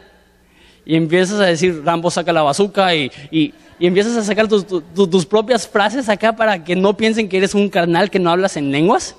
Y 0.85 0.97
empiezas 0.97 1.41
a 1.41 1.47
decir, 1.47 1.83
Rambo 1.85 2.11
saca 2.11 2.33
la 2.33 2.43
bazuca 2.43 2.95
y, 2.95 3.11
y, 3.31 3.55
empiezas 3.81 4.17
a 4.17 4.25
sacar 4.25 4.49
tus, 4.49 5.27
propias 5.27 5.67
frases 5.67 6.09
acá 6.09 6.35
para 6.35 6.65
que 6.65 6.77
no 6.77 6.97
piensen 6.97 7.29
que 7.29 7.39
eres 7.39 7.55
un 7.55 7.69
carnal 7.69 8.11
que 8.11 8.19
no 8.19 8.31
hablas 8.31 8.57
en 8.57 8.71
lenguas. 8.71 9.17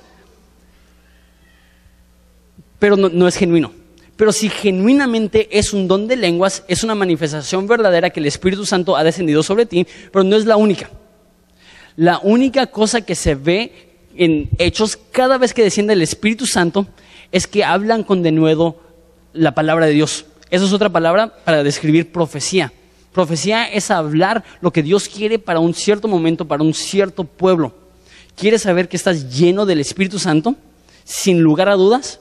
Pero 2.77 2.95
no, 2.95 3.09
no 3.09 3.27
es 3.27 3.35
genuino. 3.35 3.71
Pero 4.15 4.31
si 4.31 4.49
genuinamente 4.49 5.57
es 5.57 5.73
un 5.73 5.87
don 5.87 6.07
de 6.07 6.17
lenguas, 6.17 6.63
es 6.67 6.83
una 6.83 6.93
manifestación 6.93 7.67
verdadera 7.67 8.09
que 8.09 8.19
el 8.19 8.25
Espíritu 8.25 8.65
Santo 8.65 8.95
ha 8.95 9.03
descendido 9.03 9.43
sobre 9.43 9.65
ti, 9.65 9.87
pero 10.11 10.23
no 10.23 10.35
es 10.35 10.45
la 10.45 10.57
única. 10.57 10.89
La 11.95 12.19
única 12.19 12.67
cosa 12.67 13.01
que 13.01 13.15
se 13.15 13.35
ve 13.35 13.88
en 14.19 14.49
Hechos, 14.57 14.99
cada 15.11 15.37
vez 15.37 15.53
que 15.53 15.63
desciende 15.63 15.93
el 15.93 16.01
Espíritu 16.01 16.45
Santo, 16.45 16.85
es 17.31 17.47
que 17.47 17.63
hablan 17.63 18.03
con 18.03 18.21
denuedo 18.21 18.75
la 19.31 19.55
palabra 19.55 19.85
de 19.85 19.93
Dios. 19.93 20.25
Esa 20.49 20.65
es 20.65 20.73
otra 20.73 20.89
palabra 20.89 21.33
para 21.45 21.63
describir 21.63 22.11
profecía. 22.11 22.73
Profecía 23.13 23.63
es 23.71 23.89
hablar 23.89 24.43
lo 24.59 24.73
que 24.73 24.83
Dios 24.83 25.07
quiere 25.07 25.39
para 25.39 25.61
un 25.61 25.73
cierto 25.73 26.09
momento, 26.09 26.45
para 26.45 26.63
un 26.63 26.73
cierto 26.73 27.23
pueblo. 27.23 27.73
¿Quieres 28.35 28.63
saber 28.63 28.89
que 28.89 28.97
estás 28.97 29.37
lleno 29.37 29.65
del 29.65 29.79
Espíritu 29.79 30.19
Santo? 30.19 30.55
Sin 31.05 31.39
lugar 31.39 31.69
a 31.69 31.75
dudas, 31.75 32.19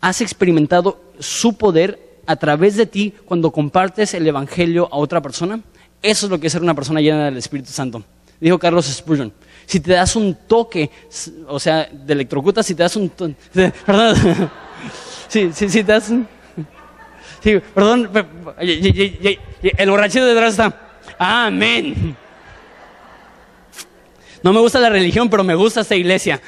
has 0.00 0.20
experimentado 0.20 1.00
su 1.20 1.56
poder 1.56 2.18
a 2.26 2.34
través 2.34 2.74
de 2.74 2.86
ti 2.86 3.14
cuando 3.26 3.52
compartes 3.52 4.12
el 4.14 4.26
Evangelio 4.26 4.88
a 4.90 4.96
otra 4.96 5.22
persona. 5.22 5.60
Eso 6.02 6.26
es 6.26 6.30
lo 6.30 6.40
que 6.40 6.48
es 6.48 6.52
ser 6.52 6.62
una 6.62 6.74
persona 6.74 7.00
llena 7.00 7.26
del 7.26 7.36
Espíritu 7.36 7.70
Santo. 7.70 8.02
Dijo 8.40 8.58
Carlos 8.58 8.86
Spurgeon 8.86 9.32
si 9.66 9.80
te 9.80 9.92
das 9.92 10.16
un 10.16 10.34
toque, 10.46 10.90
o 11.48 11.58
sea, 11.58 11.88
de 11.92 12.12
electrocuta, 12.12 12.62
si 12.62 12.74
te 12.74 12.84
das 12.84 12.96
un... 12.96 13.10
Perdón. 13.86 14.50
Sí, 15.28 15.50
sí, 15.52 15.68
sí, 15.68 15.84
te 15.84 15.92
das 15.92 16.08
un... 16.08 16.26
Perdón. 17.74 18.10
El 18.58 19.90
borrachito 19.90 20.24
detrás 20.24 20.52
está. 20.52 21.00
Amén. 21.18 22.16
No 24.42 24.52
me 24.52 24.60
gusta 24.60 24.78
la 24.80 24.90
religión, 24.90 25.28
pero 25.28 25.42
me 25.44 25.54
gusta 25.54 25.80
esta 25.80 25.94
iglesia. 25.94 26.40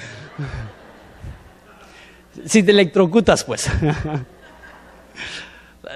Si 2.45 2.62
te 2.62 2.71
electrocutas, 2.71 3.45
pues. 3.45 3.69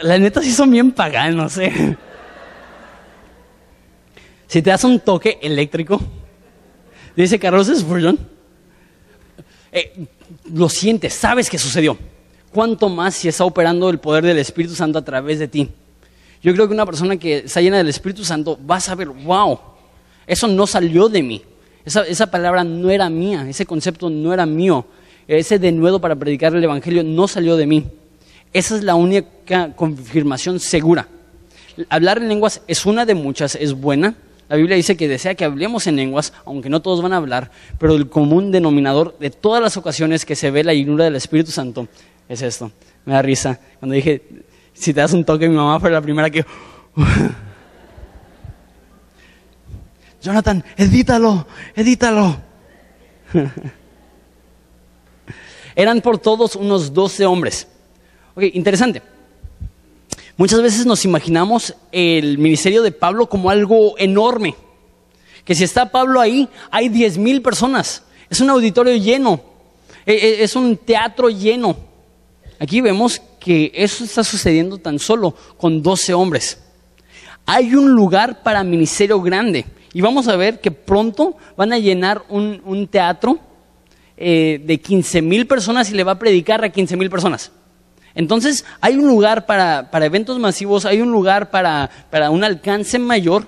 La 0.03 0.19
neta 0.19 0.41
sí 0.41 0.53
son 0.53 0.71
bien 0.71 0.91
paganos, 0.93 1.59
¿eh? 1.59 1.97
Si 4.47 4.63
te 4.63 4.71
das 4.71 4.85
un 4.85 5.01
toque 5.01 5.39
eléctrico, 5.43 6.01
Dice 7.17 7.39
Carlos 7.39 7.71
Spurgeon. 7.75 8.19
Eh, 9.71 10.07
lo 10.53 10.69
sientes, 10.69 11.15
sabes 11.15 11.49
que 11.49 11.59
sucedió. 11.59 11.97
¿Cuánto 12.53 12.89
más 12.89 13.15
si 13.15 13.29
está 13.29 13.45
operando 13.45 13.89
el 13.89 13.99
poder 13.99 14.25
del 14.25 14.39
Espíritu 14.39 14.75
Santo 14.75 14.99
a 14.99 15.05
través 15.05 15.39
de 15.39 15.49
ti? 15.49 15.71
Yo 16.43 16.53
creo 16.53 16.67
que 16.67 16.75
una 16.75 16.85
persona 16.85 17.17
que 17.17 17.39
está 17.39 17.61
llena 17.61 17.79
del 17.79 17.89
Espíritu 17.89 18.25
Santo 18.25 18.59
va 18.69 18.77
a 18.77 18.81
saber, 18.81 19.09
wow, 19.09 19.59
eso 20.27 20.49
no 20.49 20.67
salió 20.67 21.09
de 21.09 21.23
mí. 21.23 21.43
Esa, 21.85 22.03
esa 22.07 22.31
palabra 22.31 22.65
no 22.65 22.91
era 22.91 23.09
mía, 23.09 23.47
ese 23.49 23.65
concepto 23.65 24.11
no 24.11 24.35
era 24.35 24.45
mío. 24.45 24.87
Ese 25.27 25.59
denuedo 25.59 26.01
para 26.01 26.17
predicar 26.17 26.55
el 26.55 26.63
Evangelio 26.63 27.03
no 27.03 27.29
salió 27.29 27.57
de 27.57 27.67
mí. 27.67 27.87
Esa 28.53 28.77
es 28.77 28.83
la 28.83 28.95
única 28.95 29.73
confirmación 29.75 30.61
segura. 30.61 31.09
Hablar 31.89 32.19
en 32.19 32.29
lenguas 32.29 32.61
es 32.67 32.85
una 32.85 33.07
de 33.07 33.15
muchas, 33.15 33.55
es 33.55 33.73
buena. 33.73 34.15
La 34.49 34.57
Biblia 34.57 34.77
dice 34.77 34.97
que 34.97 35.09
desea 35.09 35.35
que 35.35 35.45
hablemos 35.45 35.87
en 35.87 35.97
lenguas, 35.97 36.33
aunque 36.45 36.69
no 36.69 36.83
todos 36.83 37.01
van 37.01 37.13
a 37.13 37.17
hablar, 37.17 37.51
pero 37.79 37.95
el 37.95 38.09
común 38.09 38.53
denominador 38.53 39.17
de 39.19 39.31
todas 39.31 39.63
las 39.63 39.77
ocasiones 39.77 40.25
que 40.25 40.37
se 40.37 40.51
ve 40.51 40.65
la 40.65 40.75
llenura 40.75 41.05
del 41.05 41.17
Espíritu 41.17 41.51
Santo 41.51 41.89
es 42.29 42.43
esto. 42.43 42.71
Me 43.05 43.15
da 43.15 43.23
risa. 43.23 43.59
Cuando 43.79 43.95
dije, 43.95 44.23
si 44.75 44.93
te 44.93 45.01
das 45.01 45.13
un 45.13 45.25
toque, 45.25 45.49
mi 45.49 45.57
mamá 45.57 45.81
fue 45.81 45.91
la 45.91 46.01
primera 46.01 46.31
que... 46.31 46.45
Jonathan, 50.23 50.65
edítalo, 50.77 51.47
edítalo. 51.75 52.37
Eran 55.75 56.01
por 56.01 56.19
todos 56.19 56.55
unos 56.57 56.93
doce 56.93 57.27
hombres. 57.27 57.67
Ok, 58.35 58.45
interesante. 58.53 59.03
Muchas 60.37 60.63
veces 60.63 60.87
nos 60.87 61.05
imaginamos 61.05 61.75
el 61.93 62.39
ministerio 62.39 62.83
de 62.83 62.93
Pablo 62.93 63.29
como 63.29 63.51
algo 63.51 63.99
enorme. 63.99 64.55
Que 65.45 65.55
si 65.55 65.65
está 65.65 65.91
Pablo 65.91 66.21
ahí, 66.21 66.49
hay 66.71 66.89
diez 66.89 67.19
mil 67.19 67.43
personas. 67.43 68.03
Es 68.31 68.41
un 68.41 68.49
auditorio 68.49 68.97
lleno. 68.97 69.41
E, 70.07 70.13
e, 70.13 70.43
es 70.43 70.57
un 70.57 70.77
teatro 70.77 71.29
lleno. 71.29 71.77
Aquí 72.59 72.81
vemos 72.81 73.21
que 73.39 73.73
eso 73.75 74.05
está 74.05 74.25
sucediendo 74.25 74.79
tan 74.79 74.99
solo 74.99 75.35
con 75.59 75.83
doce 75.83 76.15
hombres. 76.15 76.59
Hay 77.45 77.75
un 77.75 77.91
lugar 77.91 78.43
para 78.43 78.63
ministerio 78.65 79.21
grande. 79.21 79.67
Y 79.93 80.01
vamos 80.01 80.29
a 80.29 80.37
ver 80.37 80.61
que 80.61 80.71
pronto 80.71 81.37
van 81.57 81.73
a 81.73 81.79
llenar 81.79 82.23
un, 82.31 82.89
teatro 82.91 83.39
eh, 84.17 84.63
de 84.65 84.81
15 84.81 85.21
mil 85.21 85.47
personas 85.47 85.91
y 85.91 85.95
le 85.95 86.05
va 86.05 86.13
a 86.13 86.19
predicar 86.19 86.65
a 86.65 86.71
15 86.71 86.97
mil 86.97 87.11
personas. 87.11 87.53
Entonces, 88.15 88.65
hay 88.81 88.97
un 88.97 89.07
lugar 89.07 89.47
para, 89.47 89.89
eventos 90.05 90.39
masivos, 90.39 90.85
hay 90.85 91.01
un 91.01 91.11
lugar 91.11 91.51
para, 91.51 91.91
para, 92.11 92.31
un 92.31 92.45
alcance 92.45 92.99
mayor. 92.99 93.47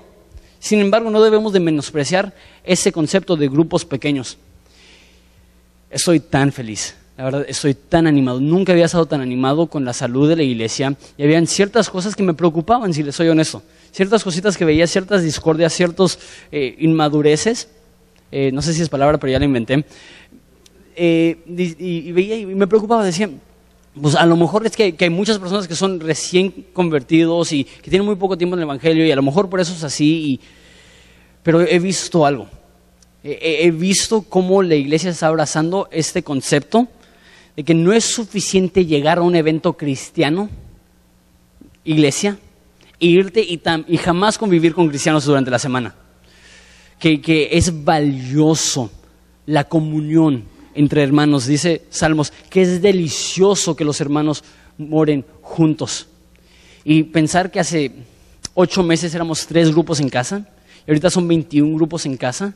Sin 0.58 0.80
embargo, 0.80 1.10
no 1.10 1.22
debemos 1.22 1.52
de 1.52 1.60
menospreciar 1.60 2.32
ese 2.64 2.92
concepto 2.92 3.36
de 3.36 3.48
grupos 3.48 3.84
pequeños. 3.84 4.38
Estoy 5.90 6.20
tan 6.20 6.50
feliz, 6.50 6.96
la 7.16 7.24
verdad, 7.24 7.44
estoy 7.46 7.74
tan 7.74 8.06
animado. 8.06 8.40
Nunca 8.40 8.72
había 8.72 8.86
estado 8.86 9.06
tan 9.06 9.20
animado 9.20 9.66
con 9.66 9.84
la 9.84 9.92
salud 9.92 10.28
de 10.28 10.36
la 10.36 10.42
iglesia 10.42 10.96
y 11.16 11.22
habían 11.22 11.46
ciertas 11.46 11.90
cosas 11.90 12.16
que 12.16 12.22
me 12.22 12.34
preocupaban, 12.34 12.92
si 12.94 13.02
les 13.02 13.14
soy 13.14 13.28
honesto 13.28 13.62
ciertas 13.94 14.24
cositas 14.24 14.56
que 14.56 14.64
veía, 14.64 14.88
ciertas 14.88 15.22
discordias, 15.22 15.72
ciertos 15.72 16.18
eh, 16.50 16.74
inmadureces, 16.80 17.68
eh, 18.32 18.50
no 18.52 18.60
sé 18.60 18.74
si 18.74 18.82
es 18.82 18.88
palabra, 18.88 19.18
pero 19.18 19.30
ya 19.30 19.38
la 19.38 19.44
inventé, 19.44 19.84
eh, 20.96 21.38
y, 21.46 22.10
veía 22.10 22.36
y 22.36 22.44
me 22.46 22.66
preocupaba, 22.66 23.04
decía, 23.04 23.30
pues 24.00 24.14
a 24.14 24.26
lo 24.26 24.36
mejor 24.36 24.66
es 24.66 24.76
que, 24.76 24.94
hay 24.98 25.10
muchas 25.10 25.38
personas 25.38 25.68
que 25.68 25.76
son 25.76 26.00
recién 26.00 26.66
convertidos 26.72 27.52
y 27.52 27.64
que 27.64 27.90
tienen 27.90 28.06
muy 28.06 28.16
poco 28.16 28.36
tiempo 28.36 28.56
en 28.56 28.60
el 28.60 28.64
Evangelio 28.64 29.06
y 29.06 29.12
a 29.12 29.16
lo 29.16 29.22
mejor 29.22 29.48
por 29.48 29.60
eso 29.60 29.72
es 29.72 29.84
así, 29.84 30.40
pero 31.42 31.60
he 31.60 31.78
visto 31.78 32.26
algo. 32.26 32.48
he 33.22 33.70
visto 33.70 34.22
cómo 34.22 34.62
la 34.62 34.74
iglesia 34.74 35.10
está 35.10 35.28
abrazando 35.28 35.88
este 35.90 36.22
concepto 36.22 36.88
de 37.56 37.64
que 37.64 37.74
no 37.74 37.92
es 37.92 38.04
suficiente 38.04 38.84
llegar 38.84 39.18
a 39.18 39.22
un 39.22 39.36
evento 39.36 39.74
cristiano, 39.74 40.50
iglesia, 41.84 42.38
irte 42.98 43.40
y, 43.42 43.96
jamás 43.96 44.38
convivir 44.38 44.74
con 44.74 44.88
cristianos 44.88 45.24
durante 45.24 45.50
la 45.50 45.58
semana. 45.58 45.94
Que 46.98 47.48
es 47.52 47.84
valioso 47.84 48.90
la 49.46 49.64
comunión 49.64 50.44
entre 50.74 51.02
hermanos. 51.02 51.46
Dice 51.46 51.82
Salmos 51.90 52.32
que 52.50 52.62
es 52.62 52.82
delicioso 52.82 53.76
que 53.76 53.84
los 53.84 54.00
hermanos 54.00 54.44
moren 54.78 55.24
juntos. 55.40 56.06
Y 56.84 57.04
pensar 57.04 57.50
que 57.50 57.60
hace 57.60 57.92
ocho 58.54 58.82
meses 58.82 59.14
éramos 59.14 59.46
tres 59.46 59.70
grupos 59.70 60.00
en 60.00 60.08
casa 60.08 60.46
y 60.86 60.90
ahorita 60.90 61.10
son 61.10 61.26
21 61.26 61.74
grupos 61.74 62.06
en 62.06 62.16
casa. 62.16 62.54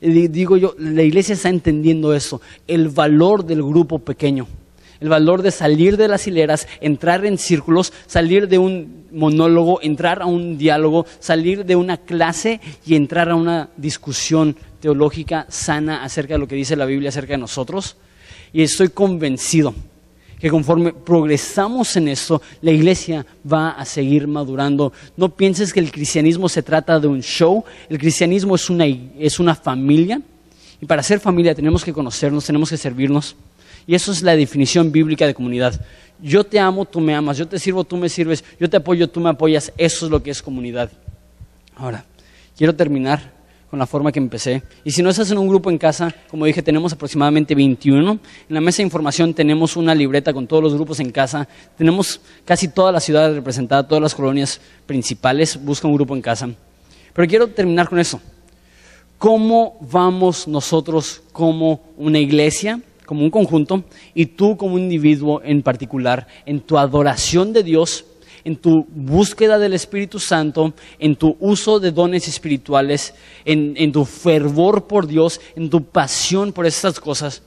Digo 0.00 0.56
yo, 0.56 0.74
la 0.78 1.02
iglesia 1.02 1.34
está 1.34 1.50
entendiendo 1.50 2.14
eso, 2.14 2.40
el 2.66 2.88
valor 2.88 3.44
del 3.44 3.62
grupo 3.62 3.98
pequeño 3.98 4.46
el 5.00 5.08
valor 5.08 5.42
de 5.42 5.50
salir 5.50 5.96
de 5.96 6.08
las 6.08 6.26
hileras, 6.26 6.68
entrar 6.80 7.24
en 7.24 7.38
círculos, 7.38 7.92
salir 8.06 8.48
de 8.48 8.58
un 8.58 9.06
monólogo, 9.10 9.80
entrar 9.82 10.22
a 10.22 10.26
un 10.26 10.58
diálogo, 10.58 11.06
salir 11.18 11.64
de 11.64 11.76
una 11.76 11.96
clase 11.96 12.60
y 12.86 12.94
entrar 12.94 13.30
a 13.30 13.34
una 13.34 13.70
discusión 13.76 14.56
teológica 14.80 15.46
sana 15.48 16.02
acerca 16.02 16.34
de 16.34 16.38
lo 16.38 16.48
que 16.48 16.54
dice 16.54 16.76
la 16.76 16.86
Biblia 16.86 17.10
acerca 17.10 17.34
de 17.34 17.38
nosotros. 17.38 17.96
Y 18.52 18.62
estoy 18.62 18.88
convencido 18.88 19.74
que 20.40 20.48
conforme 20.48 20.92
progresamos 20.92 21.94
en 21.96 22.08
esto, 22.08 22.40
la 22.62 22.70
iglesia 22.70 23.26
va 23.50 23.72
a 23.72 23.84
seguir 23.84 24.26
madurando. 24.26 24.92
No 25.16 25.28
pienses 25.28 25.72
que 25.72 25.80
el 25.80 25.92
cristianismo 25.92 26.48
se 26.48 26.62
trata 26.62 26.98
de 26.98 27.06
un 27.06 27.20
show, 27.20 27.62
el 27.90 27.98
cristianismo 27.98 28.56
es 28.56 28.70
una, 28.70 28.86
es 28.86 29.38
una 29.38 29.54
familia. 29.54 30.20
Y 30.80 30.86
para 30.86 31.02
ser 31.02 31.20
familia 31.20 31.54
tenemos 31.54 31.84
que 31.84 31.92
conocernos, 31.92 32.46
tenemos 32.46 32.70
que 32.70 32.78
servirnos. 32.78 33.36
Y 33.86 33.94
eso 33.94 34.12
es 34.12 34.22
la 34.22 34.34
definición 34.34 34.90
bíblica 34.90 35.26
de 35.26 35.34
comunidad. 35.34 35.78
Yo 36.22 36.44
te 36.44 36.58
amo, 36.58 36.86
tú 36.86 37.00
me 37.00 37.14
amas, 37.14 37.36
yo 37.36 37.46
te 37.46 37.58
sirvo, 37.58 37.84
tú 37.84 37.98
me 37.98 38.08
sirves, 38.08 38.42
yo 38.58 38.68
te 38.68 38.78
apoyo, 38.78 39.08
tú 39.08 39.20
me 39.20 39.28
apoyas. 39.28 39.72
Eso 39.76 40.06
es 40.06 40.10
lo 40.10 40.22
que 40.22 40.30
es 40.30 40.42
comunidad. 40.42 40.90
Ahora, 41.76 42.04
quiero 42.56 42.74
terminar 42.74 43.39
con 43.70 43.78
la 43.78 43.86
forma 43.86 44.10
que 44.10 44.18
empecé. 44.18 44.62
Y 44.82 44.90
si 44.90 45.00
no 45.02 45.10
estás 45.10 45.30
en 45.30 45.38
un 45.38 45.46
grupo 45.46 45.70
en 45.70 45.78
casa, 45.78 46.12
como 46.28 46.44
dije, 46.44 46.60
tenemos 46.60 46.92
aproximadamente 46.92 47.54
21. 47.54 48.10
En 48.10 48.20
la 48.48 48.60
mesa 48.60 48.78
de 48.78 48.82
información 48.82 49.32
tenemos 49.32 49.76
una 49.76 49.94
libreta 49.94 50.32
con 50.32 50.48
todos 50.48 50.62
los 50.62 50.74
grupos 50.74 50.98
en 50.98 51.12
casa. 51.12 51.48
Tenemos 51.78 52.20
casi 52.44 52.66
toda 52.66 52.90
la 52.90 52.98
ciudad 52.98 53.32
representada, 53.32 53.86
todas 53.86 54.02
las 54.02 54.14
colonias 54.14 54.60
principales. 54.86 55.62
Busca 55.64 55.86
un 55.86 55.94
grupo 55.94 56.16
en 56.16 56.22
casa. 56.22 56.50
Pero 57.12 57.28
quiero 57.28 57.46
terminar 57.46 57.88
con 57.88 58.00
eso. 58.00 58.20
¿Cómo 59.18 59.78
vamos 59.80 60.48
nosotros 60.48 61.22
como 61.32 61.80
una 61.96 62.18
iglesia 62.18 62.80
como 63.10 63.24
un 63.24 63.30
conjunto 63.30 63.82
y 64.14 64.26
tú 64.26 64.56
como 64.56 64.76
un 64.76 64.82
individuo 64.82 65.42
en 65.42 65.62
particular, 65.62 66.28
en 66.46 66.60
tu 66.60 66.78
adoración 66.78 67.52
de 67.52 67.64
Dios, 67.64 68.04
en 68.44 68.56
tu 68.56 68.86
búsqueda 68.88 69.58
del 69.58 69.72
Espíritu 69.72 70.18
Santo, 70.18 70.74
en 70.98 71.16
tu 71.16 71.36
uso 71.40 71.80
de 71.80 71.92
dones 71.92 72.28
espirituales, 72.28 73.14
en, 73.44 73.92
tu 73.92 74.04
fervor 74.04 74.86
por 74.86 75.06
Dios, 75.06 75.40
en 75.56 75.70
tu 75.70 75.84
pasión 75.84 76.52
por 76.52 76.66
estas 76.66 77.00
cosas. 77.00 77.42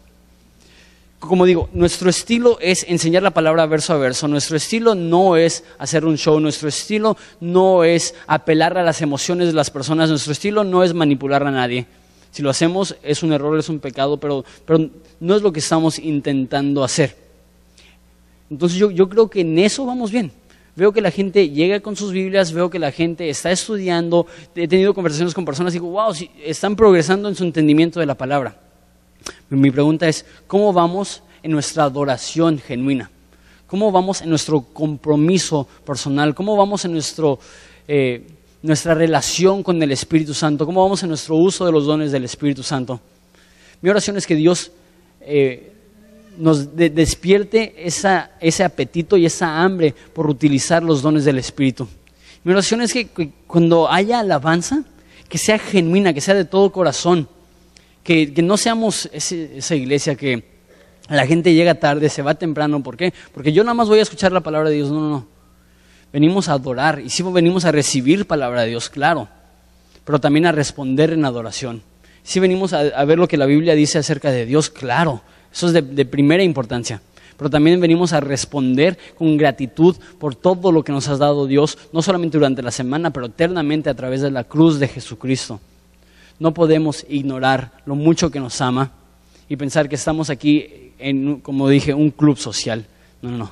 Como 1.19 1.45
digo, 1.45 1.69
nuestro 1.71 2.09
estilo 2.09 2.57
es 2.59 2.85
enseñar 2.87 3.23
la 3.23 3.31
palabra 3.31 3.65
verso 3.65 3.93
a 3.93 3.97
verso. 3.97 4.27
Nuestro 4.27 4.57
estilo 4.57 4.93
no 4.93 5.37
es 5.37 5.63
hacer 5.77 6.03
un 6.03 6.17
show. 6.17 6.37
Nuestro 6.39 6.67
estilo 6.67 7.15
no 7.39 7.85
es 7.85 8.13
apelar 8.27 8.77
a 8.77 8.83
las 8.83 9.01
emociones 9.01 9.47
de 9.47 9.53
las 9.53 9.71
personas. 9.71 10.09
Nuestro 10.09 10.33
estilo 10.33 10.65
no 10.65 10.83
es 10.83 10.93
manipular 10.93 11.47
a 11.47 11.51
nadie. 11.51 11.85
Si 12.31 12.41
lo 12.41 12.49
hacemos 12.49 12.97
es 13.03 13.23
un 13.23 13.31
error, 13.31 13.57
es 13.57 13.69
un 13.69 13.79
pecado, 13.79 14.17
pero, 14.17 14.43
pero 14.65 14.89
no 15.21 15.35
es 15.35 15.41
lo 15.41 15.53
que 15.53 15.59
estamos 15.59 15.97
intentando 15.97 16.83
hacer. 16.83 17.15
Entonces 18.49 18.77
yo, 18.77 18.91
yo 18.91 19.07
creo 19.07 19.29
que 19.29 19.41
en 19.41 19.59
eso 19.59 19.85
vamos 19.85 20.11
bien. 20.11 20.31
Veo 20.75 20.91
que 20.91 21.01
la 21.01 21.11
gente 21.11 21.49
llega 21.49 21.79
con 21.81 21.95
sus 21.95 22.11
Biblias, 22.11 22.51
veo 22.51 22.69
que 22.69 22.79
la 22.79 22.91
gente 22.91 23.29
está 23.29 23.51
estudiando, 23.51 24.25
he 24.55 24.67
tenido 24.67 24.93
conversaciones 24.93 25.33
con 25.33 25.45
personas 25.45 25.73
y 25.73 25.77
digo, 25.77 25.89
wow, 25.89 26.13
están 26.43 26.75
progresando 26.75 27.29
en 27.29 27.35
su 27.35 27.43
entendimiento 27.43 27.99
de 27.99 28.05
la 28.05 28.15
palabra. 28.15 28.57
Mi 29.49 29.69
pregunta 29.69 30.07
es, 30.07 30.25
¿cómo 30.47 30.73
vamos 30.73 31.21
en 31.43 31.51
nuestra 31.51 31.83
adoración 31.83 32.57
genuina? 32.57 33.11
¿Cómo 33.67 33.91
vamos 33.91 34.21
en 34.21 34.29
nuestro 34.29 34.61
compromiso 34.61 35.67
personal? 35.85 36.33
¿Cómo 36.33 36.57
vamos 36.57 36.85
en 36.85 36.93
nuestro 36.93 37.39
eh, 37.87 38.25
nuestra 38.63 38.93
relación 38.93 39.61
con 39.61 39.83
el 39.83 39.91
Espíritu 39.91 40.33
Santo, 40.33 40.65
cómo 40.65 40.81
vamos 40.81 41.03
en 41.03 41.09
nuestro 41.09 41.35
uso 41.35 41.65
de 41.65 41.71
los 41.71 41.85
dones 41.85 42.13
del 42.13 42.23
Espíritu 42.23 42.63
Santo. 42.63 42.99
Mi 43.81 43.89
oración 43.89 44.15
es 44.15 44.25
que 44.25 44.35
Dios 44.35 44.71
eh, 45.19 45.73
nos 46.37 46.75
despierte 46.75 47.75
ese 47.77 48.63
apetito 48.63 49.17
y 49.17 49.25
esa 49.25 49.61
hambre 49.61 49.93
por 50.13 50.29
utilizar 50.29 50.83
los 50.83 51.01
dones 51.01 51.25
del 51.25 51.39
Espíritu. 51.39 51.87
Mi 52.43 52.51
oración 52.51 52.81
es 52.81 52.93
que, 52.93 53.07
cuando 53.47 53.89
haya 53.89 54.19
alabanza, 54.19 54.83
que 55.29 55.37
sea 55.37 55.57
genuina, 55.57 56.13
que 56.13 56.21
sea 56.21 56.33
de 56.33 56.45
todo 56.45 56.71
corazón, 56.71 57.27
que, 58.03 58.33
no 58.43 58.57
seamos 58.57 59.09
esa 59.13 59.75
iglesia 59.75 60.15
que 60.15 60.43
la 61.09 61.25
gente 61.25 61.53
llega 61.53 61.75
tarde, 61.75 62.09
se 62.09 62.21
va 62.21 62.35
temprano. 62.35 62.83
¿Por 62.83 62.97
qué? 62.97 63.13
Porque 63.33 63.53
yo 63.53 63.63
nada 63.63 63.73
más 63.73 63.87
voy 63.87 63.99
a 63.99 64.03
escuchar 64.03 64.31
la 64.31 64.41
palabra 64.41 64.69
de 64.69 64.75
Dios. 64.75 64.89
No, 64.89 65.01
no, 65.01 65.09
no. 65.09 65.27
Venimos 66.11 66.47
a 66.47 66.53
adorar 66.53 66.99
y 66.99 67.09
sí 67.09 67.23
venimos 67.23 67.65
a 67.65 67.71
recibir 67.71 68.27
palabra 68.27 68.61
de 68.61 68.69
Dios, 68.69 68.89
claro, 68.89 69.27
pero 70.05 70.19
también 70.19 70.45
a 70.45 70.51
responder 70.51 71.11
en 71.11 71.25
adoración. 71.25 71.81
Si 72.21 72.39
venimos 72.39 72.71
a, 72.71 73.03
ver 73.03 73.17
lo 73.17 73.27
que 73.27 73.35
la 73.35 73.47
Biblia 73.47 73.73
dice 73.73 73.97
acerca 73.97 74.31
de 74.31 74.45
Dios, 74.45 74.69
claro, 74.69 75.21
eso 75.53 75.67
es 75.67 75.73
de 75.73 76.05
primera 76.05 76.43
importancia 76.43 77.01
pero 77.37 77.49
también 77.49 77.79
venimos 77.79 78.13
a 78.13 78.19
responder 78.19 78.97
con 79.17 79.37
gratitud 79.37 79.95
por 80.19 80.35
todo 80.35 80.71
lo 80.71 80.83
que 80.83 80.91
nos 80.91 81.07
has 81.07 81.19
dado 81.19 81.47
Dios, 81.47 81.77
no 81.91 82.01
solamente 82.01 82.37
durante 82.37 82.61
la 82.61 82.71
semana, 82.71 83.11
pero 83.11 83.27
eternamente 83.27 83.89
a 83.89 83.95
través 83.95 84.21
de 84.21 84.31
la 84.31 84.43
cruz 84.43 84.79
de 84.79 84.87
Jesucristo. 84.87 85.59
No 86.39 86.53
podemos 86.53 87.05
ignorar 87.09 87.71
lo 87.85 87.95
mucho 87.95 88.31
que 88.31 88.39
nos 88.39 88.59
ama 88.61 88.91
y 89.49 89.55
pensar 89.55 89.89
que 89.89 89.95
estamos 89.95 90.29
aquí 90.29 90.93
en, 90.99 91.39
como 91.41 91.69
dije, 91.69 91.93
un 91.93 92.11
club 92.11 92.37
social. 92.37 92.85
No, 93.21 93.31
no, 93.31 93.37
no. 93.37 93.51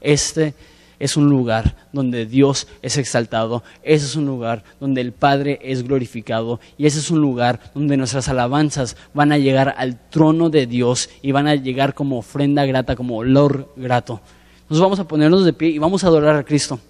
Este 0.00 0.54
es 0.98 1.16
un 1.16 1.28
lugar 1.28 1.76
donde 1.92 2.26
Dios 2.26 2.66
es 2.82 2.96
exaltado, 2.96 3.62
ese 3.82 4.06
es 4.06 4.16
un 4.16 4.26
lugar 4.26 4.64
donde 4.80 5.00
el 5.00 5.12
Padre 5.12 5.58
es 5.62 5.82
glorificado 5.82 6.60
y 6.78 6.86
ese 6.86 6.98
es 6.98 7.10
un 7.10 7.20
lugar 7.20 7.60
donde 7.74 7.96
nuestras 7.96 8.28
alabanzas 8.28 8.96
van 9.12 9.32
a 9.32 9.38
llegar 9.38 9.74
al 9.76 9.98
trono 10.10 10.50
de 10.50 10.66
Dios 10.66 11.10
y 11.22 11.32
van 11.32 11.46
a 11.46 11.54
llegar 11.54 11.94
como 11.94 12.18
ofrenda 12.18 12.64
grata, 12.66 12.96
como 12.96 13.16
olor 13.16 13.72
grato. 13.76 14.20
Nos 14.68 14.80
vamos 14.80 14.98
a 14.98 15.08
ponernos 15.08 15.44
de 15.44 15.52
pie 15.52 15.68
y 15.68 15.78
vamos 15.78 16.04
a 16.04 16.08
adorar 16.08 16.36
a 16.36 16.44
Cristo. 16.44 16.80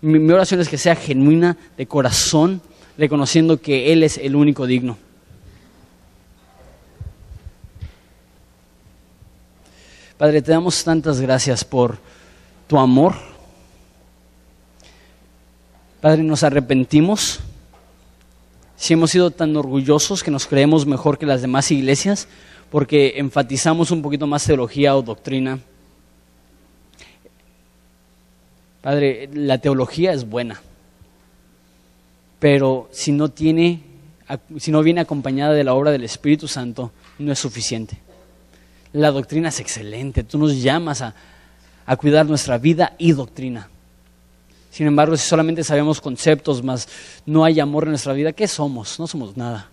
Mi, 0.00 0.18
mi 0.18 0.32
oración 0.32 0.60
es 0.60 0.68
que 0.68 0.78
sea 0.78 0.94
genuina, 0.94 1.56
de 1.76 1.86
corazón, 1.86 2.60
reconociendo 2.96 3.60
que 3.60 3.92
Él 3.92 4.02
es 4.02 4.18
el 4.18 4.36
único 4.36 4.66
digno. 4.66 4.96
Padre, 10.18 10.42
te 10.42 10.50
damos 10.50 10.82
tantas 10.82 11.20
gracias 11.20 11.64
por 11.64 11.96
tu 12.66 12.76
amor. 12.76 13.27
Padre, 16.00 16.22
nos 16.22 16.44
arrepentimos 16.44 17.40
si 18.76 18.94
hemos 18.94 19.10
sido 19.10 19.32
tan 19.32 19.56
orgullosos 19.56 20.22
que 20.22 20.30
nos 20.30 20.46
creemos 20.46 20.86
mejor 20.86 21.18
que 21.18 21.26
las 21.26 21.42
demás 21.42 21.72
iglesias 21.72 22.28
porque 22.70 23.14
enfatizamos 23.16 23.90
un 23.90 24.00
poquito 24.00 24.28
más 24.28 24.44
teología 24.44 24.96
o 24.96 25.02
doctrina. 25.02 25.58
Padre, 28.80 29.28
la 29.32 29.58
teología 29.58 30.12
es 30.12 30.28
buena, 30.28 30.60
pero 32.38 32.88
si 32.92 33.10
no 33.10 33.30
tiene, 33.30 33.80
si 34.56 34.70
no 34.70 34.84
viene 34.84 35.00
acompañada 35.00 35.52
de 35.52 35.64
la 35.64 35.74
obra 35.74 35.90
del 35.90 36.04
Espíritu 36.04 36.46
Santo, 36.46 36.92
no 37.18 37.32
es 37.32 37.40
suficiente. 37.40 37.98
La 38.92 39.10
doctrina 39.10 39.48
es 39.48 39.58
excelente, 39.58 40.22
tú 40.22 40.38
nos 40.38 40.62
llamas 40.62 41.02
a, 41.02 41.16
a 41.84 41.96
cuidar 41.96 42.24
nuestra 42.26 42.56
vida 42.56 42.94
y 42.98 43.10
doctrina. 43.12 43.68
Sin 44.70 44.86
embargo, 44.86 45.16
si 45.16 45.26
solamente 45.26 45.64
sabemos 45.64 46.00
conceptos, 46.00 46.62
más 46.62 46.88
no 47.26 47.44
hay 47.44 47.60
amor 47.60 47.84
en 47.84 47.90
nuestra 47.90 48.12
vida, 48.12 48.32
¿qué 48.32 48.46
somos? 48.46 48.98
No 48.98 49.06
somos 49.06 49.36
nada. 49.36 49.70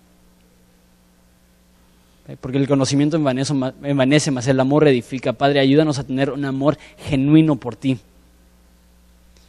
Eh, 2.28 2.38
porque 2.40 2.58
el 2.58 2.68
conocimiento 2.68 3.18
envanece, 3.18 4.32
más 4.32 4.48
el 4.48 4.60
amor 4.60 4.88
edifica. 4.88 5.34
Padre, 5.34 5.60
ayúdanos 5.60 6.00
a 6.00 6.04
tener 6.04 6.32
un 6.32 6.46
amor 6.46 6.78
genuino 6.98 7.56
por 7.56 7.76
ti. 7.76 8.00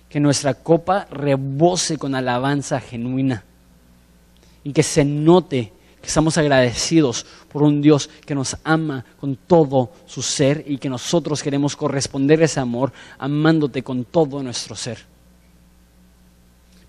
Que 0.09 0.20
nuestra 0.20 0.55
copa 0.55 1.07
rebose 1.11 1.97
con 1.97 2.14
alabanza 2.14 2.80
genuina. 2.80 3.44
Y 4.62 4.72
que 4.72 4.82
se 4.82 5.05
note 5.05 5.72
estamos 6.03 6.38
agradecidos 6.38 7.26
por 7.53 7.62
un 7.62 7.82
Dios 7.82 8.09
que 8.24 8.34
nos 8.34 8.57
ama 8.62 9.05
con 9.18 9.36
todo 9.36 9.90
su 10.07 10.22
ser 10.22 10.64
y 10.66 10.78
que 10.78 10.88
nosotros 10.88 11.42
queremos 11.42 11.74
corresponder 11.74 12.40
ese 12.42 12.61
amor 12.61 12.92
amándote 13.18 13.82
con 13.82 14.05
todo 14.05 14.42
nuestro 14.42 14.76
ser. 14.76 15.16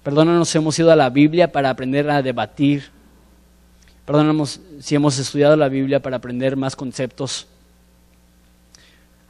Perdónanos 0.08 0.48
si 0.48 0.58
hemos 0.58 0.80
ido 0.80 0.90
a 0.90 0.96
la 0.96 1.10
Biblia 1.10 1.52
para 1.52 1.70
aprender 1.70 2.10
a 2.10 2.22
debatir. 2.22 2.92
Perdónanos 4.06 4.62
si 4.80 4.96
hemos 4.96 5.20
estudiado 5.20 5.58
la 5.58 5.68
Biblia 5.68 6.02
para 6.02 6.16
aprender 6.16 6.56
más 6.56 6.78
conceptos. 6.78 7.46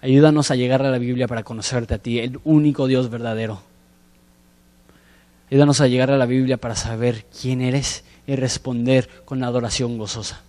Ayúdanos 0.04 0.52
a 0.52 0.56
llegar 0.56 0.84
a 0.84 0.92
la 0.92 1.00
Biblia 1.00 1.28
para 1.28 1.42
conocerte 1.42 1.96
a 1.96 1.98
ti, 1.98 2.20
el 2.20 2.40
único 2.44 2.86
Dios 2.86 3.10
verdadero. 3.10 3.60
Ayúdanos 5.50 5.82
a 5.82 5.88
llegar 5.88 6.12
a 6.12 6.18
la 6.18 6.28
Biblia 6.28 6.58
para 6.58 6.76
saber 6.76 7.26
quién 7.42 7.62
eres 7.62 8.04
y 8.28 8.36
responder 8.36 9.10
con 9.26 9.44
adoración 9.44 9.98
gozosa. 9.98 10.42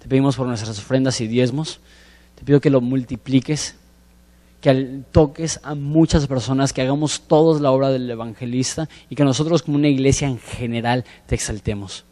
Te 0.00 0.06
pedimos 0.06 0.36
por 0.36 0.48
nuestras 0.48 0.78
ofrendas 0.78 1.18
y 1.22 1.28
diezmos, 1.28 1.80
te 2.34 2.44
pido 2.44 2.60
que 2.60 2.68
lo 2.68 2.82
multipliques, 2.82 3.74
que 4.60 5.02
toques 5.10 5.60
a 5.62 5.74
muchas 5.74 6.26
personas, 6.26 6.72
que 6.72 6.82
hagamos 6.82 7.22
todos 7.22 7.60
la 7.60 7.70
obra 7.70 7.88
del 7.88 8.10
evangelista 8.10 8.88
y 9.08 9.14
que 9.14 9.24
nosotros 9.24 9.62
como 9.62 9.76
una 9.76 9.88
iglesia 9.88 10.28
en 10.28 10.38
general 10.38 11.04
te 11.26 11.34
exaltemos. 11.34 12.04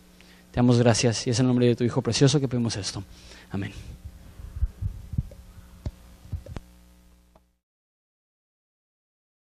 Te 0.50 0.56
damos 0.56 0.78
gracias 0.78 1.26
y 1.26 1.30
es 1.30 1.40
en 1.40 1.46
nombre 1.46 1.66
de 1.66 1.76
tu 1.76 1.84
Hijo 1.84 2.00
precioso 2.02 2.40
que 2.40 2.48
pedimos 2.48 2.76
esto. 2.76 3.02
Amén. 3.50 3.72